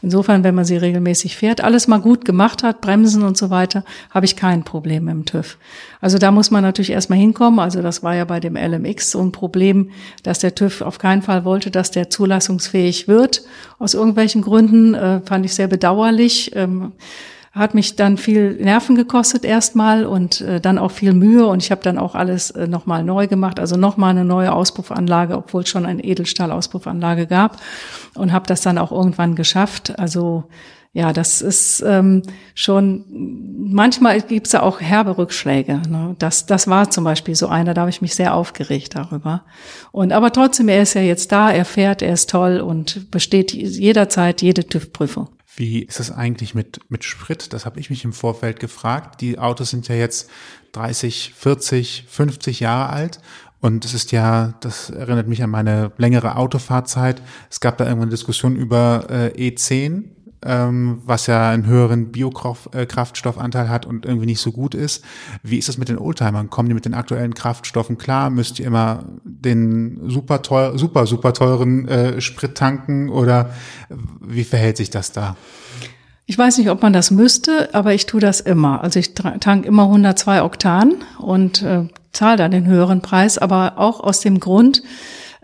Insofern, 0.01 0.43
wenn 0.43 0.55
man 0.55 0.65
sie 0.65 0.77
regelmäßig 0.77 1.35
fährt, 1.35 1.61
alles 1.61 1.87
mal 1.87 1.99
gut 1.99 2.23
gemacht 2.23 2.63
hat, 2.63 2.81
Bremsen 2.81 3.23
und 3.23 3.37
so 3.37 3.49
weiter, 3.49 3.83
habe 4.11 4.25
ich 4.25 4.35
kein 4.35 4.63
Problem 4.63 5.07
im 5.07 5.25
TÜV. 5.25 5.57
Also 6.01 6.19
da 6.19 6.31
muss 6.31 6.51
man 6.51 6.61
natürlich 6.61 6.91
erstmal 6.91 7.19
hinkommen. 7.19 7.59
Also 7.59 7.81
das 7.81 8.03
war 8.03 8.15
ja 8.15 8.25
bei 8.25 8.39
dem 8.39 8.55
LMX 8.55 9.11
so 9.11 9.21
ein 9.21 9.31
Problem, 9.31 9.89
dass 10.23 10.39
der 10.39 10.53
TÜV 10.53 10.81
auf 10.81 10.99
keinen 10.99 11.23
Fall 11.23 11.45
wollte, 11.45 11.71
dass 11.71 11.89
der 11.89 12.09
zulassungsfähig 12.09 13.07
wird. 13.07 13.43
Aus 13.79 13.95
irgendwelchen 13.95 14.41
Gründen 14.41 14.93
äh, 14.93 15.21
fand 15.21 15.45
ich 15.45 15.55
sehr 15.55 15.67
bedauerlich. 15.67 16.51
Ähm, 16.55 16.91
hat 17.55 17.73
mich 17.73 17.95
dann 17.95 18.17
viel 18.17 18.55
Nerven 18.55 18.95
gekostet 18.95 19.45
erstmal 19.45 20.05
und 20.05 20.41
äh, 20.41 20.59
dann 20.59 20.77
auch 20.77 20.91
viel 20.91 21.13
Mühe 21.13 21.47
und 21.47 21.63
ich 21.63 21.71
habe 21.71 21.81
dann 21.81 21.97
auch 21.97 22.13
alles 22.13 22.51
äh, 22.51 22.67
nochmal 22.67 23.05
neu 23.05 23.27
gemacht, 23.27 23.61
also 23.61 23.77
nochmal 23.77 24.09
eine 24.11 24.25
neue 24.25 24.51
Auspuffanlage, 24.51 25.37
obwohl 25.37 25.63
es 25.63 25.69
schon 25.69 25.85
eine 25.85 26.03
Edelstahl-Auspuffanlage 26.03 27.27
gab 27.27 27.57
und 28.13 28.33
habe 28.33 28.45
das 28.45 28.61
dann 28.61 28.77
auch 28.77 28.91
irgendwann 28.91 29.35
geschafft. 29.35 29.97
Also 29.97 30.43
ja, 30.91 31.13
das 31.13 31.41
ist 31.41 31.81
ähm, 31.85 32.23
schon, 32.55 33.05
manchmal 33.69 34.21
gibt's 34.21 34.51
ja 34.51 34.61
auch 34.61 34.81
herbe 34.81 35.17
Rückschläge. 35.17 35.81
Ne? 35.89 36.15
Das, 36.19 36.45
das 36.45 36.67
war 36.67 36.89
zum 36.89 37.05
Beispiel 37.05 37.35
so 37.35 37.47
einer, 37.47 37.73
da 37.73 37.81
habe 37.81 37.89
ich 37.89 38.01
mich 38.01 38.15
sehr 38.15 38.33
aufgeregt 38.33 38.95
darüber. 38.95 39.43
Und 39.93 40.11
aber 40.11 40.31
trotzdem, 40.31 40.67
er 40.67 40.81
ist 40.81 40.93
ja 40.93 41.01
jetzt 41.01 41.31
da, 41.31 41.51
er 41.51 41.65
fährt, 41.65 42.01
er 42.01 42.13
ist 42.13 42.29
toll 42.29 42.59
und 42.59 43.11
besteht 43.11 43.53
jederzeit 43.53 44.41
jede 44.41 44.67
TÜV-Prüfung. 44.67 45.29
Wie 45.55 45.83
ist 45.83 45.99
es 45.99 46.11
eigentlich 46.11 46.53
mit, 46.53 46.79
mit 46.89 47.03
Sprit? 47.03 47.53
Das 47.53 47.65
habe 47.65 47.79
ich 47.79 47.89
mich 47.89 48.03
im 48.03 48.13
Vorfeld 48.13 48.59
gefragt. 48.59 49.21
Die 49.21 49.39
Autos 49.39 49.69
sind 49.69 49.87
ja 49.87 49.95
jetzt 49.95 50.29
30, 50.73 51.33
40, 51.35 52.05
50 52.09 52.59
Jahre 52.59 52.89
alt. 52.89 53.19
Und 53.61 53.85
es 53.85 53.93
ist 53.93 54.11
ja, 54.11 54.53
das 54.59 54.89
erinnert 54.89 55.27
mich 55.27 55.41
an 55.41 55.49
meine 55.49 55.91
längere 55.97 56.35
Autofahrzeit. 56.35 57.21
Es 57.49 57.61
gab 57.61 57.77
da 57.77 57.85
irgendwann 57.85 58.09
eine 58.09 58.11
Diskussion 58.11 58.55
über 58.55 59.07
äh, 59.09 59.49
E10 59.49 60.14
ähm, 60.45 61.01
was 61.05 61.27
ja 61.27 61.49
einen 61.49 61.65
höheren 61.65 62.11
Biokraftstoffanteil 62.11 63.69
hat 63.69 63.85
und 63.85 64.05
irgendwie 64.05 64.27
nicht 64.27 64.41
so 64.41 64.51
gut 64.51 64.75
ist. 64.75 65.03
Wie 65.43 65.57
ist 65.57 65.67
das 65.67 65.77
mit 65.77 65.89
den 65.89 65.97
Oldtimern? 65.97 66.49
Kommen 66.49 66.69
die 66.69 66.75
mit 66.75 66.85
den 66.85 66.93
aktuellen 66.93 67.33
Kraftstoffen 67.33 67.97
klar? 67.97 68.29
Müsst 68.29 68.59
ihr 68.59 68.67
immer 68.67 69.05
den 69.23 70.09
super 70.09 70.41
teuer, 70.41 70.77
super, 70.77 71.07
super 71.07 71.33
teuren 71.33 71.87
äh, 71.87 72.21
Sprit 72.21 72.55
tanken 72.55 73.09
oder 73.09 73.51
wie 74.21 74.43
verhält 74.43 74.77
sich 74.77 74.89
das 74.89 75.11
da? 75.11 75.35
Ich 76.27 76.37
weiß 76.37 76.57
nicht, 76.57 76.69
ob 76.69 76.81
man 76.81 76.93
das 76.93 77.11
müsste, 77.11 77.69
aber 77.73 77.93
ich 77.93 78.07
tue 78.07 78.19
das 78.19 78.39
immer. 78.39 78.83
Also 78.83 78.99
ich 78.99 79.13
tank 79.13 79.65
immer 79.65 79.83
102 79.83 80.41
Oktan 80.41 80.95
und 81.19 81.61
äh, 81.61 81.87
zahle 82.13 82.37
dann 82.37 82.51
den 82.51 82.65
höheren 82.65 83.01
Preis, 83.01 83.37
aber 83.37 83.73
auch 83.77 83.99
aus 83.99 84.21
dem 84.21 84.39
Grund, 84.39 84.81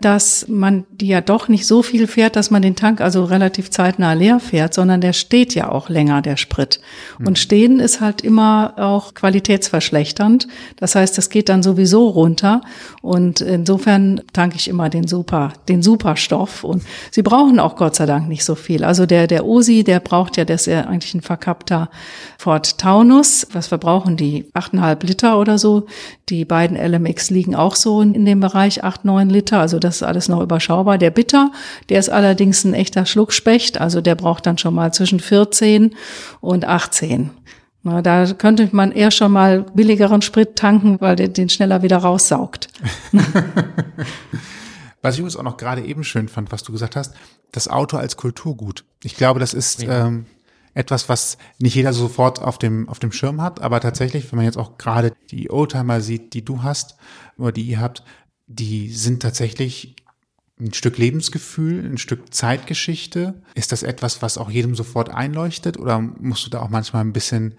dass 0.04 0.46
man 0.48 0.84
die 0.90 1.08
ja 1.08 1.20
doch 1.20 1.48
nicht 1.48 1.66
so 1.66 1.82
viel 1.82 2.06
fährt, 2.06 2.36
dass 2.36 2.50
man 2.50 2.62
den 2.62 2.76
Tank 2.76 3.00
also 3.00 3.24
relativ 3.24 3.70
zeitnah 3.70 4.12
leer 4.12 4.40
fährt, 4.40 4.74
sondern 4.74 5.00
der 5.00 5.12
steht 5.12 5.54
ja 5.54 5.70
auch 5.70 5.88
länger, 5.88 6.22
der 6.22 6.36
Sprit. 6.36 6.80
Und 7.18 7.30
mhm. 7.30 7.36
stehen 7.36 7.80
ist 7.80 8.00
halt 8.00 8.20
immer 8.20 8.74
auch 8.76 9.14
qualitätsverschlechternd. 9.14 10.48
Das 10.76 10.94
heißt, 10.94 11.16
das 11.16 11.30
geht 11.30 11.48
dann 11.48 11.62
sowieso 11.62 12.08
runter. 12.08 12.60
Und 13.00 13.40
insofern 13.40 14.20
tanke 14.32 14.56
ich 14.56 14.68
immer 14.68 14.88
den 14.88 15.06
Super, 15.06 15.52
den 15.68 15.82
Superstoff. 15.82 16.64
Und 16.64 16.82
sie 17.10 17.22
brauchen 17.22 17.58
auch 17.58 17.76
Gott 17.76 17.96
sei 17.96 18.06
Dank 18.06 18.28
nicht 18.28 18.44
so 18.44 18.54
viel. 18.54 18.84
Also 18.84 19.06
der, 19.06 19.26
der 19.26 19.44
Osi, 19.44 19.84
der 19.84 20.00
braucht 20.00 20.36
ja, 20.36 20.44
der 20.44 20.56
ist 20.56 20.66
ja 20.66 20.82
eigentlich 20.82 21.14
ein 21.14 21.22
verkappter 21.22 21.90
Ford 22.38 22.78
Taunus. 22.78 23.46
Was 23.52 23.66
verbrauchen 23.68 24.16
die? 24.16 24.48
Achteinhalb 24.54 25.02
Liter 25.02 25.38
oder 25.38 25.58
so. 25.58 25.86
Die 26.28 26.44
beiden 26.44 26.76
LMX 26.76 27.30
liegen 27.30 27.54
auch 27.54 27.74
so 27.74 28.00
in 28.00 28.24
dem 28.24 28.40
Bereich 28.40 28.84
acht, 28.84 29.04
neun 29.04 29.28
Liter. 29.28 29.60
Also 29.60 29.78
das 29.78 29.91
ist 29.96 30.02
alles 30.02 30.28
noch 30.28 30.40
überschaubar. 30.40 30.98
Der 30.98 31.10
Bitter, 31.10 31.52
der 31.88 31.98
ist 31.98 32.10
allerdings 32.10 32.64
ein 32.64 32.74
echter 32.74 33.06
Schluckspecht. 33.06 33.80
Also 33.80 34.00
der 34.00 34.14
braucht 34.14 34.46
dann 34.46 34.58
schon 34.58 34.74
mal 34.74 34.92
zwischen 34.92 35.20
14 35.20 35.94
und 36.40 36.64
18. 36.64 37.30
Na, 37.84 38.00
da 38.00 38.32
könnte 38.32 38.68
man 38.72 38.92
eher 38.92 39.10
schon 39.10 39.32
mal 39.32 39.62
billigeren 39.74 40.22
Sprit 40.22 40.54
tanken, 40.56 41.00
weil 41.00 41.16
der 41.16 41.28
den 41.28 41.48
schneller 41.48 41.82
wieder 41.82 41.98
raussaugt. 41.98 42.68
Was 45.02 45.14
ich 45.14 45.18
übrigens 45.18 45.36
auch 45.36 45.42
noch 45.42 45.56
gerade 45.56 45.82
eben 45.82 46.04
schön 46.04 46.28
fand, 46.28 46.52
was 46.52 46.62
du 46.62 46.70
gesagt 46.70 46.94
hast, 46.94 47.12
das 47.50 47.66
Auto 47.66 47.96
als 47.96 48.16
Kulturgut. 48.16 48.84
Ich 49.02 49.16
glaube, 49.16 49.40
das 49.40 49.52
ist 49.52 49.82
ja. 49.82 50.06
ähm, 50.06 50.26
etwas, 50.74 51.08
was 51.08 51.38
nicht 51.58 51.74
jeder 51.74 51.92
sofort 51.92 52.40
auf 52.40 52.56
dem, 52.56 52.88
auf 52.88 53.00
dem 53.00 53.10
Schirm 53.10 53.42
hat, 53.42 53.60
aber 53.60 53.80
tatsächlich, 53.80 54.30
wenn 54.30 54.36
man 54.36 54.46
jetzt 54.46 54.56
auch 54.56 54.78
gerade 54.78 55.12
die 55.32 55.50
Oldtimer 55.50 56.00
sieht, 56.00 56.34
die 56.34 56.44
du 56.44 56.62
hast 56.62 56.96
oder 57.36 57.50
die 57.50 57.62
ihr 57.62 57.80
habt, 57.80 58.04
die 58.46 58.90
sind 58.90 59.22
tatsächlich 59.22 59.96
ein 60.60 60.72
Stück 60.72 60.98
Lebensgefühl, 60.98 61.84
ein 61.84 61.98
Stück 61.98 62.32
Zeitgeschichte. 62.32 63.42
Ist 63.54 63.72
das 63.72 63.82
etwas, 63.82 64.22
was 64.22 64.38
auch 64.38 64.50
jedem 64.50 64.74
sofort 64.74 65.10
einleuchtet 65.10 65.78
oder 65.78 66.00
musst 66.00 66.46
du 66.46 66.50
da 66.50 66.60
auch 66.60 66.70
manchmal 66.70 67.04
ein 67.04 67.12
bisschen 67.12 67.54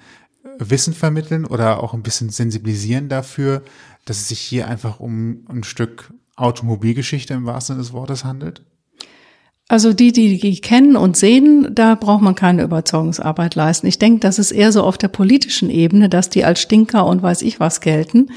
Wissen 0.59 0.93
vermitteln 0.93 1.45
oder 1.45 1.81
auch 1.81 1.93
ein 1.93 2.03
bisschen 2.03 2.29
sensibilisieren 2.29 3.09
dafür, 3.09 3.63
dass 4.05 4.17
es 4.17 4.27
sich 4.27 4.39
hier 4.39 4.67
einfach 4.67 4.99
um 4.99 5.45
ein 5.49 5.63
Stück 5.63 6.13
Automobilgeschichte 6.35 7.33
im 7.33 7.45
wahrsten 7.45 7.75
Sinne 7.75 7.83
des 7.83 7.93
Wortes 7.93 8.23
handelt? 8.23 8.63
Also 9.69 9.93
die, 9.93 10.11
die 10.11 10.37
die 10.39 10.59
kennen 10.59 10.97
und 10.97 11.15
sehen, 11.15 11.73
da 11.73 11.95
braucht 11.95 12.21
man 12.21 12.35
keine 12.35 12.63
Überzeugungsarbeit 12.63 13.55
leisten. 13.55 13.87
Ich 13.87 13.97
denke, 13.97 14.19
das 14.19 14.37
ist 14.37 14.51
eher 14.51 14.73
so 14.73 14.83
auf 14.83 14.97
der 14.97 15.07
politischen 15.07 15.69
Ebene, 15.69 16.09
dass 16.09 16.29
die 16.29 16.43
als 16.43 16.61
Stinker 16.61 17.05
und 17.05 17.23
weiß 17.23 17.41
ich 17.43 17.59
was 17.61 17.79
gelten. 17.79 18.29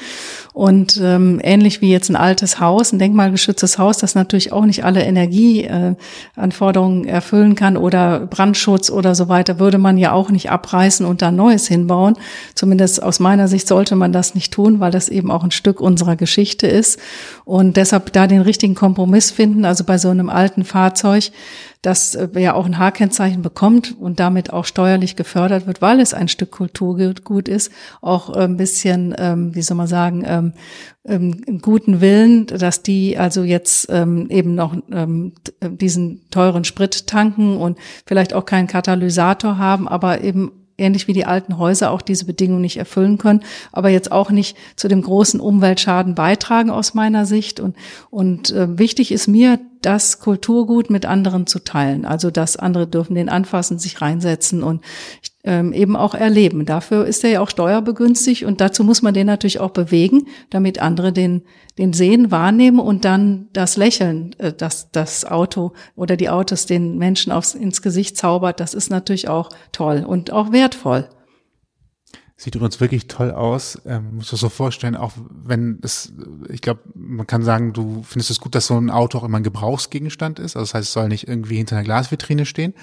Und 0.57 0.99
ähm, 1.03 1.38
ähnlich 1.42 1.83
wie 1.83 1.90
jetzt 1.90 2.09
ein 2.09 2.16
altes 2.16 2.61
Haus, 2.61 2.90
ein 2.90 2.99
denkmalgeschütztes 2.99 3.77
Haus, 3.77 3.99
das 3.99 4.14
natürlich 4.14 4.55
auch 4.55 4.64
nicht 4.64 4.87
alle 4.87 5.03
Energieanforderungen 5.03 7.05
äh, 7.05 7.11
erfüllen 7.11 7.55
kann 7.55 7.77
oder 7.77 8.21
Brandschutz 8.21 8.88
oder 8.88 9.14
so 9.14 9.29
weiter, 9.29 9.59
würde 9.59 9.77
man 9.77 9.99
ja 9.99 10.12
auch 10.12 10.31
nicht 10.31 10.51
abreißen 10.51 11.05
und 11.05 11.21
da 11.21 11.31
Neues 11.31 11.69
hinbauen. 11.69 12.16
Zumindest 12.55 13.03
aus 13.03 13.21
meiner 13.21 13.49
Sicht 13.49 13.69
sollte 13.69 13.97
man 13.97 14.12
das 14.12 14.35
nicht 14.35 14.51
tun, 14.51 14.81
weil 14.81 14.90
das 14.90 15.11
eben 15.11 15.31
auch 15.31 15.45
ein 15.45 15.51
Stück 15.51 15.79
unserer 15.79 16.16
Geschichte 16.16 16.66
ist. 16.66 16.99
Und 17.45 17.77
deshalb 17.77 18.14
da 18.14 18.27
den 18.27 18.40
richtigen 18.40 18.75
Kompromiss 18.75 19.31
finden, 19.31 19.66
also 19.66 19.85
bei 19.85 19.99
so 19.99 20.09
einem 20.09 20.31
alten 20.31 20.64
Fahrzeug, 20.64 21.33
das 21.87 22.16
äh, 22.16 22.29
ja 22.37 22.55
auch 22.55 22.66
ein 22.66 22.79
H-Kennzeichen 22.79 23.42
bekommt 23.42 23.94
und 23.99 24.18
damit 24.18 24.53
auch 24.53 24.64
steuerlich 24.64 25.14
gefördert 25.14 25.68
wird, 25.68 25.81
weil 25.81 26.01
es 26.01 26.14
ein 26.14 26.27
Stück 26.27 26.51
Kulturgut 26.51 27.49
ist, 27.49 27.70
auch 28.01 28.35
äh, 28.35 28.40
ein 28.40 28.57
bisschen, 28.57 29.14
ähm, 29.16 29.55
wie 29.55 29.62
soll 29.62 29.77
man 29.77 29.87
sagen, 29.87 30.25
ähm, 30.27 30.53
ähm, 31.07 31.61
guten 31.62 32.01
Willen, 32.01 32.46
dass 32.46 32.83
die 32.83 33.16
also 33.16 33.44
jetzt 33.44 33.88
ähm, 33.90 34.27
eben 34.31 34.57
noch 34.57 34.75
ähm, 34.90 35.35
diesen 35.62 36.29
teuren 36.31 36.64
Sprit 36.64 37.07
tanken 37.07 37.57
und 37.57 37.79
vielleicht 38.05 38.35
auch 38.35 38.46
keinen 38.46 38.66
Katalysator 38.66 39.57
haben, 39.57 39.87
aber 39.87 40.22
eben 40.22 40.51
ähnlich 40.79 41.09
wie 41.09 41.12
die 41.12 41.25
alten 41.25 41.57
Häuser 41.57 41.90
auch 41.90 42.03
diese 42.03 42.25
Bedingungen 42.25 42.62
nicht 42.62 42.77
erfüllen 42.77 43.18
können, 43.18 43.42
aber 43.72 43.88
jetzt 43.90 44.12
auch 44.12 44.31
nicht 44.31 44.57
zu 44.75 44.88
dem 44.88 45.03
großen 45.03 45.40
Umweltschaden 45.40 46.14
beitragen 46.14 46.70
aus 46.70 46.94
meiner 46.94 47.27
Sicht. 47.27 47.61
Und, 47.61 47.77
und 48.11 48.51
äh, 48.51 48.79
wichtig 48.79 49.12
ist 49.12 49.29
mir, 49.29 49.59
das 49.87 50.18
Kulturgut 50.18 50.90
mit 50.90 51.07
anderen 51.07 51.46
zu 51.46 51.61
teilen. 51.61 52.05
Also 52.05 52.33
dass 52.33 52.57
andere 52.57 52.88
dürfen 52.88 53.14
den 53.14 53.29
anfassen, 53.29 53.79
sich 53.79 54.03
reinsetzen 54.03 54.64
und 54.64 54.83
ähm, 55.44 55.72
eben 55.72 55.94
auch 55.94 56.14
erleben. 56.16 56.66
Dafür 56.66 57.07
ist 57.07 57.22
er 57.22 57.31
ja 57.31 57.40
auch 57.40 57.49
steuerbegünstigt 57.49 58.42
und 58.42 58.61
dazu 58.61 58.83
muss 58.83 59.03
man 59.03 59.14
den 59.14 59.29
natürlich 59.29 59.61
auch 59.61 59.70
bewegen, 59.70 60.27
damit 60.51 60.83
andere 60.83 61.12
den, 61.12 61.42
den 61.79 61.92
sehen, 61.92 62.33
wahrnehmen 62.33 62.81
und 62.81 63.05
dann 63.05 63.46
das 63.53 63.77
Lächeln, 63.77 64.35
äh, 64.38 64.53
das 64.53 64.90
das 64.90 65.25
Auto 65.25 65.72
oder 65.94 66.16
die 66.16 66.31
Autos 66.31 66.66
den 66.66 66.99
Menschen 66.99 67.31
aufs, 67.31 67.55
ins 67.55 67.81
Gesicht 67.81 68.16
zaubert, 68.16 68.59
das 68.59 68.75
ist 68.75 68.90
natürlich 68.90 69.29
auch 69.29 69.51
toll 69.70 70.05
und 70.05 70.33
auch 70.33 70.51
wertvoll. 70.51 71.09
Sieht 72.38 72.55
übrigens 72.55 72.81
wirklich 72.81 73.09
toll 73.09 73.31
aus. 73.31 73.81
Ähm, 73.87 74.16
musst 74.16 74.31
du 74.31 74.37
so 74.37 74.51
vorstellen, 74.51 74.94
auch 74.94 75.12
wenn 75.16 75.79
es, 75.83 76.12
ich 76.51 76.61
glaube, 76.61 76.81
man 76.94 77.27
kann 77.27 77.42
sagen, 77.42 77.72
du 77.72 78.03
findest 78.03 78.31
es 78.31 78.40
gut, 78.40 78.55
dass 78.55 78.66
so 78.66 78.77
ein 78.77 78.90
Auto 78.90 79.18
auch 79.18 79.25
immer 79.25 79.38
ein 79.38 79.42
Gebrauchsgegenstand 79.42 80.38
ist. 80.38 80.55
Also 80.55 80.66
das 80.66 80.75
heißt, 80.75 80.88
es 80.88 80.92
soll 80.92 81.09
nicht 81.09 81.29
irgendwie 81.29 81.57
hinter 81.57 81.77
einer 81.77 81.85
Glasvitrine 81.85 82.44
stehen. 82.44 82.75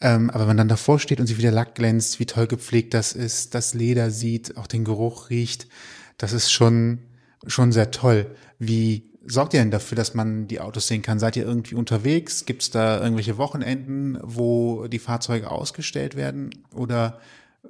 Ähm, 0.00 0.30
aber 0.30 0.40
wenn 0.40 0.48
man 0.48 0.56
dann 0.56 0.68
davor 0.68 0.98
steht 0.98 1.20
und 1.20 1.26
sich 1.26 1.36
wie 1.36 1.42
der 1.42 1.52
Lack 1.52 1.74
glänzt, 1.74 2.18
wie 2.18 2.26
toll 2.26 2.46
gepflegt 2.46 2.94
das 2.94 3.12
ist, 3.12 3.54
das 3.54 3.74
Leder 3.74 4.10
sieht, 4.10 4.56
auch 4.56 4.66
den 4.66 4.84
Geruch 4.84 5.28
riecht, 5.28 5.68
das 6.16 6.32
ist 6.32 6.50
schon, 6.50 7.00
schon 7.46 7.72
sehr 7.72 7.90
toll. 7.90 8.34
Wie 8.58 9.10
sorgt 9.26 9.52
ihr 9.52 9.60
denn 9.60 9.70
dafür, 9.70 9.96
dass 9.96 10.14
man 10.14 10.46
die 10.46 10.60
Autos 10.60 10.86
sehen 10.86 11.02
kann? 11.02 11.18
Seid 11.18 11.36
ihr 11.36 11.44
irgendwie 11.44 11.74
unterwegs? 11.74 12.46
Gibt 12.46 12.62
es 12.62 12.70
da 12.70 13.02
irgendwelche 13.02 13.36
Wochenenden, 13.36 14.18
wo 14.22 14.86
die 14.86 14.98
Fahrzeuge 14.98 15.50
ausgestellt 15.50 16.16
werden? 16.16 16.50
Oder 16.72 17.20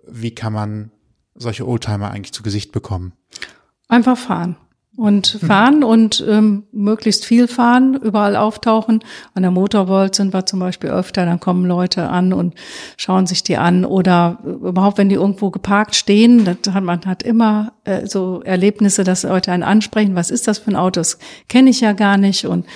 wie 0.06 0.34
kann 0.34 0.52
man 0.52 0.92
solche 1.38 1.66
Oldtimer 1.66 2.10
eigentlich 2.10 2.32
zu 2.32 2.42
Gesicht 2.42 2.72
bekommen? 2.72 3.12
Einfach 3.88 4.18
fahren. 4.18 4.56
Und 4.96 5.38
fahren 5.46 5.84
und 5.84 6.24
ähm, 6.28 6.64
möglichst 6.72 7.24
viel 7.24 7.46
fahren, 7.46 7.94
überall 7.94 8.34
auftauchen. 8.34 9.04
An 9.32 9.42
der 9.42 9.52
Motorworld 9.52 10.16
sind 10.16 10.34
wir 10.34 10.44
zum 10.44 10.58
Beispiel 10.58 10.90
öfter, 10.90 11.24
dann 11.24 11.38
kommen 11.38 11.66
Leute 11.66 12.08
an 12.08 12.32
und 12.32 12.56
schauen 12.96 13.28
sich 13.28 13.44
die 13.44 13.58
an. 13.58 13.84
Oder 13.84 14.38
überhaupt, 14.42 14.98
wenn 14.98 15.08
die 15.08 15.14
irgendwo 15.14 15.52
geparkt 15.52 15.94
stehen, 15.94 16.44
das 16.44 16.74
hat, 16.74 16.82
man 16.82 17.06
hat 17.06 17.22
immer 17.22 17.74
äh, 17.84 18.08
so 18.08 18.42
Erlebnisse, 18.42 19.04
dass 19.04 19.22
Leute 19.22 19.52
einen 19.52 19.62
ansprechen, 19.62 20.16
was 20.16 20.32
ist 20.32 20.48
das 20.48 20.58
für 20.58 20.72
ein 20.72 20.76
Auto, 20.76 20.98
das 20.98 21.20
kenne 21.48 21.70
ich 21.70 21.80
ja 21.80 21.92
gar 21.92 22.16
nicht. 22.16 22.44
Und 22.46 22.66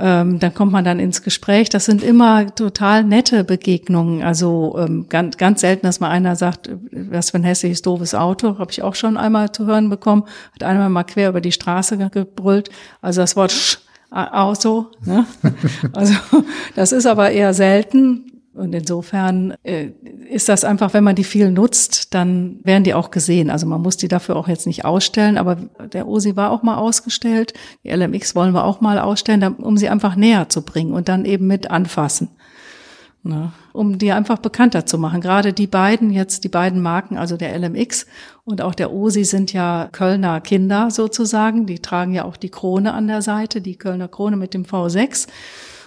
ähm, 0.00 0.38
dann 0.38 0.54
kommt 0.54 0.72
man 0.72 0.84
dann 0.84 0.98
ins 0.98 1.22
Gespräch. 1.22 1.68
Das 1.68 1.84
sind 1.84 2.02
immer 2.02 2.54
total 2.54 3.04
nette 3.04 3.44
Begegnungen. 3.44 4.22
Also 4.22 4.76
ähm, 4.78 5.06
ganz, 5.08 5.36
ganz 5.36 5.60
selten, 5.60 5.86
dass 5.86 6.00
mal 6.00 6.08
einer 6.08 6.36
sagt, 6.36 6.70
was 6.90 7.30
für 7.30 7.38
ein 7.38 7.44
hässliches, 7.44 7.82
doofes 7.82 8.14
Auto, 8.14 8.58
habe 8.58 8.72
ich 8.72 8.82
auch 8.82 8.94
schon 8.94 9.16
einmal 9.16 9.52
zu 9.52 9.66
hören 9.66 9.90
bekommen. 9.90 10.24
Hat 10.54 10.62
einmal 10.62 10.88
mal 10.88 11.04
quer 11.04 11.28
über 11.28 11.40
die 11.40 11.52
Straße 11.52 11.98
gebrüllt. 11.98 12.70
Also 13.02 13.20
das 13.20 13.36
Wort 13.36 13.52
Sch 13.52 13.78
Auto. 14.12 14.86
Ne? 15.04 15.24
Also 15.92 16.14
das 16.74 16.90
ist 16.90 17.06
aber 17.06 17.30
eher 17.30 17.54
selten. 17.54 18.29
Und 18.52 18.74
insofern 18.74 19.54
äh, 19.62 19.90
ist 20.28 20.48
das 20.48 20.64
einfach, 20.64 20.92
wenn 20.92 21.04
man 21.04 21.14
die 21.14 21.24
viel 21.24 21.52
nutzt, 21.52 22.14
dann 22.14 22.58
werden 22.64 22.82
die 22.82 22.94
auch 22.94 23.12
gesehen. 23.12 23.48
Also 23.48 23.66
man 23.66 23.80
muss 23.80 23.96
die 23.96 24.08
dafür 24.08 24.36
auch 24.36 24.48
jetzt 24.48 24.66
nicht 24.66 24.84
ausstellen, 24.84 25.38
aber 25.38 25.56
der 25.92 26.08
OSI 26.08 26.34
war 26.36 26.50
auch 26.50 26.64
mal 26.64 26.76
ausgestellt. 26.76 27.54
Die 27.84 27.90
LMX 27.90 28.34
wollen 28.34 28.52
wir 28.52 28.64
auch 28.64 28.80
mal 28.80 28.98
ausstellen, 28.98 29.44
um 29.54 29.76
sie 29.76 29.88
einfach 29.88 30.16
näher 30.16 30.48
zu 30.48 30.62
bringen 30.62 30.92
und 30.92 31.08
dann 31.08 31.24
eben 31.24 31.46
mit 31.46 31.70
anfassen. 31.70 32.30
Ne? 33.22 33.52
Um 33.72 33.98
die 33.98 34.10
einfach 34.10 34.38
bekannter 34.38 34.84
zu 34.84 34.98
machen. 34.98 35.20
Gerade 35.20 35.52
die 35.52 35.68
beiden 35.68 36.10
jetzt, 36.10 36.42
die 36.42 36.48
beiden 36.48 36.80
Marken, 36.80 37.18
also 37.18 37.36
der 37.36 37.56
LMX 37.56 38.06
und 38.44 38.62
auch 38.62 38.74
der 38.74 38.92
OSI 38.92 39.24
sind 39.24 39.52
ja 39.52 39.88
Kölner 39.92 40.40
Kinder 40.40 40.90
sozusagen. 40.90 41.66
Die 41.66 41.78
tragen 41.78 42.14
ja 42.14 42.24
auch 42.24 42.36
die 42.36 42.48
Krone 42.48 42.94
an 42.94 43.06
der 43.06 43.22
Seite, 43.22 43.60
die 43.60 43.76
Kölner 43.76 44.08
Krone 44.08 44.36
mit 44.36 44.54
dem 44.54 44.64
V6 44.64 45.28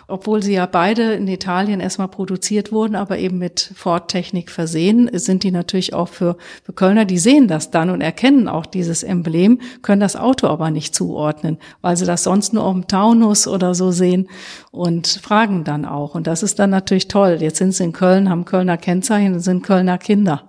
obwohl 0.07 0.43
sie 0.43 0.53
ja 0.53 0.65
beide 0.65 1.13
in 1.13 1.27
Italien 1.27 1.79
erstmal 1.79 2.07
produziert 2.07 2.71
wurden, 2.71 2.95
aber 2.95 3.17
eben 3.17 3.37
mit 3.37 3.71
Ford-Technik 3.75 4.51
versehen, 4.51 5.09
sind 5.13 5.43
die 5.43 5.51
natürlich 5.51 5.93
auch 5.93 6.09
für, 6.09 6.37
für 6.63 6.73
Kölner, 6.73 7.05
die 7.05 7.17
sehen 7.17 7.47
das 7.47 7.71
dann 7.71 7.89
und 7.89 8.01
erkennen 8.01 8.47
auch 8.47 8.65
dieses 8.65 9.03
Emblem, 9.03 9.59
können 9.81 10.01
das 10.01 10.15
Auto 10.15 10.47
aber 10.47 10.71
nicht 10.71 10.95
zuordnen, 10.95 11.57
weil 11.81 11.97
sie 11.97 12.05
das 12.05 12.23
sonst 12.23 12.53
nur 12.53 12.63
auf 12.63 12.73
dem 12.73 12.87
Taunus 12.87 13.47
oder 13.47 13.75
so 13.75 13.91
sehen 13.91 14.29
und 14.71 15.07
fragen 15.07 15.63
dann 15.63 15.85
auch. 15.85 16.15
Und 16.15 16.27
das 16.27 16.43
ist 16.43 16.59
dann 16.59 16.69
natürlich 16.69 17.07
toll. 17.07 17.37
Jetzt 17.39 17.57
sind 17.57 17.73
sie 17.73 17.83
in 17.83 17.93
Köln, 17.93 18.29
haben 18.29 18.45
Kölner 18.45 18.77
Kennzeichen 18.77 19.33
und 19.33 19.39
sind 19.39 19.63
Kölner 19.63 19.97
Kinder. 19.97 20.43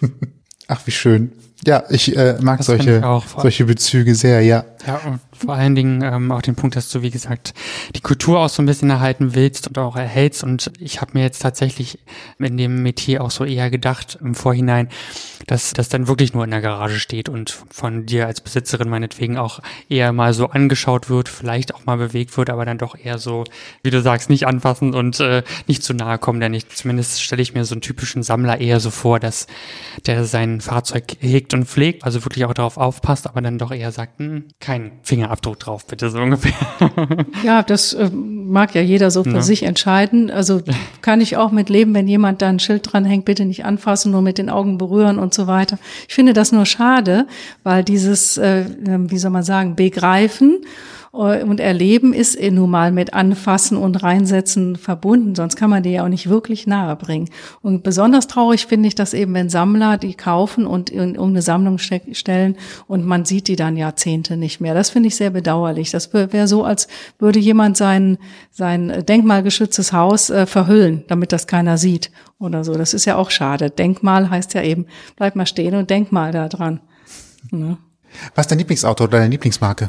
Ach, 0.68 0.80
wie 0.84 0.90
schön. 0.90 1.32
Ja, 1.64 1.84
ich 1.90 2.16
äh, 2.16 2.36
mag 2.40 2.62
solche, 2.62 3.02
solche 3.38 3.64
Bezüge 3.64 4.14
sehr, 4.14 4.42
ja. 4.42 4.64
Ja, 4.86 5.00
und 5.06 5.20
vor 5.38 5.54
allen 5.54 5.74
Dingen 5.74 6.02
ähm, 6.02 6.32
auch 6.32 6.42
den 6.42 6.54
Punkt, 6.54 6.76
dass 6.76 6.90
du, 6.90 7.02
wie 7.02 7.10
gesagt, 7.10 7.54
die 7.94 8.00
Kultur 8.00 8.40
auch 8.40 8.48
so 8.48 8.62
ein 8.62 8.66
bisschen 8.66 8.90
erhalten 8.90 9.34
willst 9.34 9.68
und 9.68 9.78
auch 9.78 9.96
erhältst. 9.96 10.42
Und 10.42 10.72
ich 10.78 11.00
habe 11.00 11.12
mir 11.14 11.22
jetzt 11.22 11.42
tatsächlich 11.42 11.98
in 12.38 12.56
dem 12.56 12.82
Metier 12.82 13.22
auch 13.22 13.30
so 13.30 13.44
eher 13.44 13.70
gedacht 13.70 14.18
im 14.20 14.34
Vorhinein, 14.34 14.88
dass 15.46 15.72
das 15.72 15.88
dann 15.88 16.08
wirklich 16.08 16.34
nur 16.34 16.44
in 16.44 16.50
der 16.50 16.60
Garage 16.60 16.98
steht 16.98 17.28
und 17.28 17.50
von 17.70 18.06
dir 18.06 18.26
als 18.26 18.40
Besitzerin 18.40 18.88
meinetwegen 18.88 19.36
auch 19.36 19.60
eher 19.88 20.12
mal 20.12 20.32
so 20.32 20.48
angeschaut 20.48 21.08
wird, 21.08 21.28
vielleicht 21.28 21.74
auch 21.74 21.86
mal 21.86 21.96
bewegt 21.96 22.36
wird, 22.36 22.50
aber 22.50 22.64
dann 22.64 22.78
doch 22.78 22.96
eher 22.96 23.18
so, 23.18 23.44
wie 23.82 23.90
du 23.90 24.00
sagst, 24.00 24.30
nicht 24.30 24.46
anfassen 24.46 24.94
und 24.94 25.20
äh, 25.20 25.42
nicht 25.66 25.82
zu 25.82 25.94
nahe 25.94 26.18
kommen. 26.18 26.40
Denn 26.40 26.54
ich, 26.54 26.68
zumindest 26.68 27.22
stelle 27.22 27.42
ich 27.42 27.54
mir 27.54 27.64
so 27.64 27.74
einen 27.74 27.82
typischen 27.82 28.22
Sammler 28.22 28.60
eher 28.60 28.80
so 28.80 28.90
vor, 28.90 29.20
dass 29.20 29.46
der 30.06 30.24
sein 30.24 30.60
Fahrzeug 30.60 31.16
hegt 31.20 31.54
und 31.54 31.66
pflegt, 31.66 32.04
also 32.04 32.24
wirklich 32.24 32.44
auch 32.44 32.54
darauf 32.54 32.76
aufpasst, 32.76 33.26
aber 33.26 33.40
dann 33.40 33.58
doch 33.58 33.72
eher 33.72 33.92
sagt, 33.92 34.18
hm, 34.18 34.46
kein 34.60 34.92
Fingerabdruck 35.26 35.58
drauf, 35.58 35.86
bitte 35.86 36.10
so 36.10 36.18
ungefähr. 36.18 36.52
Ja, 37.42 37.62
das 37.62 37.92
äh, 37.92 38.10
mag 38.10 38.74
ja 38.74 38.80
jeder 38.80 39.10
so 39.10 39.22
für 39.22 39.30
ja. 39.30 39.42
sich 39.42 39.62
entscheiden. 39.62 40.30
Also 40.30 40.62
kann 41.02 41.20
ich 41.20 41.36
auch 41.36 41.50
mit 41.50 41.68
leben, 41.68 41.94
wenn 41.94 42.08
jemand 42.08 42.42
da 42.42 42.48
ein 42.48 42.58
Schild 42.58 42.92
dran 42.92 43.04
hängt, 43.04 43.24
bitte 43.24 43.44
nicht 43.44 43.64
anfassen, 43.64 44.12
nur 44.12 44.22
mit 44.22 44.38
den 44.38 44.50
Augen 44.50 44.78
berühren 44.78 45.18
und 45.18 45.34
so 45.34 45.46
weiter. 45.46 45.78
Ich 46.08 46.14
finde 46.14 46.32
das 46.32 46.52
nur 46.52 46.66
schade, 46.66 47.26
weil 47.62 47.84
dieses, 47.84 48.38
äh, 48.38 48.64
wie 48.80 49.18
soll 49.18 49.30
man 49.30 49.42
sagen, 49.42 49.76
Begreifen 49.76 50.64
und 51.16 51.60
Erleben 51.60 52.12
ist 52.12 52.38
nun 52.38 52.70
mal 52.70 52.92
mit 52.92 53.14
Anfassen 53.14 53.78
und 53.78 54.02
Reinsetzen 54.02 54.76
verbunden, 54.76 55.34
sonst 55.34 55.56
kann 55.56 55.70
man 55.70 55.82
die 55.82 55.92
ja 55.92 56.04
auch 56.04 56.08
nicht 56.08 56.28
wirklich 56.28 56.66
nahe 56.66 56.94
bringen. 56.94 57.30
Und 57.62 57.82
besonders 57.82 58.26
traurig 58.26 58.66
finde 58.66 58.88
ich 58.88 58.94
das 58.94 59.14
eben, 59.14 59.32
wenn 59.32 59.48
Sammler 59.48 59.96
die 59.96 60.12
kaufen 60.12 60.66
und 60.66 60.90
in, 60.90 61.16
um 61.16 61.30
eine 61.30 61.40
Sammlung 61.40 61.78
stellen 61.78 62.56
und 62.86 63.06
man 63.06 63.24
sieht 63.24 63.48
die 63.48 63.56
dann 63.56 63.78
Jahrzehnte 63.78 64.36
nicht 64.36 64.60
mehr. 64.60 64.74
Das 64.74 64.90
finde 64.90 65.08
ich 65.08 65.16
sehr 65.16 65.30
bedauerlich. 65.30 65.90
Das 65.90 66.12
wäre 66.12 66.46
so, 66.46 66.64
als 66.64 66.86
würde 67.18 67.38
jemand 67.38 67.78
sein, 67.78 68.18
sein 68.50 69.02
denkmalgeschütztes 69.06 69.94
Haus 69.94 70.28
äh, 70.28 70.44
verhüllen, 70.44 71.04
damit 71.08 71.32
das 71.32 71.46
keiner 71.46 71.78
sieht 71.78 72.10
oder 72.38 72.62
so. 72.62 72.74
Das 72.74 72.92
ist 72.92 73.06
ja 73.06 73.16
auch 73.16 73.30
schade. 73.30 73.70
Denkmal 73.70 74.28
heißt 74.28 74.52
ja 74.52 74.62
eben, 74.62 74.86
bleib 75.16 75.34
mal 75.34 75.46
stehen 75.46 75.76
und 75.76 75.88
denk 75.88 76.12
mal 76.12 76.32
da 76.32 76.50
dran. 76.50 76.80
Ne? 77.50 77.78
Was 78.34 78.44
ist 78.44 78.50
dein 78.50 78.58
Lieblingsauto 78.58 79.04
oder 79.04 79.18
deine 79.18 79.30
Lieblingsmarke? 79.30 79.88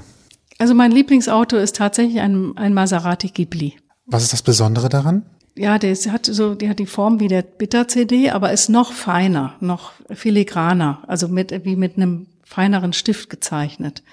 Also 0.57 0.73
mein 0.73 0.91
Lieblingsauto 0.91 1.57
ist 1.57 1.75
tatsächlich 1.75 2.19
ein, 2.19 2.57
ein 2.57 2.73
Maserati 2.73 3.29
Ghibli. 3.29 3.75
Was 4.05 4.23
ist 4.23 4.33
das 4.33 4.41
Besondere 4.41 4.89
daran? 4.89 5.25
Ja, 5.55 5.79
der 5.79 5.95
hat 5.95 6.25
so, 6.25 6.55
der 6.55 6.69
hat 6.69 6.79
die 6.79 6.85
Form 6.85 7.19
wie 7.19 7.27
der 7.27 7.41
Bitter-CD, 7.41 8.29
aber 8.29 8.51
ist 8.51 8.69
noch 8.69 8.93
feiner, 8.93 9.55
noch 9.59 9.91
filigraner, 10.11 11.03
also 11.07 11.27
mit, 11.27 11.65
wie 11.65 11.75
mit 11.75 11.97
einem 11.97 12.27
feineren 12.43 12.93
Stift 12.93 13.29
gezeichnet. 13.29 14.03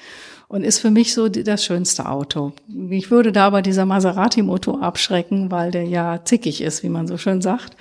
Und 0.54 0.62
ist 0.62 0.78
für 0.78 0.92
mich 0.92 1.14
so 1.14 1.28
das 1.28 1.64
schönste 1.64 2.08
Auto. 2.08 2.52
Ich 2.88 3.10
würde 3.10 3.32
da 3.32 3.44
aber 3.44 3.60
dieser 3.60 3.86
Maserati-Motor 3.86 4.84
abschrecken, 4.84 5.50
weil 5.50 5.72
der 5.72 5.82
ja 5.82 6.20
zickig 6.24 6.60
ist, 6.60 6.84
wie 6.84 6.88
man 6.88 7.08
so 7.08 7.18
schön 7.18 7.42
sagt. 7.42 7.76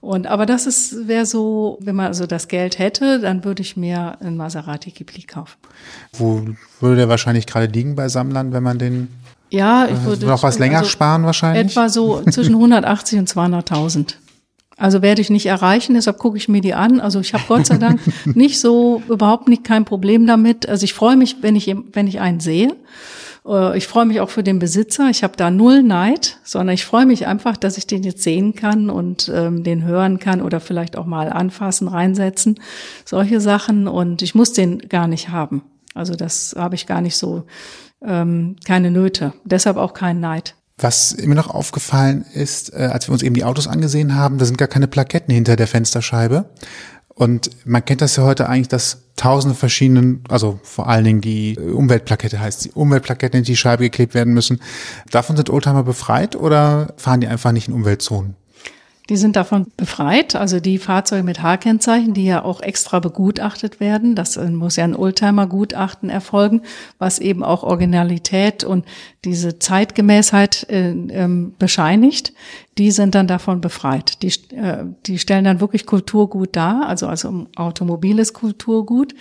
Und 0.00 0.26
aber 0.26 0.44
das 0.44 0.66
ist 0.66 1.06
wäre 1.06 1.24
so, 1.24 1.78
wenn 1.80 1.94
man 1.94 2.06
also 2.06 2.26
das 2.26 2.48
Geld 2.48 2.80
hätte, 2.80 3.20
dann 3.20 3.44
würde 3.44 3.62
ich 3.62 3.76
mir 3.76 4.20
einen 4.20 4.36
Maserati 4.36 4.90
Ghibli 4.90 5.22
kaufen. 5.22 5.54
Wo 6.14 6.44
würde 6.80 6.96
der 6.96 7.08
wahrscheinlich 7.08 7.46
gerade 7.46 7.66
liegen 7.66 7.94
bei 7.94 8.08
Sammlern, 8.08 8.52
wenn 8.52 8.64
man 8.64 8.80
den 8.80 9.06
ja, 9.48 9.86
ich 9.86 10.02
würde 10.02 10.26
noch 10.26 10.42
was 10.42 10.58
länger 10.58 10.78
also 10.78 10.90
sparen 10.90 11.22
wahrscheinlich? 11.22 11.76
Etwa 11.76 11.88
so 11.88 12.24
zwischen 12.24 12.54
180 12.56 13.20
und 13.20 13.30
200.000. 13.30 14.14
Also 14.76 15.00
werde 15.00 15.22
ich 15.22 15.30
nicht 15.30 15.46
erreichen, 15.46 15.94
deshalb 15.94 16.18
gucke 16.18 16.36
ich 16.36 16.48
mir 16.48 16.60
die 16.60 16.74
an. 16.74 17.00
Also 17.00 17.20
ich 17.20 17.32
habe 17.32 17.44
Gott 17.48 17.66
sei 17.66 17.78
Dank 17.78 18.00
nicht 18.26 18.60
so 18.60 19.02
überhaupt 19.08 19.48
nicht 19.48 19.64
kein 19.64 19.84
Problem 19.84 20.26
damit. 20.26 20.68
Also 20.68 20.84
ich 20.84 20.92
freue 20.92 21.16
mich, 21.16 21.36
wenn 21.42 21.56
ich 21.56 21.74
wenn 21.92 22.06
ich 22.06 22.20
einen 22.20 22.40
sehe. 22.40 22.76
Äh, 23.46 23.78
ich 23.78 23.86
freue 23.86 24.06
mich 24.06 24.20
auch 24.20 24.30
für 24.30 24.42
den 24.42 24.58
Besitzer. 24.58 25.08
Ich 25.08 25.22
habe 25.22 25.34
da 25.36 25.50
null 25.50 25.82
Neid, 25.82 26.38
sondern 26.44 26.74
ich 26.74 26.84
freue 26.84 27.06
mich 27.06 27.26
einfach, 27.26 27.56
dass 27.56 27.78
ich 27.78 27.86
den 27.86 28.02
jetzt 28.02 28.22
sehen 28.22 28.54
kann 28.54 28.90
und 28.90 29.30
ähm, 29.34 29.64
den 29.64 29.84
hören 29.84 30.18
kann 30.18 30.42
oder 30.42 30.60
vielleicht 30.60 30.96
auch 30.96 31.06
mal 31.06 31.30
anfassen, 31.30 31.88
reinsetzen, 31.88 32.60
solche 33.04 33.40
Sachen. 33.40 33.88
Und 33.88 34.22
ich 34.22 34.34
muss 34.34 34.52
den 34.52 34.78
gar 34.80 35.06
nicht 35.08 35.30
haben. 35.30 35.62
Also 35.94 36.14
das 36.14 36.54
habe 36.58 36.74
ich 36.74 36.86
gar 36.86 37.00
nicht 37.00 37.16
so 37.16 37.44
ähm, 38.04 38.56
keine 38.66 38.90
Nöte. 38.90 39.32
Deshalb 39.44 39.76
auch 39.78 39.94
kein 39.94 40.20
Neid. 40.20 40.55
Was 40.78 41.16
mir 41.16 41.34
noch 41.34 41.48
aufgefallen 41.48 42.26
ist, 42.34 42.74
äh, 42.74 42.88
als 42.92 43.08
wir 43.08 43.12
uns 43.14 43.22
eben 43.22 43.34
die 43.34 43.44
Autos 43.44 43.66
angesehen 43.66 44.14
haben, 44.14 44.36
da 44.36 44.44
sind 44.44 44.58
gar 44.58 44.68
keine 44.68 44.88
Plaketten 44.88 45.32
hinter 45.32 45.56
der 45.56 45.66
Fensterscheibe. 45.66 46.50
Und 47.08 47.50
man 47.64 47.82
kennt 47.82 48.02
das 48.02 48.16
ja 48.16 48.24
heute 48.24 48.46
eigentlich, 48.46 48.68
dass 48.68 49.04
tausende 49.16 49.56
verschiedenen, 49.56 50.22
also 50.28 50.60
vor 50.62 50.86
allen 50.86 51.04
Dingen 51.04 51.20
die 51.22 51.58
Umweltplakette 51.58 52.38
heißt, 52.38 52.66
die 52.66 52.72
Umweltplakette 52.72 53.38
in 53.38 53.44
die 53.44 53.56
Scheibe 53.56 53.84
geklebt 53.84 54.12
werden 54.12 54.34
müssen. 54.34 54.60
Davon 55.10 55.34
sind 55.34 55.48
Oldtimer 55.48 55.82
befreit 55.82 56.36
oder 56.36 56.92
fahren 56.98 57.22
die 57.22 57.26
einfach 57.26 57.52
nicht 57.52 57.68
in 57.68 57.74
Umweltzonen? 57.74 58.36
Die 59.08 59.16
sind 59.16 59.36
davon 59.36 59.66
befreit, 59.76 60.34
also 60.34 60.58
die 60.58 60.78
Fahrzeuge 60.78 61.22
mit 61.22 61.40
H-Kennzeichen, 61.40 62.12
die 62.12 62.24
ja 62.24 62.42
auch 62.44 62.60
extra 62.60 62.98
begutachtet 62.98 63.78
werden. 63.78 64.16
Das 64.16 64.36
äh, 64.36 64.50
muss 64.50 64.76
ja 64.76 64.84
ein 64.84 64.96
Oldtimer-Gutachten 64.96 66.10
erfolgen, 66.10 66.62
was 66.98 67.20
eben 67.20 67.44
auch 67.44 67.62
Originalität 67.62 68.64
und 68.64 68.84
diese 69.24 69.58
Zeitgemäßheit 69.58 70.68
äh, 70.70 70.90
ähm, 70.90 71.54
bescheinigt. 71.58 72.32
Die 72.78 72.90
sind 72.90 73.14
dann 73.14 73.26
davon 73.26 73.60
befreit. 73.60 74.22
Die, 74.22 74.28
äh, 74.54 74.84
die 75.06 75.18
stellen 75.18 75.44
dann 75.44 75.60
wirklich 75.60 75.86
Kulturgut 75.86 76.54
dar, 76.54 76.86
also 76.86 77.06
also 77.06 77.46
automobiles 77.56 78.34
Kulturgut 78.34 79.14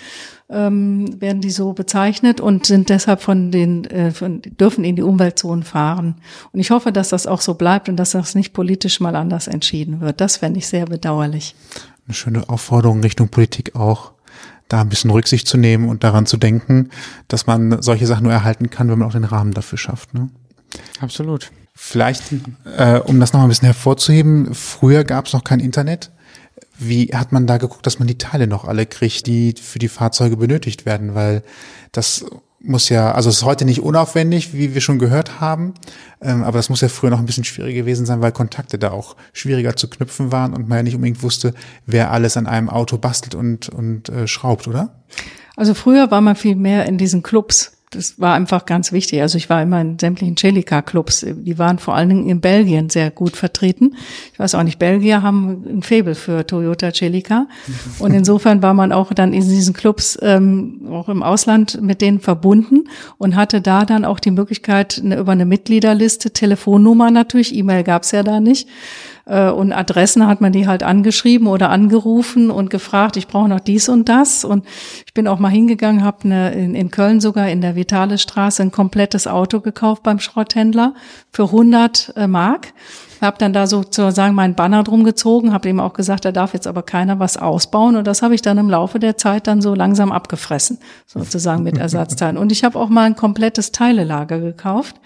ähm, 0.49 1.19
werden 1.21 1.41
die 1.41 1.49
so 1.49 1.73
bezeichnet 1.73 2.39
und 2.39 2.65
sind 2.65 2.89
deshalb 2.89 3.21
von 3.21 3.51
den 3.51 3.85
äh, 3.85 4.11
von, 4.11 4.41
dürfen 4.41 4.83
in 4.83 4.95
die 4.95 5.01
Umweltzonen 5.01 5.63
fahren. 5.63 6.15
Und 6.51 6.59
ich 6.59 6.71
hoffe, 6.71 6.91
dass 6.91 7.09
das 7.09 7.27
auch 7.27 7.41
so 7.41 7.55
bleibt 7.55 7.89
und 7.89 7.95
dass 7.95 8.11
das 8.11 8.35
nicht 8.35 8.53
politisch 8.53 8.99
mal 8.99 9.15
anders 9.15 9.47
entschieden 9.47 10.01
wird. 10.01 10.21
Das 10.21 10.37
fände 10.37 10.59
ich 10.59 10.67
sehr 10.67 10.85
bedauerlich. 10.85 11.55
Eine 12.05 12.13
schöne 12.13 12.49
Aufforderung 12.49 13.01
Richtung 13.01 13.29
Politik 13.29 13.75
auch 13.75 14.11
da 14.67 14.81
ein 14.81 14.89
bisschen 14.89 15.11
Rücksicht 15.11 15.47
zu 15.47 15.57
nehmen 15.57 15.89
und 15.89 16.03
daran 16.03 16.25
zu 16.25 16.37
denken, 16.37 16.89
dass 17.27 17.47
man 17.47 17.81
solche 17.81 18.07
Sachen 18.07 18.23
nur 18.23 18.33
erhalten 18.33 18.69
kann, 18.69 18.89
wenn 18.89 18.99
man 18.99 19.07
auch 19.07 19.13
den 19.13 19.23
Rahmen 19.23 19.53
dafür 19.53 19.77
schafft. 19.77 20.13
Ne? 20.13 20.29
Absolut. 20.99 21.51
Vielleicht, 21.75 22.23
äh, 22.77 22.99
um 22.99 23.19
das 23.19 23.33
noch 23.33 23.41
ein 23.41 23.49
bisschen 23.49 23.65
hervorzuheben, 23.65 24.55
früher 24.55 25.03
gab 25.03 25.27
es 25.27 25.33
noch 25.33 25.43
kein 25.43 25.59
Internet. 25.59 26.11
Wie 26.77 27.07
hat 27.07 27.33
man 27.33 27.47
da 27.47 27.57
geguckt, 27.57 27.85
dass 27.85 27.99
man 27.99 28.07
die 28.07 28.17
Teile 28.17 28.47
noch 28.47 28.65
alle 28.65 28.85
kriegt, 28.85 29.27
die 29.27 29.53
für 29.61 29.79
die 29.79 29.89
Fahrzeuge 29.89 30.37
benötigt 30.37 30.85
werden? 30.85 31.15
Weil 31.15 31.43
das 31.91 32.25
muss 32.65 32.89
ja, 32.89 33.11
also 33.11 33.29
es 33.29 33.37
ist 33.37 33.43
heute 33.43 33.65
nicht 33.65 33.81
unaufwendig, 33.81 34.53
wie 34.53 34.73
wir 34.73 34.81
schon 34.81 34.99
gehört 34.99 35.39
haben, 35.39 35.73
ähm, 36.21 36.43
aber 36.43 36.57
das 36.57 36.69
muss 36.69 36.81
ja 36.81 36.87
früher 36.87 37.09
noch 37.09 37.19
ein 37.19 37.25
bisschen 37.25 37.43
schwieriger 37.43 37.81
gewesen 37.81 38.05
sein, 38.05 38.21
weil 38.21 38.31
Kontakte 38.31 38.79
da 38.79 38.91
auch 38.91 39.15
schwieriger 39.33 39.75
zu 39.75 39.89
knüpfen 39.89 40.31
waren 40.31 40.53
und 40.53 40.67
man 40.67 40.77
ja 40.77 40.83
nicht 40.83 40.95
unbedingt 40.95 41.21
wusste, 41.21 41.53
wer 41.85 42.11
alles 42.11 42.37
an 42.37 42.47
einem 42.47 42.69
Auto 42.69 42.97
bastelt 42.97 43.35
und, 43.35 43.69
und 43.69 44.09
äh, 44.09 44.27
schraubt, 44.27 44.67
oder? 44.67 45.03
Also 45.55 45.73
früher 45.73 46.09
war 46.09 46.21
man 46.21 46.35
viel 46.35 46.55
mehr 46.55 46.85
in 46.85 46.97
diesen 46.97 47.21
Clubs 47.21 47.74
das 47.95 48.19
war 48.19 48.33
einfach 48.33 48.65
ganz 48.65 48.91
wichtig. 48.91 49.21
Also 49.21 49.37
ich 49.37 49.49
war 49.49 49.61
immer 49.61 49.81
in 49.81 49.97
sämtlichen 49.97 50.35
Celica-Clubs. 50.37 51.25
Die 51.27 51.57
waren 51.57 51.79
vor 51.79 51.95
allen 51.95 52.09
Dingen 52.09 52.29
in 52.29 52.41
Belgien 52.41 52.89
sehr 52.89 53.11
gut 53.11 53.35
vertreten. 53.35 53.95
Ich 54.33 54.39
weiß 54.39 54.55
auch 54.55 54.63
nicht, 54.63 54.79
Belgier 54.79 55.21
haben 55.21 55.63
ein 55.67 55.81
Faible 55.81 56.15
für 56.15 56.45
Toyota 56.45 56.91
Celica. 56.93 57.47
Und 57.99 58.13
insofern 58.13 58.61
war 58.61 58.73
man 58.73 58.91
auch 58.91 59.13
dann 59.13 59.33
in 59.33 59.41
diesen 59.41 59.73
Clubs 59.73 60.17
ähm, 60.21 60.87
auch 60.91 61.09
im 61.09 61.23
Ausland 61.23 61.81
mit 61.81 62.01
denen 62.01 62.19
verbunden 62.19 62.85
und 63.17 63.35
hatte 63.35 63.61
da 63.61 63.85
dann 63.85 64.05
auch 64.05 64.19
die 64.19 64.31
Möglichkeit, 64.31 65.01
eine, 65.03 65.17
über 65.17 65.31
eine 65.31 65.45
Mitgliederliste, 65.45 66.31
Telefonnummer 66.31 67.11
natürlich, 67.11 67.55
E-Mail 67.55 67.83
gab's 67.83 68.11
ja 68.11 68.23
da 68.23 68.39
nicht, 68.39 68.67
äh, 69.25 69.49
und 69.49 69.73
Adressen 69.73 70.27
hat 70.27 70.41
man 70.41 70.51
die 70.51 70.67
halt 70.67 70.83
angeschrieben 70.83 71.47
oder 71.47 71.69
angerufen 71.69 72.51
und 72.51 72.69
gefragt, 72.69 73.17
ich 73.17 73.27
brauche 73.27 73.49
noch 73.49 73.59
dies 73.59 73.89
und 73.89 74.07
das. 74.07 74.45
Und 74.45 74.65
ich 75.05 75.13
bin 75.13 75.27
auch 75.27 75.39
mal 75.39 75.49
hingegangen, 75.49 76.03
habe 76.03 76.27
in, 76.27 76.75
in 76.75 76.91
Köln 76.91 77.19
sogar 77.19 77.49
in 77.49 77.61
der 77.61 77.75
Vitale 77.75 78.17
Straße 78.17 78.61
ein 78.61 78.71
komplettes 78.71 79.27
Auto 79.27 79.59
gekauft 79.59 80.03
beim 80.03 80.19
Schrotthändler 80.19 80.93
für 81.31 81.45
100 81.45 82.13
äh, 82.15 82.27
Mark. 82.27 82.73
Habe 83.21 83.37
dann 83.39 83.53
da 83.53 83.65
sozusagen 83.65 84.35
meinen 84.35 84.55
Banner 84.55 84.83
drum 84.83 85.03
gezogen, 85.03 85.53
habe 85.53 85.69
ihm 85.69 85.79
auch 85.79 85.93
gesagt, 85.93 86.25
da 86.25 86.31
darf 86.31 86.53
jetzt 86.53 86.67
aber 86.67 86.83
keiner 86.83 87.17
was 87.17 87.37
ausbauen. 87.37 87.95
Und 87.95 88.05
das 88.05 88.21
habe 88.21 88.35
ich 88.35 88.41
dann 88.41 88.57
im 88.57 88.69
Laufe 88.69 88.99
der 88.99 89.17
Zeit 89.17 89.47
dann 89.47 89.61
so 89.61 89.73
langsam 89.73 90.11
abgefressen, 90.11 90.79
sozusagen 91.07 91.63
mit 91.63 91.77
Ersatzteilen. 91.79 92.37
Und 92.37 92.51
ich 92.51 92.63
habe 92.63 92.77
auch 92.77 92.89
mal 92.89 93.03
ein 93.03 93.15
komplettes 93.15 93.71
Teilelager 93.71 94.39
gekauft. 94.39 94.97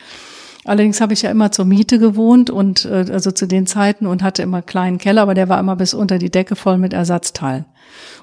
Allerdings 0.65 0.99
habe 0.99 1.13
ich 1.13 1.21
ja 1.21 1.31
immer 1.31 1.51
zur 1.51 1.65
Miete 1.65 1.99
gewohnt 1.99 2.49
und 2.49 2.85
äh, 2.85 3.05
also 3.11 3.31
zu 3.31 3.47
den 3.47 3.65
Zeiten 3.65 4.05
und 4.05 4.23
hatte 4.23 4.41
immer 4.41 4.57
einen 4.57 4.65
kleinen 4.65 4.97
Keller, 4.97 5.21
aber 5.21 5.33
der 5.33 5.49
war 5.49 5.59
immer 5.59 5.75
bis 5.75 5.93
unter 5.93 6.17
die 6.17 6.29
Decke 6.29 6.55
voll 6.55 6.77
mit 6.77 6.93
Ersatzteilen. 6.93 7.65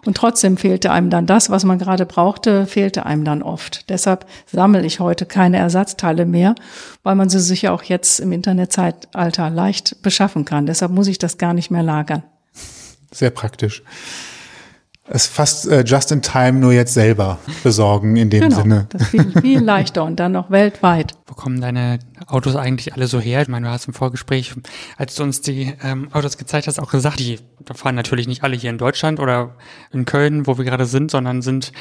Und 0.05 0.17
trotzdem 0.17 0.57
fehlte 0.57 0.93
einem 0.93 1.11
dann 1.11 1.27
das, 1.27 1.51
was 1.51 1.65
man 1.65 1.79
gerade 1.79 2.07
brauchte, 2.07 2.67
fehlte 2.67 3.07
einem 3.07 3.25
dann 3.25 3.43
oft. 3.43 3.89
Deshalb 3.89 4.27
sammle 4.47 4.85
ich 4.85 5.01
heute 5.01 5.27
keine 5.27 5.57
Ersatzteile 5.57 6.27
mehr, 6.27 6.55
weil 7.03 7.17
man 7.17 7.29
sie 7.29 7.41
sich 7.41 7.63
ja 7.63 7.73
auch 7.73 7.83
jetzt 7.83 8.21
im 8.21 8.33
Internetzeitalter 8.33 9.51
leicht 9.51 10.03
beschaffen 10.03 10.45
kann. 10.45 10.67
Deshalb 10.67 10.93
muss 10.93 11.09
ich 11.09 11.19
das 11.19 11.39
gar 11.39 11.55
nicht 11.55 11.71
mehr 11.71 11.83
lagern. 11.83 12.23
Sehr 13.11 13.31
praktisch. 13.31 13.83
Es 15.09 15.27
fast 15.27 15.69
äh, 15.69 15.85
just 15.85 16.11
in 16.11 16.21
time 16.21 16.55
nur 16.55 16.73
jetzt 16.73 16.95
selber 16.95 17.39
besorgen 17.63 18.17
in 18.17 18.29
dem 18.29 18.41
genau, 18.41 18.63
Sinne. 18.63 18.87
Das 18.91 19.03
ist 19.03 19.09
viel, 19.09 19.41
viel 19.41 19.61
leichter 19.61 20.05
und 20.05 20.19
dann 20.19 20.33
noch 20.33 20.51
weltweit. 20.51 21.15
Wo 21.29 21.35
kommen 21.35 21.61
deine 21.61 21.99
Autos 22.29 22.55
eigentlich 22.55 22.95
alle 22.95 23.09
so 23.09 23.19
her? 23.19 23.43
Ich 23.43 23.49
meine, 23.49 23.67
du 23.67 23.73
hast 23.73 23.89
im 23.89 23.95
Vorgespräch, 23.95 24.55
als 24.97 25.17
du 25.17 25.25
uns 25.25 25.41
die 25.41 25.73
ähm, 25.83 26.09
Autos 26.13 26.39
gezeigt 26.39 26.69
hast, 26.69 26.79
auch 26.79 26.93
gesagt, 26.93 27.19
die 27.19 27.41
fahren 27.75 27.97
natürlich 27.97 28.29
nicht 28.29 28.45
alle 28.45 28.55
hier 28.55 28.71
in 28.71 28.79
Deutschland 28.79 29.19
oder 29.19 29.57
in 29.93 30.05
Köln, 30.05 30.47
wo 30.47 30.57
wir 30.57 30.65
gerade 30.65 30.87
sind, 30.87 31.11
sondern 31.11 31.43
sind 31.43 31.73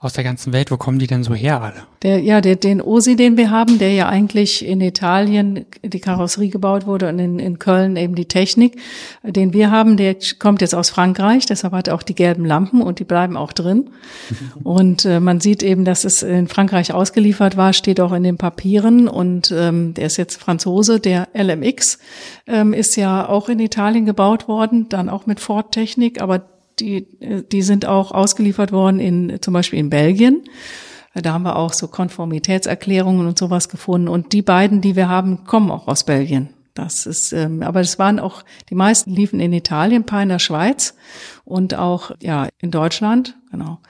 aus 0.00 0.12
der 0.12 0.22
ganzen 0.22 0.52
Welt. 0.52 0.70
Wo 0.70 0.76
kommen 0.76 0.98
die 0.98 1.06
denn 1.06 1.22
so 1.22 1.32
her 1.32 1.62
alle? 1.62 1.84
Der, 2.02 2.20
ja, 2.20 2.42
der, 2.42 2.56
den 2.56 2.82
Osi, 2.82 3.16
den 3.16 3.38
wir 3.38 3.50
haben, 3.50 3.78
der 3.78 3.94
ja 3.94 4.10
eigentlich 4.10 4.66
in 4.66 4.82
Italien 4.82 5.64
die 5.82 6.00
Karosserie 6.00 6.50
gebaut 6.50 6.86
wurde 6.86 7.08
und 7.08 7.18
in, 7.18 7.38
in 7.38 7.58
Köln 7.58 7.96
eben 7.96 8.14
die 8.14 8.26
Technik, 8.26 8.78
den 9.22 9.54
wir 9.54 9.70
haben, 9.70 9.96
der 9.96 10.16
kommt 10.38 10.60
jetzt 10.60 10.74
aus 10.74 10.90
Frankreich, 10.90 11.46
deshalb 11.46 11.72
hat 11.72 11.88
er 11.88 11.94
auch 11.94 12.02
die 12.02 12.14
gelben 12.14 12.44
Lampen 12.44 12.82
und 12.82 12.98
die 12.98 13.04
bleiben 13.04 13.38
auch 13.38 13.54
drin. 13.54 13.88
und 14.62 15.06
äh, 15.06 15.20
man 15.20 15.40
sieht 15.40 15.62
eben, 15.62 15.86
dass 15.86 16.04
es 16.04 16.22
in 16.22 16.48
Frankreich 16.48 16.92
ausgeliefert 16.92 17.56
war, 17.56 17.72
steht 17.72 17.98
auch 17.98 18.12
in 18.12 18.24
den 18.24 18.36
Papieren 18.36 18.89
und 19.08 19.52
ähm, 19.52 19.94
der 19.94 20.06
ist 20.06 20.16
jetzt 20.16 20.40
Franzose, 20.40 21.00
der 21.00 21.28
LMX 21.34 21.98
ähm, 22.46 22.72
ist 22.72 22.96
ja 22.96 23.28
auch 23.28 23.48
in 23.48 23.58
Italien 23.58 24.06
gebaut 24.06 24.48
worden, 24.48 24.88
dann 24.88 25.08
auch 25.08 25.26
mit 25.26 25.40
Ford-Technik, 25.40 26.20
aber 26.20 26.42
die, 26.78 27.06
äh, 27.20 27.42
die 27.42 27.62
sind 27.62 27.86
auch 27.86 28.12
ausgeliefert 28.12 28.72
worden 28.72 29.00
in 29.00 29.38
zum 29.40 29.54
Beispiel 29.54 29.78
in 29.78 29.90
Belgien. 29.90 30.42
Da 31.14 31.32
haben 31.32 31.42
wir 31.42 31.56
auch 31.56 31.72
so 31.72 31.88
Konformitätserklärungen 31.88 33.26
und 33.26 33.38
sowas 33.38 33.68
gefunden. 33.68 34.06
Und 34.06 34.32
die 34.32 34.42
beiden, 34.42 34.80
die 34.80 34.94
wir 34.94 35.08
haben, 35.08 35.44
kommen 35.44 35.70
auch 35.70 35.88
aus 35.88 36.04
Belgien. 36.04 36.50
Das 36.74 37.04
ist, 37.04 37.32
ähm, 37.32 37.62
aber 37.62 37.80
es 37.80 37.98
waren 37.98 38.20
auch, 38.20 38.44
die 38.70 38.76
meisten 38.76 39.10
liefen 39.10 39.40
in 39.40 39.52
Italien, 39.52 40.02
ein 40.02 40.06
paar 40.06 40.22
in 40.22 40.28
der 40.28 40.38
Schweiz 40.38 40.94
und 41.44 41.74
auch, 41.74 42.12
ja, 42.22 42.48
in 42.58 42.70
Deutschland, 42.70 43.36
genau. 43.50 43.80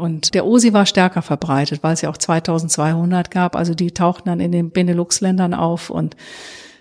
Und 0.00 0.34
der 0.34 0.46
OSI 0.46 0.72
war 0.72 0.86
stärker 0.86 1.22
verbreitet, 1.22 1.82
weil 1.82 1.92
es 1.92 2.00
ja 2.00 2.10
auch 2.10 2.16
2200 2.16 3.30
gab. 3.30 3.54
Also 3.54 3.74
die 3.74 3.92
tauchten 3.92 4.28
dann 4.28 4.40
in 4.40 4.50
den 4.50 4.70
Benelux-Ländern 4.70 5.54
auf 5.54 5.90
und 5.90 6.16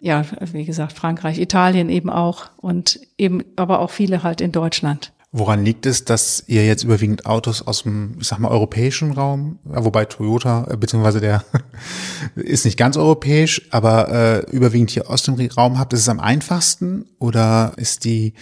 ja, 0.01 0.23
wie 0.53 0.63
gesagt, 0.63 0.93
Frankreich, 0.93 1.39
Italien 1.39 1.89
eben 1.89 2.09
auch 2.09 2.51
und 2.55 3.01
eben 3.17 3.43
aber 3.57 3.79
auch 3.79 3.89
viele 3.89 4.23
halt 4.23 4.39
in 4.39 4.53
Deutschland. 4.53 5.11
Woran 5.31 5.63
liegt 5.63 5.85
es, 5.85 6.05
dass 6.05 6.43
ihr 6.47 6.65
jetzt 6.65 6.83
überwiegend 6.83 7.27
Autos 7.27 7.61
aus 7.61 7.83
dem, 7.83 8.15
ich 8.19 8.27
sag 8.27 8.39
mal, 8.39 8.49
europäischen 8.49 9.11
Raum, 9.11 9.59
wobei 9.63 10.05
Toyota, 10.05 10.65
äh, 10.71 10.75
beziehungsweise 10.75 11.19
der 11.19 11.43
ist 12.35 12.65
nicht 12.65 12.77
ganz 12.77 12.97
europäisch, 12.97 13.67
aber 13.69 14.09
äh, 14.09 14.39
überwiegend 14.51 14.89
hier 14.89 15.07
aus 15.07 15.21
dem 15.21 15.35
Raum 15.35 15.77
habt? 15.77 15.93
Ist 15.93 15.99
es 15.99 16.09
am 16.09 16.19
einfachsten 16.19 17.05
oder 17.19 17.73
ist 17.75 18.05
die 18.05 18.33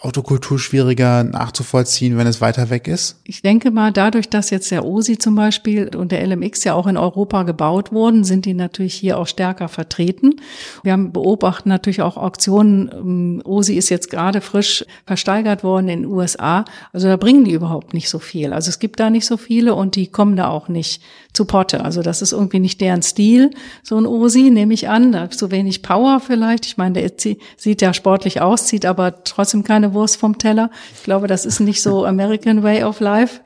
Autokultur 0.00 0.60
schwieriger 0.60 1.24
nachzuvollziehen, 1.24 2.16
wenn 2.16 2.28
es 2.28 2.40
weiter 2.40 2.70
weg 2.70 2.86
ist? 2.86 3.20
Ich 3.24 3.42
denke 3.42 3.72
mal, 3.72 3.90
dadurch, 3.92 4.28
dass 4.28 4.50
jetzt 4.50 4.70
der 4.70 4.84
OSI 4.84 5.18
zum 5.18 5.34
Beispiel 5.34 5.90
und 5.96 6.12
der 6.12 6.24
LMX 6.24 6.62
ja 6.62 6.74
auch 6.74 6.86
in 6.86 6.96
Europa 6.96 7.42
gebaut 7.42 7.90
wurden, 7.90 8.22
sind 8.22 8.44
die 8.44 8.54
natürlich 8.54 8.94
hier 8.94 9.18
auch 9.18 9.26
stärker 9.26 9.66
vertreten. 9.66 10.36
Wir 10.84 10.92
haben 10.92 11.12
beobachten 11.12 11.68
natürlich 11.68 12.00
auch 12.00 12.16
Auktionen. 12.16 12.88
Ähm, 12.92 13.42
OSI 13.44 13.74
ist 13.74 13.88
jetzt 13.88 14.08
gerade 14.08 14.40
frisch 14.40 14.84
versteigert 15.04 15.64
worden 15.64 15.88
in 15.88 16.02
den 16.02 16.12
USA. 16.12 16.64
Also 16.92 17.08
da 17.08 17.16
bringen 17.16 17.44
die 17.44 17.52
überhaupt 17.52 17.92
nicht 17.92 18.08
so 18.08 18.20
viel. 18.20 18.52
Also 18.52 18.68
es 18.68 18.78
gibt 18.78 19.00
da 19.00 19.10
nicht 19.10 19.26
so 19.26 19.36
viele 19.36 19.74
und 19.74 19.96
die 19.96 20.06
kommen 20.06 20.36
da 20.36 20.48
auch 20.48 20.68
nicht 20.68 21.02
zu 21.32 21.44
Potte. 21.44 21.84
Also 21.84 22.02
das 22.02 22.22
ist 22.22 22.32
irgendwie 22.32 22.60
nicht 22.60 22.80
deren 22.80 23.02
Stil, 23.02 23.50
so 23.82 23.98
ein 23.98 24.06
OSI, 24.06 24.50
nehme 24.50 24.74
ich 24.74 24.88
an. 24.88 25.10
Da 25.10 25.24
ist 25.24 25.40
so 25.40 25.50
wenig 25.50 25.82
Power 25.82 26.20
vielleicht. 26.20 26.66
Ich 26.66 26.76
meine, 26.76 26.94
der 27.00 27.12
sieht 27.56 27.82
ja 27.82 27.92
sportlich 27.92 28.40
aus, 28.40 28.66
zieht 28.66 28.86
aber 28.86 29.24
trotzdem 29.24 29.64
keine 29.64 29.87
Wurst 29.94 30.16
vom 30.16 30.38
Teller. 30.38 30.70
Ich 30.94 31.04
glaube, 31.04 31.26
das 31.26 31.44
ist 31.44 31.60
nicht 31.60 31.82
so 31.82 32.04
American 32.04 32.62
Way 32.62 32.84
of 32.84 33.00
Life. 33.00 33.40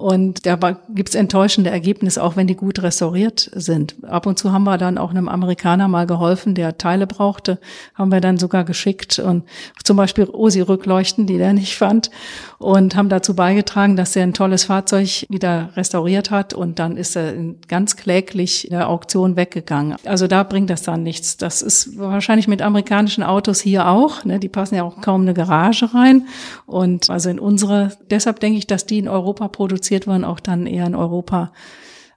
Und 0.00 0.46
da 0.46 0.56
gibt's 0.94 1.14
enttäuschende 1.14 1.68
Ergebnisse, 1.68 2.22
auch 2.22 2.34
wenn 2.34 2.46
die 2.46 2.56
gut 2.56 2.82
restauriert 2.82 3.50
sind. 3.54 3.96
Ab 4.02 4.24
und 4.24 4.38
zu 4.38 4.50
haben 4.50 4.64
wir 4.64 4.78
dann 4.78 4.96
auch 4.96 5.10
einem 5.10 5.28
Amerikaner 5.28 5.88
mal 5.88 6.06
geholfen, 6.06 6.54
der 6.54 6.78
Teile 6.78 7.06
brauchte, 7.06 7.58
haben 7.94 8.10
wir 8.10 8.22
dann 8.22 8.38
sogar 8.38 8.64
geschickt 8.64 9.18
und 9.18 9.44
zum 9.84 9.98
Beispiel 9.98 10.24
OSI-Rückleuchten, 10.24 11.26
die 11.26 11.36
der 11.36 11.52
nicht 11.52 11.76
fand 11.76 12.10
und 12.56 12.96
haben 12.96 13.10
dazu 13.10 13.34
beigetragen, 13.34 13.96
dass 13.96 14.16
er 14.16 14.22
ein 14.22 14.32
tolles 14.32 14.64
Fahrzeug 14.64 15.26
wieder 15.28 15.68
restauriert 15.76 16.30
hat 16.30 16.54
und 16.54 16.78
dann 16.78 16.96
ist 16.96 17.14
er 17.14 17.34
ganz 17.68 17.96
kläglich 17.96 18.64
in 18.64 18.70
der 18.70 18.88
Auktion 18.88 19.36
weggegangen. 19.36 19.96
Also 20.06 20.26
da 20.28 20.44
bringt 20.44 20.70
das 20.70 20.80
dann 20.80 21.02
nichts. 21.02 21.36
Das 21.36 21.60
ist 21.60 21.98
wahrscheinlich 21.98 22.48
mit 22.48 22.62
amerikanischen 22.62 23.22
Autos 23.22 23.60
hier 23.60 23.86
auch. 23.86 24.24
Ne? 24.24 24.38
Die 24.38 24.48
passen 24.48 24.76
ja 24.76 24.82
auch 24.82 25.02
kaum 25.02 25.22
eine 25.22 25.34
Garage 25.34 25.92
rein. 25.92 26.26
Und 26.64 27.10
also 27.10 27.28
in 27.28 27.38
unsere, 27.38 27.92
deshalb 28.10 28.40
denke 28.40 28.56
ich, 28.58 28.66
dass 28.66 28.86
die 28.86 28.98
in 28.98 29.08
Europa 29.08 29.48
produziert 29.90 30.06
wurden, 30.06 30.24
auch 30.24 30.40
dann 30.40 30.66
eher 30.66 30.86
in 30.86 30.94
Europa 30.94 31.52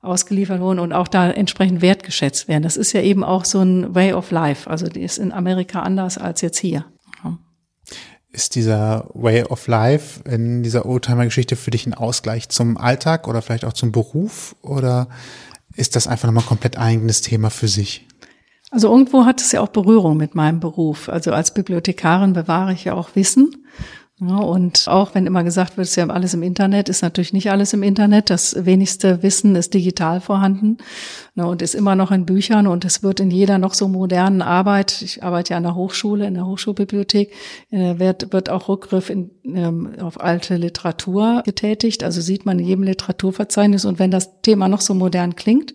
ausgeliefert 0.01 0.59
wurden 0.59 0.79
und 0.79 0.93
auch 0.93 1.07
da 1.07 1.31
entsprechend 1.31 1.81
wertgeschätzt 1.81 2.47
werden. 2.47 2.63
Das 2.63 2.77
ist 2.77 2.93
ja 2.93 3.01
eben 3.01 3.23
auch 3.23 3.45
so 3.45 3.61
ein 3.61 3.95
Way 3.95 4.13
of 4.13 4.31
Life. 4.31 4.69
Also 4.69 4.87
die 4.87 5.01
ist 5.01 5.17
in 5.17 5.31
Amerika 5.31 5.81
anders 5.81 6.17
als 6.17 6.41
jetzt 6.41 6.59
hier. 6.59 6.85
Ist 8.31 8.55
dieser 8.55 9.09
Way 9.13 9.43
of 9.43 9.67
Life 9.67 10.21
in 10.27 10.63
dieser 10.63 10.87
Oldtimer-Geschichte 10.87 11.55
für 11.55 11.69
dich 11.69 11.85
ein 11.85 11.93
Ausgleich 11.93 12.49
zum 12.49 12.77
Alltag 12.77 13.27
oder 13.27 13.43
vielleicht 13.43 13.63
auch 13.63 13.73
zum 13.73 13.91
Beruf? 13.91 14.55
Oder 14.63 15.07
ist 15.75 15.95
das 15.95 16.07
einfach 16.07 16.27
nochmal 16.27 16.43
komplett 16.43 16.77
eigenes 16.77 17.21
Thema 17.21 17.51
für 17.51 17.67
sich? 17.67 18.07
Also 18.71 18.89
irgendwo 18.89 19.25
hat 19.25 19.39
es 19.39 19.51
ja 19.51 19.61
auch 19.61 19.67
Berührung 19.67 20.17
mit 20.17 20.33
meinem 20.33 20.59
Beruf. 20.59 21.09
Also 21.09 21.31
als 21.31 21.53
Bibliothekarin 21.53 22.33
bewahre 22.33 22.73
ich 22.73 22.85
ja 22.85 22.95
auch 22.95 23.15
Wissen. 23.15 23.67
Ja, 24.25 24.37
und 24.37 24.87
auch 24.87 25.15
wenn 25.15 25.25
immer 25.25 25.43
gesagt 25.43 25.75
wird, 25.75 25.85
es 25.85 25.91
ist 25.91 25.95
ja 25.97 26.07
alles 26.07 26.33
im 26.33 26.43
Internet, 26.43 26.87
ist 26.87 27.01
natürlich 27.01 27.33
nicht 27.33 27.51
alles 27.51 27.73
im 27.73 27.83
Internet. 27.83 28.29
Das 28.29 28.65
wenigste 28.65 29.21
Wissen 29.21 29.55
ist 29.55 29.73
digital 29.73 30.21
vorhanden 30.21 30.77
ne, 31.35 31.45
und 31.45 31.61
ist 31.61 31.73
immer 31.73 31.95
noch 31.95 32.11
in 32.11 32.25
Büchern 32.25 32.67
und 32.67 32.85
es 32.85 33.03
wird 33.03 33.19
in 33.19 33.31
jeder 33.31 33.57
noch 33.57 33.73
so 33.73 33.87
modernen 33.87 34.41
Arbeit, 34.41 35.01
ich 35.01 35.23
arbeite 35.23 35.51
ja 35.51 35.57
an 35.57 35.63
der 35.63 35.75
Hochschule, 35.75 36.25
in 36.25 36.35
der 36.35 36.45
Hochschulbibliothek, 36.45 37.33
äh, 37.71 37.99
wird, 37.99 38.31
wird 38.31 38.49
auch 38.49 38.69
Rückgriff 38.69 39.09
in, 39.09 39.31
ähm, 39.43 39.93
auf 39.99 40.21
alte 40.21 40.55
Literatur 40.55 41.41
getätigt. 41.43 42.03
Also 42.03 42.21
sieht 42.21 42.45
man 42.45 42.59
in 42.59 42.65
jedem 42.65 42.83
Literaturverzeichnis 42.83 43.83
und 43.83 43.99
wenn 43.99 44.11
das 44.11 44.41
Thema 44.41 44.69
noch 44.69 44.81
so 44.81 44.93
modern 44.93 45.35
klingt, 45.35 45.73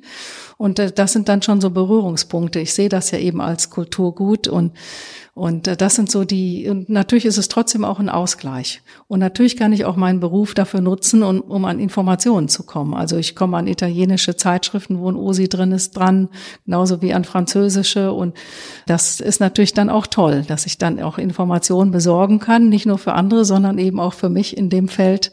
und 0.59 0.79
äh, 0.79 0.93
das 0.93 1.15
sind 1.15 1.31
dann 1.31 1.41
schon 1.41 1.63
so 1.63 1.71
Berührungspunkte. 1.71 2.61
Ich 2.61 2.75
sehe 2.75 2.91
das 2.91 3.11
ja 3.11 3.19
eben 3.19 3.41
als 3.41 3.71
Kulturgut 3.71 4.49
und 4.49 4.73
und 5.39 5.69
äh, 5.69 5.77
das 5.77 5.95
sind 5.95 6.11
so 6.11 6.25
die, 6.25 6.69
und 6.69 6.89
natürlich 6.89 7.25
ist 7.25 7.39
es 7.39 7.47
trotzdem 7.47 7.85
auch 7.85 8.01
ein 8.01 8.09
Ausgleich. 8.09 8.83
Und 9.07 9.21
natürlich 9.21 9.57
kann 9.57 9.73
ich 9.73 9.85
auch 9.85 9.95
meinen 9.95 10.19
Beruf 10.19 10.53
dafür 10.53 10.81
nutzen, 10.81 11.23
um, 11.23 11.41
um 11.41 11.65
an 11.65 11.79
Informationen 11.79 12.49
zu 12.49 12.65
kommen. 12.65 12.93
Also 12.93 13.17
ich 13.17 13.37
komme 13.37 13.57
an 13.57 13.69
italienische 13.69 14.35
Zeitschriften, 14.35 14.99
wo 14.99 15.09
ein 15.09 15.15
OSI 15.15 15.49
drin 15.49 15.71
ist, 15.71 15.93
dran, 15.97 16.29
genauso 16.65 17.03
wie 17.03 17.15
an 17.15 17.23
französische. 17.23 18.13
Und 18.13 18.37
das 18.87 19.21
ist 19.21 19.39
natürlich 19.39 19.75
dann 19.75 19.91
auch 19.91 20.09
toll, 20.09 20.43
dass 20.49 20.67
ich 20.67 20.77
dann 20.77 21.01
auch 21.01 21.19
Informationen 21.19 21.93
besorgen 21.93 22.41
kann, 22.41 22.69
nicht 22.69 22.87
nur 22.87 22.99
für 22.99 23.13
andere, 23.13 23.45
sondern 23.45 23.79
eben 23.79 24.01
auch 24.01 24.15
für 24.15 24.31
mich 24.31 24.57
in 24.57 24.71
dem 24.71 24.89
Feld, 24.89 25.33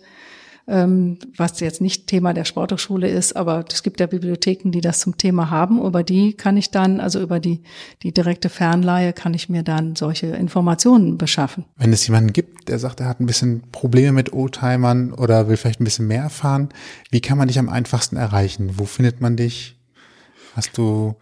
ähm, 0.67 1.19
was 1.37 1.59
jetzt 1.59 1.81
nicht 1.81 2.07
Thema 2.07 2.33
der 2.33 2.45
Sporthochschule 2.45 3.07
ist, 3.07 3.35
aber 3.35 3.65
es 3.71 3.83
gibt 3.83 3.99
ja 3.99 4.07
Bibliotheken, 4.07 4.71
die 4.71 4.81
das 4.81 4.99
zum 4.99 5.17
Thema 5.17 5.49
haben. 5.49 5.81
Über 5.81 6.03
die 6.03 6.33
kann 6.33 6.57
ich 6.57 6.71
dann, 6.71 6.99
also 6.99 7.21
über 7.21 7.39
die, 7.39 7.61
die 8.03 8.11
direkte 8.11 8.49
Fernleihe, 8.49 9.13
kann 9.13 9.33
ich 9.33 9.47
mir 9.47 9.63
dann 9.63 9.95
solche 9.95 10.27
Informationen 10.27 11.17
beschaffen. 11.17 11.65
Wenn 11.77 11.93
es 11.93 12.07
jemanden 12.07 12.33
gibt, 12.33 12.69
der 12.69 12.79
sagt, 12.79 12.99
er 12.99 13.07
hat 13.07 13.19
ein 13.19 13.27
bisschen 13.27 13.63
Probleme 13.71 14.13
mit 14.13 14.33
Oldtimern 14.33 15.13
oder 15.13 15.47
will 15.47 15.57
vielleicht 15.57 15.81
ein 15.81 15.85
bisschen 15.85 16.07
mehr 16.07 16.23
erfahren, 16.23 16.69
wie 17.11 17.21
kann 17.21 17.37
man 17.37 17.47
dich 17.47 17.59
am 17.59 17.69
einfachsten 17.69 18.17
erreichen? 18.17 18.71
Wo 18.77 18.85
findet 18.85 19.21
man 19.21 19.37
dich? 19.37 19.77
Hast 20.55 20.77
du 20.77 21.15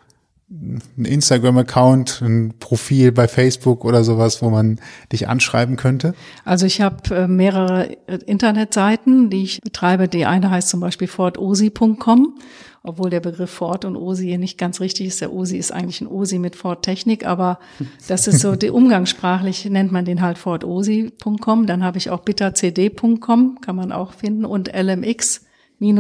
ein 0.54 1.06
Instagram-Account, 1.06 2.22
ein 2.22 2.54
Profil 2.60 3.12
bei 3.12 3.28
Facebook 3.28 3.84
oder 3.86 4.04
sowas, 4.04 4.42
wo 4.42 4.50
man 4.50 4.80
dich 5.12 5.28
anschreiben 5.28 5.78
könnte? 5.78 6.14
Also 6.46 6.66
ich 6.66 6.80
habe 6.82 7.16
äh, 7.16 7.28
mehrere 7.28 7.86
Internetseiten, 8.26 9.30
die 9.30 9.44
ich 9.44 9.62
betreibe. 9.62 10.08
Die 10.08 10.26
eine 10.26 10.52
heißt 10.52 10.70
zum 10.70 10.80
Beispiel 10.80 11.08
fortosi.com, 11.08 12.36
obwohl 12.84 13.10
der 13.10 13.20
Begriff 13.20 13.50
Ford 13.50 13.84
und 13.84 13.96
Osi 13.96 14.26
hier 14.28 14.38
nicht 14.38 14.60
ganz 14.60 14.80
richtig 14.80 15.08
ist. 15.08 15.22
Der 15.22 15.34
Osi 15.34 15.58
ist 15.58 15.72
eigentlich 15.72 16.02
ein 16.02 16.08
Osi 16.08 16.38
mit 16.38 16.56
Ford-Technik, 16.56 17.26
aber 17.26 17.58
das 18.08 18.28
ist 18.28 18.40
so, 18.40 18.56
die 18.56 18.70
umgangssprachlich 18.70 19.66
nennt 19.66 19.92
man 19.92 20.06
den 20.06 20.22
halt 20.22 20.38
fortosi.com. 20.38 21.66
Dann 21.66 21.84
habe 21.84 21.98
ich 21.98 22.12
auch 22.12 22.22
bittercd.com, 22.22 23.60
kann 23.60 23.76
man 23.76 23.92
auch 23.92 24.14
finden, 24.14 24.46
und 24.46 24.72
LMX 24.72 25.42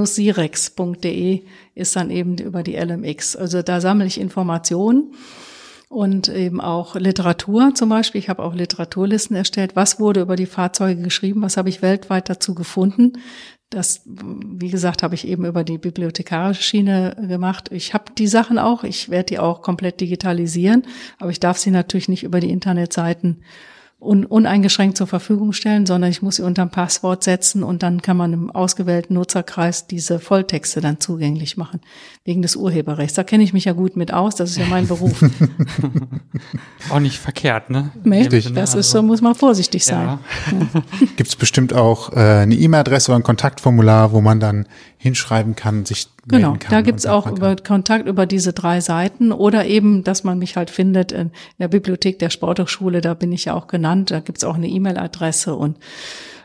sirex.de 0.05 1.43
ist 1.75 1.95
dann 1.95 2.09
eben 2.09 2.37
über 2.37 2.63
die 2.63 2.75
LMX. 2.75 3.35
Also 3.35 3.61
da 3.61 3.81
sammle 3.81 4.05
ich 4.05 4.19
Informationen 4.19 5.13
und 5.89 6.27
eben 6.27 6.59
auch 6.59 6.95
Literatur 6.95 7.75
zum 7.75 7.89
Beispiel. 7.89 8.19
Ich 8.19 8.29
habe 8.29 8.43
auch 8.43 8.55
Literaturlisten 8.55 9.35
erstellt. 9.35 9.75
Was 9.75 9.99
wurde 9.99 10.21
über 10.21 10.35
die 10.35 10.47
Fahrzeuge 10.47 11.01
geschrieben? 11.01 11.41
Was 11.41 11.57
habe 11.57 11.69
ich 11.69 11.81
weltweit 11.81 12.29
dazu 12.29 12.55
gefunden? 12.55 13.13
Das, 13.69 14.01
wie 14.05 14.69
gesagt, 14.69 15.01
habe 15.03 15.15
ich 15.15 15.27
eben 15.27 15.45
über 15.45 15.63
die 15.63 15.77
bibliothekarische 15.77 16.63
Schiene 16.63 17.15
gemacht. 17.27 17.69
Ich 17.71 17.93
habe 17.93 18.05
die 18.17 18.27
Sachen 18.27 18.59
auch. 18.59 18.83
Ich 18.83 19.09
werde 19.09 19.25
die 19.25 19.39
auch 19.39 19.61
komplett 19.61 19.99
digitalisieren, 19.99 20.83
aber 21.19 21.31
ich 21.31 21.39
darf 21.39 21.57
sie 21.57 21.71
natürlich 21.71 22.07
nicht 22.07 22.23
über 22.23 22.39
die 22.39 22.51
Internetseiten 22.51 23.43
un 24.03 24.25
uneingeschränkt 24.25 24.97
zur 24.97 25.07
Verfügung 25.07 25.53
stellen, 25.53 25.85
sondern 25.85 26.11
ich 26.11 26.21
muss 26.21 26.35
sie 26.35 26.43
unter 26.43 26.63
ein 26.63 26.69
Passwort 26.69 27.23
setzen 27.23 27.63
und 27.63 27.83
dann 27.83 28.01
kann 28.01 28.17
man 28.17 28.33
im 28.33 28.51
ausgewählten 28.51 29.13
Nutzerkreis 29.13 29.87
diese 29.87 30.19
Volltexte 30.19 30.81
dann 30.81 30.99
zugänglich 30.99 31.57
machen, 31.57 31.81
wegen 32.25 32.41
des 32.41 32.55
Urheberrechts. 32.55 33.15
Da 33.15 33.23
kenne 33.23 33.43
ich 33.43 33.53
mich 33.53 33.65
ja 33.65 33.73
gut 33.73 33.95
mit 33.95 34.13
aus, 34.13 34.35
das 34.35 34.51
ist 34.51 34.57
ja 34.57 34.65
mein 34.65 34.87
Beruf. 34.87 35.23
auch 36.89 36.99
nicht 36.99 37.17
verkehrt, 37.17 37.69
ne? 37.69 37.91
Richtig, 38.05 38.53
das 38.53 38.75
ist 38.75 38.91
so, 38.91 39.01
muss 39.01 39.21
man 39.21 39.35
vorsichtig 39.35 39.85
sein. 39.85 39.93
Ja. 40.03 40.19
Ja. 40.51 40.81
Gibt 41.15 41.29
es 41.29 41.35
bestimmt 41.35 41.73
auch 41.73 42.11
äh, 42.11 42.19
eine 42.19 42.55
E-Mail-Adresse 42.55 43.11
oder 43.11 43.19
ein 43.19 43.23
Kontaktformular, 43.23 44.11
wo 44.11 44.21
man 44.21 44.39
dann 44.39 44.67
hinschreiben 45.03 45.57
kann, 45.57 45.85
sich 45.85 46.07
Genau, 46.25 46.55
da 46.69 46.79
gibt's 46.79 47.05
auch 47.05 47.27
über 47.27 47.57
Kontakt 47.57 48.07
über 48.07 48.25
diese 48.25 48.53
drei 48.53 48.79
Seiten 48.79 49.33
oder 49.33 49.65
eben, 49.65 50.05
dass 50.05 50.23
man 50.23 50.39
mich 50.39 50.55
halt 50.55 50.69
findet 50.69 51.11
in 51.11 51.31
der 51.59 51.67
Bibliothek 51.67 52.17
der 52.19 52.29
Sporthochschule, 52.29 53.01
da 53.01 53.13
bin 53.13 53.33
ich 53.33 53.43
ja 53.43 53.53
auch 53.53 53.67
genannt, 53.67 54.11
da 54.11 54.21
gibt's 54.21 54.45
auch 54.45 54.55
eine 54.55 54.69
E-Mail-Adresse 54.69 55.53
und 55.53 55.77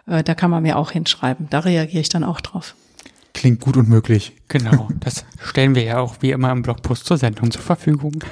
äh, 0.08 0.24
da 0.24 0.34
kann 0.34 0.50
man 0.50 0.64
mir 0.64 0.76
auch 0.76 0.90
hinschreiben. 0.90 1.46
Da 1.50 1.60
reagiere 1.60 2.00
ich 2.00 2.08
dann 2.08 2.24
auch 2.24 2.40
drauf. 2.40 2.74
Klingt 3.32 3.60
gut 3.60 3.76
und 3.76 3.88
möglich. 3.88 4.32
Genau, 4.48 4.88
das 5.00 5.24
stellen 5.40 5.76
wir 5.76 5.84
ja 5.84 6.00
auch 6.00 6.16
wie 6.18 6.32
immer 6.32 6.50
im 6.50 6.62
Blogpost 6.62 7.06
zur 7.06 7.16
Sendung 7.16 7.52
zur 7.52 7.62
Verfügung. 7.62 8.24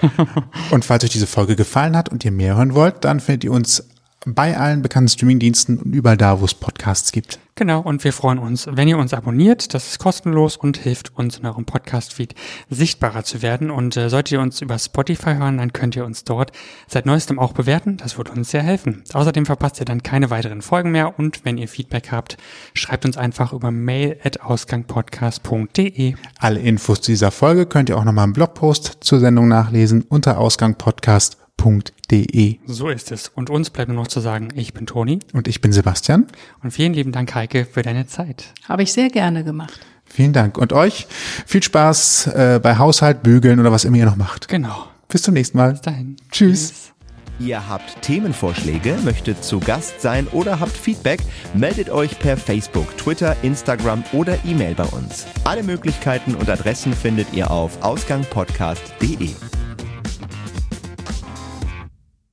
und 0.73 0.85
falls 0.85 1.05
euch 1.05 1.11
diese 1.11 1.29
Folge 1.29 1.55
gefallen 1.55 1.97
hat 1.97 2.09
und 2.09 2.25
ihr 2.25 2.33
mehr 2.33 2.57
hören 2.57 2.75
wollt, 2.75 3.05
dann 3.05 3.21
findet 3.21 3.45
ihr 3.45 3.53
uns 3.53 3.87
bei 4.27 4.57
allen 4.57 4.83
bekannten 4.83 5.09
Streamingdiensten 5.09 5.79
und 5.79 5.95
überall 5.95 6.17
da, 6.17 6.41
wo 6.41 6.45
es 6.45 6.55
Podcasts 6.55 7.13
gibt. 7.13 7.39
Genau, 7.59 7.81
und 7.81 8.05
wir 8.05 8.13
freuen 8.13 8.39
uns, 8.39 8.69
wenn 8.71 8.87
ihr 8.87 8.99
uns 8.99 9.15
abonniert. 9.15 9.73
Das 9.73 9.89
ist 9.89 9.99
kostenlos 9.99 10.59
und 10.59 10.77
hilft 10.77 11.17
uns 11.17 11.39
in 11.39 11.47
eurem 11.47 11.65
Podcast-Feed 11.65 12.35
sichtbarer 12.69 13.25
zu 13.25 13.41
werden. 13.41 13.71
Und 13.71 13.97
äh, 13.97 14.11
solltet 14.11 14.33
ihr 14.33 14.41
uns 14.41 14.61
über 14.61 14.79
Spotify 14.79 15.37
hören, 15.37 15.57
dann 15.57 15.73
könnt 15.73 15.97
ihr 15.97 16.05
uns 16.05 16.25
dort 16.25 16.53
seit 16.87 17.07
neuestem 17.07 17.39
auch 17.39 17.55
bewerten. 17.55 17.97
Das 17.97 18.19
würde 18.19 18.33
uns 18.33 18.51
sehr 18.51 18.63
helfen. 18.63 19.05
Außerdem 19.11 19.47
verpasst 19.47 19.81
ihr 19.81 19.87
dann 19.87 20.03
keine 20.03 20.29
weiteren 20.29 20.61
Folgen 20.61 20.91
mehr. 20.91 21.19
Und 21.19 21.47
wenn 21.47 21.57
ihr 21.57 21.69
Feedback 21.69 22.13
habt, 22.13 22.37
schreibt 22.75 23.07
uns 23.07 23.17
einfach 23.17 23.55
über 23.55 23.71
mail 23.71 24.19
at 24.23 24.43
ausgangpodcast.de. 24.43 26.15
Alle 26.39 26.61
Infos 26.61 27.01
zu 27.01 27.13
dieser 27.13 27.31
Folge 27.31 27.65
könnt 27.65 27.89
ihr 27.89 27.97
auch 27.97 28.05
nochmal 28.05 28.27
im 28.27 28.35
Blogpost 28.35 28.99
zur 29.01 29.19
Sendung 29.19 29.49
nachlesen 29.49 30.03
unter 30.03 30.39
ausgangpodcast.de 30.39 31.46
www.heike.de. 31.67 32.59
So 32.67 32.89
ist 32.89 33.13
es. 33.13 33.29
Und 33.29 33.51
uns 33.51 33.71
bleibt 33.71 33.89
nur 33.89 33.97
noch 33.97 34.09
zu 34.09 34.21
sagen, 34.21 34.49
ich 34.55 34.73
bin 34.73 34.87
Toni. 34.87 35.19
Und 35.33 35.49
ich 35.49 35.61
bin 35.61 35.73
Sebastian. 35.73 36.27
Und 36.63 36.71
vielen 36.71 36.95
lieben 36.95 37.13
Dank, 37.13 37.35
Heike, 37.35 37.65
für 37.65 37.83
deine 37.83 38.07
Zeit. 38.07 38.53
Habe 38.69 38.83
ich 38.83 38.93
sehr 38.93 39.11
gerne 39.11 39.45
gemacht. 39.45 39.79
Vielen 40.05 40.33
Dank. 40.33 40.57
Und 40.59 40.73
euch 40.73 41.07
viel 41.47 41.63
Spaß 41.63 42.29
äh, 42.29 42.61
bei 42.63 42.79
Haushalt, 42.79 43.23
Bügeln 43.23 43.59
oder 43.59 43.73
was 43.73 43.85
immer 43.85 43.97
ihr 43.97 44.07
noch 44.07 44.17
macht. 44.17 44.49
Genau. 44.49 44.87
Bis 45.09 45.23
zum 45.23 45.35
nächsten 45.35 45.59
Mal. 45.59 45.73
Bis 45.73 45.81
dahin. 45.83 46.17
Tschüss. 46.31 46.69
Tschüss. 46.69 46.93
Ihr 47.39 47.69
habt 47.69 48.01
Themenvorschläge, 48.01 48.97
möchtet 49.05 49.45
zu 49.45 49.61
Gast 49.61 50.01
sein 50.01 50.27
oder 50.29 50.59
habt 50.59 50.75
Feedback, 50.75 51.21
meldet 51.53 51.91
euch 51.91 52.19
per 52.19 52.39
Facebook, 52.39 52.97
Twitter, 52.97 53.37
Instagram 53.43 54.05
oder 54.15 54.39
E-Mail 54.47 54.75
bei 54.75 54.85
uns. 54.85 55.27
Alle 55.45 55.63
Möglichkeiten 55.63 56.35
und 56.35 56.49
Adressen 56.49 56.95
findet 56.95 57.35
ihr 57.35 57.51
auf 57.51 57.83
ausgangpodcast.de. 57.83 59.33